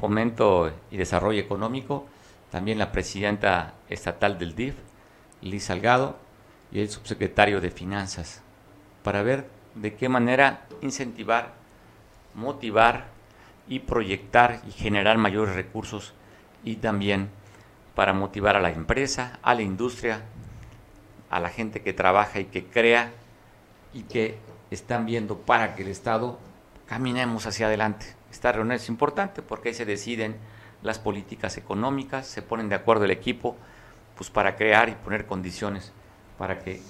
Fomento 0.00 0.72
y 0.90 0.96
Desarrollo 0.96 1.40
Económico, 1.40 2.06
también 2.50 2.78
la 2.78 2.92
presidenta 2.92 3.74
estatal 3.88 4.38
del 4.38 4.54
DIF, 4.54 4.74
Liz 5.42 5.64
Salgado, 5.64 6.16
y 6.72 6.80
el 6.80 6.90
subsecretario 6.90 7.60
de 7.60 7.70
Finanzas, 7.70 8.42
para 9.02 9.22
ver 9.22 9.48
de 9.74 9.94
qué 9.94 10.08
manera 10.08 10.66
incentivar, 10.82 11.54
motivar 12.34 13.06
y 13.68 13.80
proyectar 13.80 14.62
y 14.66 14.72
generar 14.72 15.18
mayores 15.18 15.54
recursos 15.54 16.12
y 16.64 16.76
también 16.76 17.30
para 17.94 18.12
motivar 18.12 18.56
a 18.56 18.60
la 18.60 18.70
empresa, 18.70 19.38
a 19.42 19.54
la 19.54 19.62
industria, 19.62 20.22
a 21.30 21.40
la 21.40 21.50
gente 21.50 21.82
que 21.82 21.92
trabaja 21.92 22.40
y 22.40 22.46
que 22.46 22.64
crea 22.64 23.12
y 23.92 24.02
que 24.02 24.38
están 24.70 25.06
viendo 25.06 25.38
para 25.38 25.74
que 25.74 25.82
el 25.82 25.88
Estado 25.88 26.38
caminemos 26.86 27.46
hacia 27.46 27.66
adelante. 27.66 28.15
Esta 28.30 28.52
reunión 28.52 28.76
es 28.76 28.88
importante 28.88 29.42
porque 29.42 29.70
ahí 29.70 29.74
se 29.74 29.84
deciden 29.84 30.36
las 30.82 30.98
políticas 30.98 31.56
económicas, 31.56 32.26
se 32.26 32.42
ponen 32.42 32.68
de 32.68 32.74
acuerdo 32.74 33.04
el 33.04 33.10
equipo 33.10 33.56
pues 34.16 34.30
para 34.30 34.56
crear 34.56 34.88
y 34.88 34.92
poner 34.92 35.26
condiciones 35.26 35.92
para 36.38 36.58
que 36.58 36.80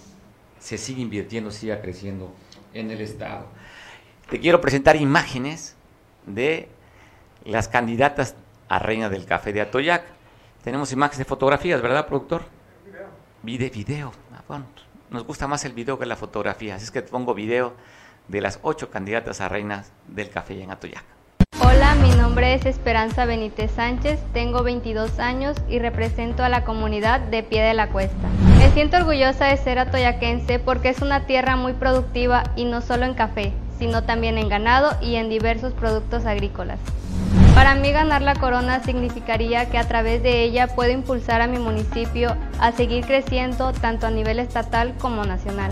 se 0.59 0.78
siga 0.78 1.01
invirtiendo, 1.01 1.51
siga 1.51 1.80
creciendo 1.80 2.32
en 2.72 2.91
el 2.91 3.01
Estado. 3.01 3.47
Te 4.30 4.41
quiero 4.41 4.61
presentar 4.61 4.97
imágenes 4.97 5.76
de 6.26 6.68
las 7.45 7.68
candidatas 7.68 8.34
a 8.68 8.78
reina 8.78 9.09
del 9.09 9.24
café 9.24 9.53
de 9.53 9.61
Atoyac. 9.61 10.05
Tenemos 10.62 10.93
imágenes 10.93 11.18
de 11.18 11.24
fotografías, 11.24 11.80
¿verdad, 11.80 12.07
productor? 12.07 12.43
Video. 13.43 13.70
Video. 13.70 14.12
Ah, 14.32 14.43
bueno, 14.49 14.66
nos 15.11 15.24
gusta 15.24 15.47
más 15.47 15.64
el 15.64 15.72
video 15.72 15.99
que 15.99 16.07
la 16.07 16.16
fotografía, 16.16 16.74
así 16.74 16.84
es 16.84 16.91
que 16.91 17.03
pongo 17.03 17.34
video 17.34 17.74
de 18.26 18.41
las 18.41 18.59
ocho 18.62 18.91
candidatas 18.91 19.41
a 19.41 19.49
reinas 19.49 19.93
del 20.09 20.30
café 20.30 20.61
en 20.61 20.72
Atoyac. 20.72 21.15
Mi 22.07 22.14
nombre 22.14 22.54
es 22.54 22.64
Esperanza 22.66 23.24
Benítez 23.24 23.72
Sánchez, 23.72 24.20
tengo 24.32 24.62
22 24.62 25.18
años 25.18 25.57
y 25.68 25.80
represento 25.80 26.44
a 26.44 26.48
la 26.48 26.62
comunidad 26.62 27.18
de 27.18 27.42
Pie 27.42 27.62
de 27.62 27.74
la 27.74 27.88
Cuesta. 27.88 28.28
Me 28.59 28.70
siento 28.70 28.96
orgullosa 28.98 29.46
de 29.46 29.57
ser 29.57 29.80
atoyaquense 29.80 30.61
porque 30.61 30.90
es 30.90 31.02
una 31.02 31.26
tierra 31.26 31.57
muy 31.57 31.72
productiva 31.72 32.44
y 32.54 32.64
no 32.64 32.80
solo 32.80 33.07
en 33.07 33.14
café, 33.14 33.52
sino 33.80 34.04
también 34.04 34.38
en 34.38 34.48
ganado 34.48 34.96
y 35.02 35.16
en 35.16 35.28
diversos 35.28 35.72
productos 35.72 36.26
agrícolas. 36.26 36.78
Para 37.57 37.74
mí 37.74 37.90
ganar 37.90 38.20
la 38.20 38.34
corona 38.34 38.82
significaría 38.82 39.70
que 39.70 39.78
a 39.78 39.88
través 39.88 40.22
de 40.22 40.42
ella 40.42 40.66
puedo 40.66 40.90
impulsar 40.90 41.40
a 41.40 41.46
mi 41.46 41.59
municipio 41.59 42.36
a 42.61 42.70
seguir 42.70 43.07
creciendo 43.07 43.72
tanto 43.72 44.07
a 44.07 44.11
nivel 44.11 44.40
estatal 44.40 44.94
como 44.98 45.24
nacional. 45.24 45.70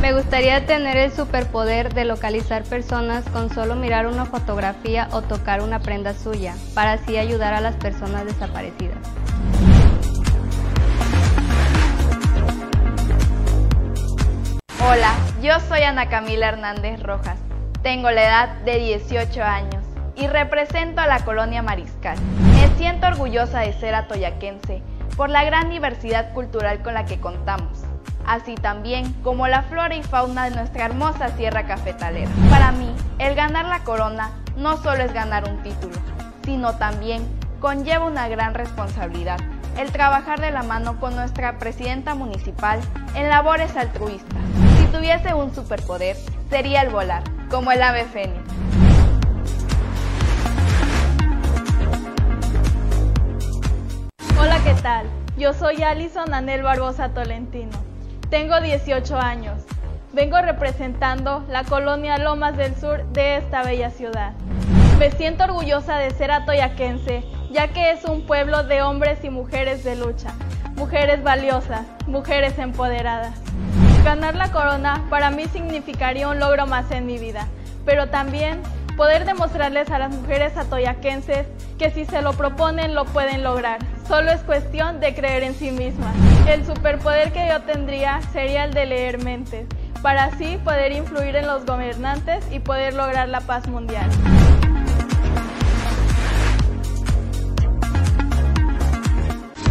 Me 0.00 0.14
gustaría 0.14 0.64
tener 0.64 0.96
el 0.96 1.12
superpoder 1.12 1.92
de 1.92 2.06
localizar 2.06 2.62
personas 2.62 3.28
con 3.28 3.52
solo 3.52 3.76
mirar 3.76 4.06
una 4.06 4.24
fotografía 4.24 5.08
o 5.12 5.20
tocar 5.20 5.60
una 5.60 5.80
prenda 5.80 6.14
suya, 6.14 6.54
para 6.72 6.92
así 6.92 7.18
ayudar 7.18 7.52
a 7.52 7.60
las 7.60 7.76
personas 7.76 8.24
desaparecidas. 8.24 8.96
Hola, 14.80 15.12
yo 15.42 15.60
soy 15.68 15.82
Ana 15.82 16.08
Camila 16.08 16.48
Hernández 16.48 17.02
Rojas. 17.02 17.38
Tengo 17.82 18.10
la 18.10 18.24
edad 18.24 18.48
de 18.64 18.78
18 18.78 19.42
años 19.42 19.87
y 20.18 20.26
represento 20.26 21.00
a 21.00 21.06
la 21.06 21.24
colonia 21.24 21.62
Mariscal. 21.62 22.18
Me 22.54 22.68
siento 22.76 23.06
orgullosa 23.06 23.60
de 23.60 23.72
ser 23.72 23.94
atoyaquense 23.94 24.82
por 25.16 25.30
la 25.30 25.44
gran 25.44 25.70
diversidad 25.70 26.32
cultural 26.32 26.82
con 26.82 26.94
la 26.94 27.04
que 27.04 27.20
contamos, 27.20 27.84
así 28.26 28.54
también 28.54 29.12
como 29.22 29.48
la 29.48 29.62
flora 29.62 29.94
y 29.94 30.02
fauna 30.02 30.44
de 30.44 30.56
nuestra 30.56 30.84
hermosa 30.84 31.28
sierra 31.36 31.66
cafetalera. 31.66 32.30
Para 32.50 32.72
mí, 32.72 32.94
el 33.18 33.34
ganar 33.34 33.66
la 33.66 33.84
corona 33.84 34.30
no 34.56 34.76
solo 34.76 35.02
es 35.02 35.12
ganar 35.12 35.48
un 35.48 35.62
título, 35.62 35.96
sino 36.44 36.74
también 36.76 37.26
conlleva 37.60 38.06
una 38.06 38.28
gran 38.28 38.54
responsabilidad 38.54 39.38
el 39.78 39.92
trabajar 39.92 40.40
de 40.40 40.50
la 40.50 40.64
mano 40.64 40.98
con 40.98 41.14
nuestra 41.14 41.58
presidenta 41.58 42.14
municipal 42.14 42.80
en 43.14 43.28
labores 43.28 43.76
altruistas 43.76 44.38
tuviese 44.90 45.34
un 45.34 45.54
superpoder, 45.54 46.16
sería 46.50 46.82
el 46.82 46.90
volar, 46.90 47.22
como 47.50 47.70
el 47.72 47.82
ave 47.82 48.04
fénix. 48.04 48.40
Hola, 54.48 54.64
¿qué 54.64 54.80
tal? 54.80 55.06
Yo 55.36 55.52
soy 55.52 55.82
Alison 55.82 56.32
Anel 56.32 56.62
Barbosa 56.62 57.10
Tolentino. 57.10 57.76
Tengo 58.30 58.58
18 58.58 59.14
años. 59.18 59.62
Vengo 60.14 60.40
representando 60.40 61.44
la 61.50 61.64
colonia 61.64 62.16
Lomas 62.16 62.56
del 62.56 62.74
Sur 62.74 63.04
de 63.12 63.36
esta 63.36 63.62
bella 63.62 63.90
ciudad. 63.90 64.32
Me 64.98 65.10
siento 65.10 65.44
orgullosa 65.44 65.98
de 65.98 66.12
ser 66.12 66.30
atoyaquense, 66.30 67.24
ya 67.50 67.68
que 67.68 67.90
es 67.90 68.06
un 68.06 68.26
pueblo 68.26 68.62
de 68.62 68.80
hombres 68.80 69.22
y 69.22 69.28
mujeres 69.28 69.84
de 69.84 69.96
lucha, 69.96 70.32
mujeres 70.76 71.22
valiosas, 71.22 71.82
mujeres 72.06 72.58
empoderadas. 72.58 73.34
Ganar 74.02 74.34
la 74.34 74.50
corona 74.50 75.04
para 75.10 75.30
mí 75.30 75.44
significaría 75.52 76.26
un 76.26 76.40
logro 76.40 76.66
más 76.66 76.90
en 76.90 77.04
mi 77.04 77.18
vida, 77.18 77.48
pero 77.84 78.08
también 78.08 78.62
poder 78.98 79.24
demostrarles 79.24 79.88
a 79.92 80.00
las 80.00 80.10
mujeres 80.10 80.56
atoyaquenses 80.56 81.46
que 81.78 81.92
si 81.92 82.04
se 82.04 82.20
lo 82.20 82.32
proponen 82.32 82.96
lo 82.96 83.04
pueden 83.04 83.44
lograr. 83.44 83.78
Solo 84.08 84.32
es 84.32 84.40
cuestión 84.40 84.98
de 84.98 85.14
creer 85.14 85.44
en 85.44 85.54
sí 85.54 85.70
mismas. 85.70 86.12
El 86.48 86.66
superpoder 86.66 87.32
que 87.32 87.46
yo 87.48 87.60
tendría 87.62 88.20
sería 88.32 88.64
el 88.64 88.74
de 88.74 88.86
leer 88.86 89.22
mentes, 89.22 89.68
para 90.02 90.24
así 90.24 90.58
poder 90.64 90.90
influir 90.90 91.36
en 91.36 91.46
los 91.46 91.64
gobernantes 91.64 92.44
y 92.50 92.58
poder 92.58 92.94
lograr 92.94 93.28
la 93.28 93.40
paz 93.40 93.68
mundial. 93.68 94.10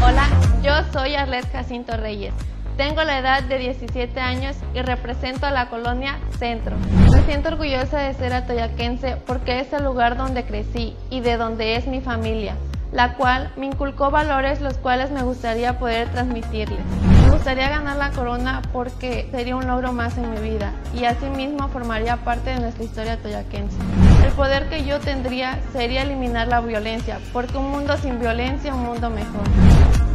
Hola, 0.02 0.26
yo 0.64 0.72
soy 0.94 1.16
Arlet 1.16 1.52
Jacinto 1.52 1.98
Reyes. 1.98 2.34
Tengo 2.78 3.04
la 3.04 3.18
edad 3.18 3.42
de 3.42 3.58
17 3.58 4.20
años 4.20 4.56
y 4.76 4.84
represento 4.84 5.48
a 5.48 5.52
la 5.52 5.68
colonia 5.68 6.20
Centro. 6.38 6.76
Me 7.12 7.24
siento 7.24 7.50
orgullosa 7.50 7.98
de 8.02 8.14
ser 8.14 8.34
atoyaquense 8.34 9.18
porque 9.26 9.60
es 9.60 9.74
el 9.74 9.84
lugar 9.84 10.16
donde 10.16 10.46
crecí 10.46 10.96
y 11.10 11.22
de 11.22 11.38
donde 11.38 11.76
es 11.76 11.88
mi 11.88 12.02
familia, 12.02 12.56
la 12.92 13.16
cual 13.16 13.52
me 13.58 13.66
inculcó 13.66 14.12
valores 14.12 14.62
los 14.62 14.78
cuales 14.78 15.10
me 15.10 15.24
gustaría 15.24 15.80
poder 15.80 16.08
transmitirles. 16.10 16.78
Me 17.26 17.32
gustaría 17.32 17.68
ganar 17.68 17.98
la 17.98 18.12
corona 18.12 18.62
porque 18.72 19.28
sería 19.32 19.56
un 19.56 19.66
logro 19.66 19.92
más 19.92 20.16
en 20.20 20.30
mi 20.30 20.38
vida 20.38 20.72
y 20.94 21.06
asimismo 21.06 21.70
formaría 21.70 22.18
parte 22.18 22.52
de 22.52 22.60
nuestra 22.60 22.84
historia 22.84 23.14
atoyaquense. 23.14 23.76
El 24.24 24.32
poder 24.34 24.70
que 24.70 24.86
yo 24.86 25.00
tendría 25.00 25.58
sería 25.74 26.04
eliminar 26.04 26.48
la 26.48 26.62
violencia, 26.62 27.18
porque 27.34 27.58
un 27.58 27.72
mundo 27.72 27.98
sin 27.98 28.20
violencia 28.20 28.70
es 28.70 28.76
un 28.76 28.84
mundo 28.84 29.10
mejor. 29.10 30.07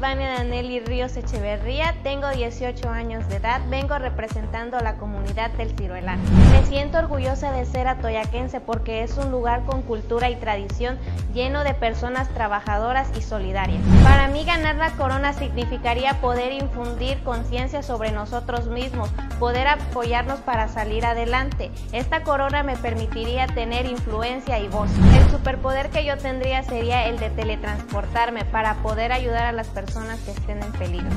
Vania 0.00 0.34
Danelli 0.34 0.80
Ríos 0.80 1.16
Echeverría, 1.16 1.94
tengo 2.02 2.28
18 2.28 2.90
años 2.90 3.26
de 3.28 3.36
edad, 3.36 3.62
vengo 3.70 3.98
representando 3.98 4.76
a 4.76 4.82
la 4.82 4.96
comunidad 4.96 5.50
del 5.52 5.74
Ciruelán. 5.74 6.20
Me 6.50 6.66
siento 6.66 6.98
orgullosa 6.98 7.50
de 7.52 7.64
ser 7.64 7.88
atoyaquense 7.88 8.60
porque 8.60 9.02
es 9.02 9.16
un 9.16 9.30
lugar 9.30 9.64
con 9.64 9.82
cultura 9.82 10.28
y 10.28 10.36
tradición 10.36 10.98
lleno 11.32 11.64
de 11.64 11.72
personas 11.72 12.28
trabajadoras 12.28 13.08
y 13.16 13.22
solidarias. 13.22 13.80
Para 14.02 14.28
mí 14.28 14.44
ganar 14.44 14.76
la 14.76 14.90
corona 14.92 15.32
significaría 15.32 16.20
poder 16.20 16.52
infundir 16.52 17.22
conciencia 17.22 17.82
sobre 17.82 18.12
nosotros 18.12 18.66
mismos, 18.68 19.08
poder 19.38 19.66
apoyarnos 19.66 20.40
para 20.40 20.68
salir 20.68 21.06
adelante. 21.06 21.70
Esta 21.92 22.22
corona 22.22 22.62
me 22.62 22.76
permitiría 22.76 23.46
tener 23.46 23.86
influencia 23.86 24.58
y 24.58 24.68
voz. 24.68 24.90
El 25.18 25.30
superpoder 25.30 25.88
que 25.88 26.04
yo 26.04 26.18
tendría 26.18 26.62
sería 26.62 27.06
el 27.06 27.18
de 27.18 27.30
teletransportarme 27.30 28.44
para 28.44 28.74
poder 28.82 29.12
ayudar 29.12 29.46
a 29.46 29.52
las 29.52 29.68
personas 29.68 29.85
que 30.24 30.30
estén 30.32 30.62
en 30.62 30.72
peligro. 30.72 31.08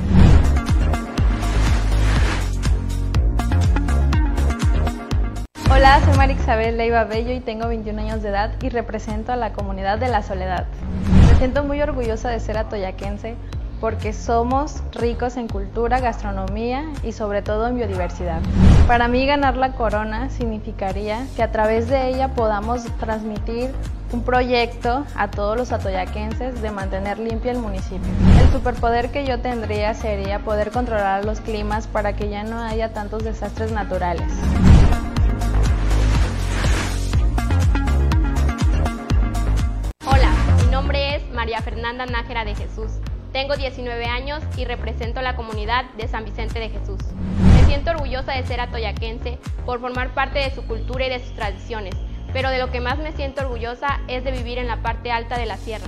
Hola, 5.70 6.00
soy 6.04 6.16
María 6.16 6.36
Isabel 6.36 6.76
Leiva 6.76 7.04
Bello 7.04 7.32
y 7.32 7.40
tengo 7.40 7.68
21 7.68 8.00
años 8.00 8.22
de 8.22 8.28
edad 8.28 8.52
y 8.62 8.68
represento 8.68 9.32
a 9.32 9.36
la 9.36 9.52
comunidad 9.52 9.98
de 9.98 10.08
la 10.08 10.22
Soledad. 10.22 10.66
Me 11.28 11.38
siento 11.38 11.64
muy 11.64 11.80
orgullosa 11.82 12.30
de 12.30 12.40
ser 12.40 12.58
atoyaquense 12.58 13.34
porque 13.80 14.12
somos 14.12 14.82
ricos 14.92 15.36
en 15.36 15.48
cultura, 15.48 16.00
gastronomía 16.00 16.84
y 17.02 17.12
sobre 17.12 17.40
todo 17.40 17.66
en 17.66 17.76
biodiversidad. 17.76 18.40
Para 18.86 19.08
mí 19.08 19.26
ganar 19.26 19.56
la 19.56 19.72
corona 19.72 20.28
significaría 20.28 21.26
que 21.34 21.42
a 21.42 21.50
través 21.50 21.88
de 21.88 22.08
ella 22.08 22.34
podamos 22.34 22.84
transmitir 22.98 23.70
un 24.12 24.22
proyecto 24.22 25.04
a 25.14 25.30
todos 25.30 25.56
los 25.56 25.72
atoyaquenses 25.72 26.60
de 26.60 26.70
mantener 26.70 27.18
limpio 27.18 27.50
el 27.50 27.58
municipio. 27.58 28.10
El 28.40 28.50
superpoder 28.50 29.10
que 29.10 29.24
yo 29.24 29.40
tendría 29.40 29.94
sería 29.94 30.40
poder 30.40 30.70
controlar 30.72 31.24
los 31.24 31.40
climas 31.40 31.86
para 31.86 32.14
que 32.14 32.28
ya 32.28 32.42
no 32.42 32.60
haya 32.60 32.92
tantos 32.92 33.24
desastres 33.24 33.72
naturales. 33.72 34.26
Hola, 40.04 40.32
mi 40.64 40.70
nombre 40.70 41.16
es 41.16 41.30
María 41.32 41.62
Fernanda 41.62 42.04
Nájera 42.04 42.44
de 42.44 42.56
Jesús. 42.56 42.90
Tengo 43.32 43.56
19 43.56 44.06
años 44.06 44.42
y 44.56 44.64
represento 44.64 45.22
la 45.22 45.36
comunidad 45.36 45.84
de 45.96 46.08
San 46.08 46.24
Vicente 46.24 46.58
de 46.58 46.70
Jesús. 46.70 47.00
Me 47.54 47.64
siento 47.64 47.90
orgullosa 47.90 48.32
de 48.32 48.46
ser 48.46 48.60
atoyaquense 48.60 49.38
por 49.64 49.80
formar 49.80 50.14
parte 50.14 50.40
de 50.40 50.54
su 50.54 50.66
cultura 50.66 51.06
y 51.06 51.10
de 51.10 51.20
sus 51.20 51.34
tradiciones 51.34 51.94
pero 52.32 52.50
de 52.50 52.58
lo 52.58 52.70
que 52.70 52.80
más 52.80 52.98
me 52.98 53.12
siento 53.12 53.42
orgullosa 53.42 54.00
es 54.08 54.24
de 54.24 54.32
vivir 54.32 54.58
en 54.58 54.66
la 54.66 54.82
parte 54.82 55.10
alta 55.10 55.38
de 55.38 55.46
la 55.46 55.56
sierra. 55.56 55.86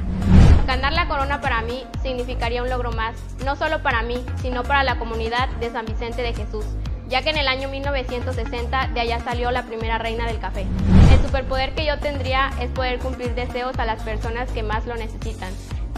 Ganar 0.66 0.92
la 0.92 1.08
corona 1.08 1.40
para 1.40 1.62
mí 1.62 1.84
significaría 2.02 2.62
un 2.62 2.70
logro 2.70 2.92
más, 2.92 3.16
no 3.44 3.56
solo 3.56 3.82
para 3.82 4.02
mí, 4.02 4.24
sino 4.40 4.62
para 4.62 4.84
la 4.84 4.98
comunidad 4.98 5.48
de 5.60 5.70
San 5.70 5.86
Vicente 5.86 6.22
de 6.22 6.34
Jesús, 6.34 6.64
ya 7.08 7.22
que 7.22 7.30
en 7.30 7.38
el 7.38 7.48
año 7.48 7.68
1960 7.68 8.88
de 8.94 9.00
allá 9.00 9.20
salió 9.20 9.50
la 9.50 9.64
primera 9.64 9.98
reina 9.98 10.26
del 10.26 10.38
café. 10.38 10.66
El 11.12 11.20
superpoder 11.20 11.74
que 11.74 11.84
yo 11.84 11.98
tendría 11.98 12.50
es 12.60 12.70
poder 12.70 13.00
cumplir 13.00 13.34
deseos 13.34 13.78
a 13.78 13.86
las 13.86 14.02
personas 14.02 14.50
que 14.52 14.62
más 14.62 14.86
lo 14.86 14.94
necesitan, 14.94 15.52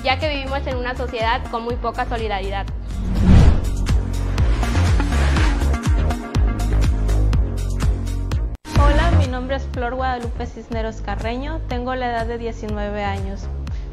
ya 0.05 0.18
que 0.18 0.28
vivimos 0.28 0.64
en 0.66 0.76
una 0.76 0.94
sociedad 0.94 1.42
con 1.50 1.64
muy 1.64 1.76
poca 1.76 2.07
solidaridad. 2.07 2.66
nombre 9.34 9.57
es 9.57 9.64
Flor 9.72 9.96
Guadalupe 9.96 10.46
Cisneros 10.46 11.00
Carreño, 11.00 11.61
tengo 11.68 11.96
la 11.96 12.09
edad 12.09 12.24
de 12.24 12.38
19 12.38 13.02
años. 13.02 13.48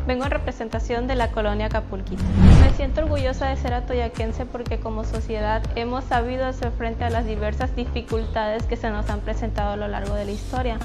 Vengo 0.06 0.26
en 0.26 0.30
representación 0.30 1.08
de 1.08 1.16
la 1.16 1.32
colonia 1.32 1.68
Capulquito. 1.68 2.22
Me 2.62 2.72
siento 2.76 3.02
orgullosa 3.02 3.48
de 3.48 3.58
ser 3.58 3.74
atoyaquense 3.74 4.46
porque 4.46 4.80
como 4.80 5.04
sociedad 5.04 5.64
hemos 5.76 6.04
sabido 6.04 6.46
hacer 6.46 6.72
frente 6.74 7.06
a 7.06 7.10
las 7.10 7.26
diversas 7.26 7.76
dificultades 7.76 8.68
que 8.68 8.78
se 8.78 8.92
nos 8.92 9.10
han 9.10 9.22
presentado 9.22 9.72
a 9.72 9.78
lo 9.78 9.88
largo 9.88 10.14
de 10.14 10.26
la 10.26 10.32
historia, 10.32 10.78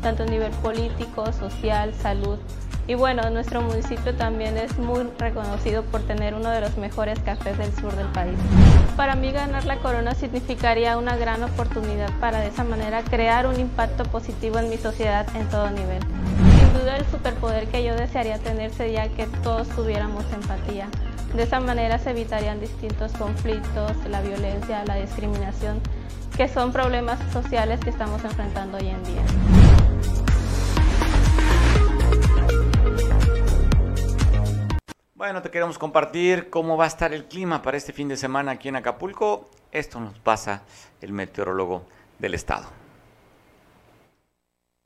tanto 0.00 0.22
a 0.22 0.26
nivel 0.26 0.52
político, 0.52 1.32
social, 1.32 1.92
salud, 1.92 2.38
y 2.86 2.94
bueno, 2.94 3.28
nuestro 3.30 3.62
municipio 3.62 4.14
también 4.14 4.58
es 4.58 4.78
muy 4.78 5.08
reconocido 5.18 5.82
por 5.84 6.02
tener 6.02 6.34
uno 6.34 6.50
de 6.50 6.60
los 6.60 6.76
mejores 6.76 7.18
cafés 7.20 7.56
del 7.56 7.74
sur 7.74 7.94
del 7.96 8.06
país. 8.08 8.36
Para 8.96 9.14
mí 9.14 9.32
ganar 9.32 9.64
la 9.64 9.78
corona 9.78 10.14
significaría 10.14 10.98
una 10.98 11.16
gran 11.16 11.42
oportunidad 11.42 12.10
para 12.20 12.40
de 12.40 12.48
esa 12.48 12.64
manera 12.64 13.02
crear 13.02 13.46
un 13.46 13.58
impacto 13.58 14.04
positivo 14.04 14.58
en 14.58 14.68
mi 14.68 14.76
sociedad 14.76 15.26
en 15.34 15.48
todo 15.48 15.70
nivel. 15.70 16.00
Sin 16.58 16.72
duda 16.74 16.96
el 16.98 17.06
superpoder 17.06 17.68
que 17.68 17.82
yo 17.84 17.94
desearía 17.94 18.38
tener 18.38 18.70
sería 18.70 19.08
que 19.08 19.26
todos 19.42 19.68
tuviéramos 19.68 20.24
empatía. 20.32 20.88
De 21.34 21.42
esa 21.42 21.60
manera 21.60 21.98
se 21.98 22.10
evitarían 22.10 22.60
distintos 22.60 23.12
conflictos, 23.12 23.92
la 24.08 24.20
violencia, 24.20 24.84
la 24.86 24.96
discriminación, 24.96 25.80
que 26.36 26.48
son 26.48 26.72
problemas 26.72 27.18
sociales 27.32 27.80
que 27.80 27.90
estamos 27.90 28.22
enfrentando 28.24 28.78
hoy 28.78 28.88
en 28.88 29.02
día. 29.04 29.73
Bueno, 35.24 35.40
te 35.40 35.50
queremos 35.50 35.78
compartir 35.78 36.50
cómo 36.50 36.76
va 36.76 36.84
a 36.84 36.88
estar 36.88 37.14
el 37.14 37.24
clima 37.24 37.62
para 37.62 37.78
este 37.78 37.94
fin 37.94 38.08
de 38.08 38.16
semana 38.18 38.52
aquí 38.52 38.68
en 38.68 38.76
Acapulco. 38.76 39.48
Esto 39.72 39.98
nos 39.98 40.18
pasa 40.18 40.64
el 41.00 41.14
meteorólogo 41.14 41.86
del 42.18 42.34
estado. 42.34 42.66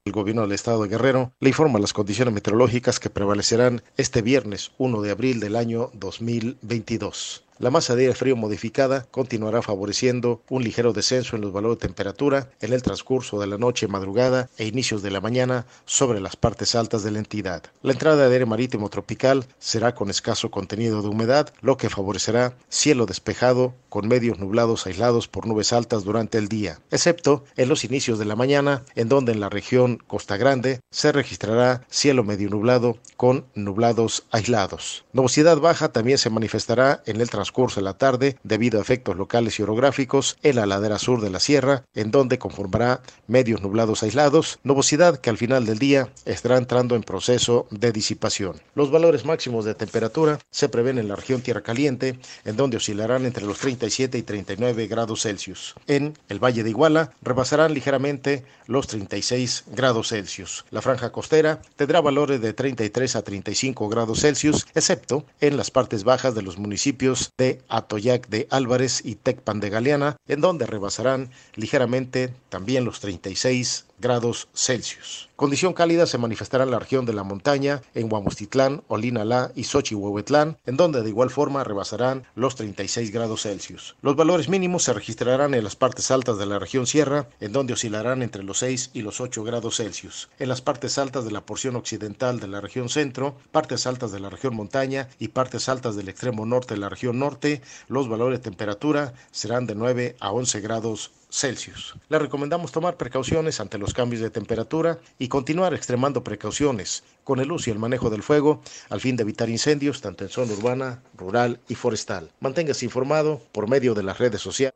El 0.04 0.12
gobierno 0.12 0.42
del 0.42 0.52
estado 0.52 0.84
de 0.84 0.90
Guerrero 0.90 1.32
le 1.40 1.48
informa 1.48 1.80
las 1.80 1.92
condiciones 1.92 2.32
meteorológicas 2.32 3.00
que 3.00 3.10
prevalecerán 3.10 3.82
este 3.96 4.22
viernes 4.22 4.70
1 4.78 5.02
de 5.02 5.10
abril 5.10 5.40
del 5.40 5.56
año 5.56 5.90
2022. 5.94 7.47
La 7.60 7.70
masa 7.70 7.96
de 7.96 8.02
aire 8.02 8.14
frío 8.14 8.36
modificada 8.36 9.08
continuará 9.10 9.62
favoreciendo 9.62 10.42
un 10.48 10.62
ligero 10.62 10.92
descenso 10.92 11.34
en 11.34 11.42
los 11.42 11.52
valores 11.52 11.78
de 11.78 11.88
temperatura 11.88 12.50
en 12.60 12.72
el 12.72 12.84
transcurso 12.84 13.40
de 13.40 13.48
la 13.48 13.58
noche, 13.58 13.88
madrugada 13.88 14.48
e 14.58 14.66
inicios 14.66 15.02
de 15.02 15.10
la 15.10 15.20
mañana 15.20 15.66
sobre 15.84 16.20
las 16.20 16.36
partes 16.36 16.76
altas 16.76 17.02
de 17.02 17.10
la 17.10 17.18
entidad. 17.18 17.64
La 17.82 17.94
entrada 17.94 18.28
de 18.28 18.32
aire 18.32 18.46
marítimo 18.46 18.90
tropical 18.90 19.44
será 19.58 19.96
con 19.96 20.08
escaso 20.08 20.52
contenido 20.52 21.02
de 21.02 21.08
humedad, 21.08 21.52
lo 21.60 21.76
que 21.76 21.90
favorecerá 21.90 22.56
cielo 22.68 23.06
despejado 23.06 23.74
con 23.88 24.06
medios 24.06 24.38
nublados 24.38 24.86
aislados 24.86 25.26
por 25.26 25.48
nubes 25.48 25.72
altas 25.72 26.04
durante 26.04 26.38
el 26.38 26.46
día, 26.46 26.78
excepto 26.92 27.44
en 27.56 27.68
los 27.68 27.82
inicios 27.82 28.20
de 28.20 28.24
la 28.24 28.36
mañana, 28.36 28.84
en 28.94 29.08
donde 29.08 29.32
en 29.32 29.40
la 29.40 29.48
región 29.48 29.98
Costa 30.06 30.36
Grande 30.36 30.78
se 30.92 31.10
registrará 31.10 31.84
cielo 31.90 32.22
medio 32.22 32.50
nublado 32.50 32.98
con 33.16 33.46
nublados 33.56 34.26
aislados. 34.30 35.04
Nubosidad 35.12 35.58
baja 35.58 35.88
también 35.88 36.18
se 36.18 36.30
manifestará 36.30 37.02
en 37.04 37.20
el 37.20 37.28
transcurso 37.28 37.47
curso 37.52 37.80
de 37.80 37.84
la 37.84 37.98
tarde 37.98 38.36
debido 38.42 38.78
a 38.78 38.82
efectos 38.82 39.16
locales 39.16 39.58
y 39.58 39.62
orográficos 39.62 40.36
en 40.42 40.56
la 40.56 40.66
ladera 40.66 40.98
sur 40.98 41.20
de 41.20 41.30
la 41.30 41.40
sierra, 41.40 41.84
en 41.94 42.10
donde 42.10 42.38
conformará 42.38 43.02
medios 43.26 43.62
nublados 43.62 44.02
aislados, 44.02 44.58
nubosidad 44.62 45.18
que 45.18 45.30
al 45.30 45.38
final 45.38 45.66
del 45.66 45.78
día 45.78 46.08
estará 46.24 46.56
entrando 46.56 46.96
en 46.96 47.02
proceso 47.02 47.66
de 47.70 47.92
disipación. 47.92 48.60
Los 48.74 48.90
valores 48.90 49.24
máximos 49.24 49.64
de 49.64 49.74
temperatura 49.74 50.38
se 50.50 50.68
prevén 50.68 50.98
en 50.98 51.08
la 51.08 51.16
región 51.16 51.42
Tierra 51.42 51.62
Caliente, 51.62 52.18
en 52.44 52.56
donde 52.56 52.76
oscilarán 52.76 53.26
entre 53.26 53.44
los 53.44 53.58
37 53.58 54.18
y 54.18 54.22
39 54.22 54.86
grados 54.86 55.22
Celsius. 55.22 55.74
En 55.86 56.16
el 56.28 56.42
Valle 56.42 56.62
de 56.62 56.70
Iguala 56.70 57.12
rebasarán 57.22 57.74
ligeramente 57.74 58.44
los 58.66 58.86
36 58.86 59.64
grados 59.68 60.08
Celsius. 60.08 60.64
La 60.70 60.82
franja 60.82 61.10
costera 61.12 61.60
tendrá 61.76 62.00
valores 62.00 62.40
de 62.40 62.52
33 62.52 63.16
a 63.16 63.22
35 63.22 63.88
grados 63.88 64.20
Celsius, 64.20 64.66
excepto 64.74 65.24
en 65.40 65.56
las 65.56 65.70
partes 65.70 66.04
bajas 66.04 66.34
de 66.34 66.42
los 66.42 66.58
municipios 66.58 67.30
de 67.38 67.62
Atoyac 67.68 68.28
de 68.28 68.48
Álvarez 68.50 69.00
y 69.04 69.14
Tecpan 69.14 69.60
de 69.60 69.70
Galeana, 69.70 70.16
en 70.26 70.40
donde 70.40 70.66
rebasarán 70.66 71.30
ligeramente 71.54 72.34
también 72.48 72.84
los 72.84 73.00
36 73.00 73.86
grados 74.00 74.48
Celsius. 74.52 75.27
Condición 75.38 75.72
cálida 75.72 76.06
se 76.06 76.18
manifestará 76.18 76.64
en 76.64 76.72
la 76.72 76.80
región 76.80 77.06
de 77.06 77.12
la 77.12 77.22
montaña, 77.22 77.80
en 77.94 78.12
Huamustitlán, 78.12 78.82
Olinalá 78.88 79.52
y 79.54 79.62
Xochihuehuetlán, 79.62 80.58
en 80.66 80.76
donde 80.76 81.00
de 81.00 81.10
igual 81.10 81.30
forma 81.30 81.62
rebasarán 81.62 82.24
los 82.34 82.56
36 82.56 83.12
grados 83.12 83.42
Celsius. 83.42 83.94
Los 84.02 84.16
valores 84.16 84.48
mínimos 84.48 84.82
se 84.82 84.92
registrarán 84.92 85.54
en 85.54 85.62
las 85.62 85.76
partes 85.76 86.10
altas 86.10 86.38
de 86.38 86.46
la 86.46 86.58
región 86.58 86.88
sierra, 86.88 87.28
en 87.38 87.52
donde 87.52 87.74
oscilarán 87.74 88.24
entre 88.24 88.42
los 88.42 88.58
6 88.58 88.90
y 88.94 89.02
los 89.02 89.20
8 89.20 89.44
grados 89.44 89.76
Celsius. 89.76 90.28
En 90.40 90.48
las 90.48 90.60
partes 90.60 90.98
altas 90.98 91.24
de 91.24 91.30
la 91.30 91.46
porción 91.46 91.76
occidental 91.76 92.40
de 92.40 92.48
la 92.48 92.60
región 92.60 92.88
centro, 92.88 93.36
partes 93.52 93.86
altas 93.86 94.10
de 94.10 94.18
la 94.18 94.30
región 94.30 94.56
montaña 94.56 95.08
y 95.20 95.28
partes 95.28 95.68
altas 95.68 95.94
del 95.94 96.08
extremo 96.08 96.46
norte 96.46 96.74
de 96.74 96.80
la 96.80 96.88
región 96.88 97.20
norte, 97.20 97.62
los 97.86 98.08
valores 98.08 98.40
de 98.40 98.50
temperatura 98.50 99.14
serán 99.30 99.68
de 99.68 99.76
9 99.76 100.16
a 100.18 100.32
11 100.32 100.60
grados 100.62 101.12
Celsius. 101.30 101.94
Le 102.08 102.18
recomendamos 102.18 102.72
tomar 102.72 102.96
precauciones 102.96 103.60
ante 103.60 103.78
los 103.78 103.94
cambios 103.94 104.22
de 104.22 104.30
temperatura 104.30 104.98
y 105.18 105.28
continuar 105.28 105.74
extremando 105.74 106.24
precauciones 106.24 107.04
con 107.24 107.40
el 107.40 107.52
uso 107.52 107.70
y 107.70 107.72
el 107.72 107.78
manejo 107.78 108.10
del 108.10 108.22
fuego 108.22 108.62
al 108.88 109.00
fin 109.00 109.16
de 109.16 109.22
evitar 109.22 109.48
incendios 109.48 110.00
tanto 110.00 110.24
en 110.24 110.30
zona 110.30 110.52
urbana, 110.52 111.02
rural 111.16 111.60
y 111.68 111.74
forestal. 111.74 112.30
Manténgase 112.40 112.84
informado 112.84 113.40
por 113.52 113.68
medio 113.68 113.94
de 113.94 114.02
las 114.02 114.18
redes 114.18 114.40
sociales. 114.40 114.74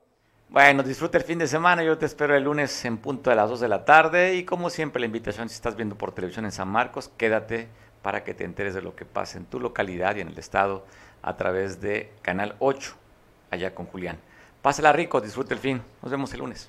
Bueno, 0.50 0.82
disfruta 0.82 1.16
el 1.16 1.24
fin 1.24 1.38
de 1.38 1.46
semana. 1.46 1.82
Yo 1.82 1.96
te 1.96 2.04
espero 2.04 2.36
el 2.36 2.44
lunes 2.44 2.84
en 2.84 2.98
punto 2.98 3.30
de 3.30 3.36
las 3.36 3.48
2 3.48 3.60
de 3.60 3.68
la 3.68 3.86
tarde. 3.86 4.34
Y 4.34 4.44
como 4.44 4.68
siempre, 4.68 5.00
la 5.00 5.06
invitación, 5.06 5.48
si 5.48 5.54
estás 5.54 5.76
viendo 5.76 5.96
por 5.96 6.12
televisión 6.12 6.44
en 6.44 6.52
San 6.52 6.68
Marcos, 6.68 7.10
quédate 7.16 7.68
para 8.02 8.22
que 8.22 8.34
te 8.34 8.44
enteres 8.44 8.74
de 8.74 8.82
lo 8.82 8.94
que 8.94 9.06
pasa 9.06 9.38
en 9.38 9.46
tu 9.46 9.60
localidad 9.60 10.16
y 10.16 10.20
en 10.20 10.28
el 10.28 10.38
estado 10.38 10.84
a 11.22 11.38
través 11.38 11.80
de 11.80 12.12
Canal 12.20 12.56
8, 12.58 12.94
allá 13.50 13.74
con 13.74 13.86
Julián. 13.86 14.18
Pásala 14.62 14.92
rico, 14.92 15.20
disfrute 15.20 15.54
el 15.54 15.60
fin. 15.60 15.82
Nos 16.02 16.10
vemos 16.12 16.32
el 16.32 16.38
lunes. 16.38 16.68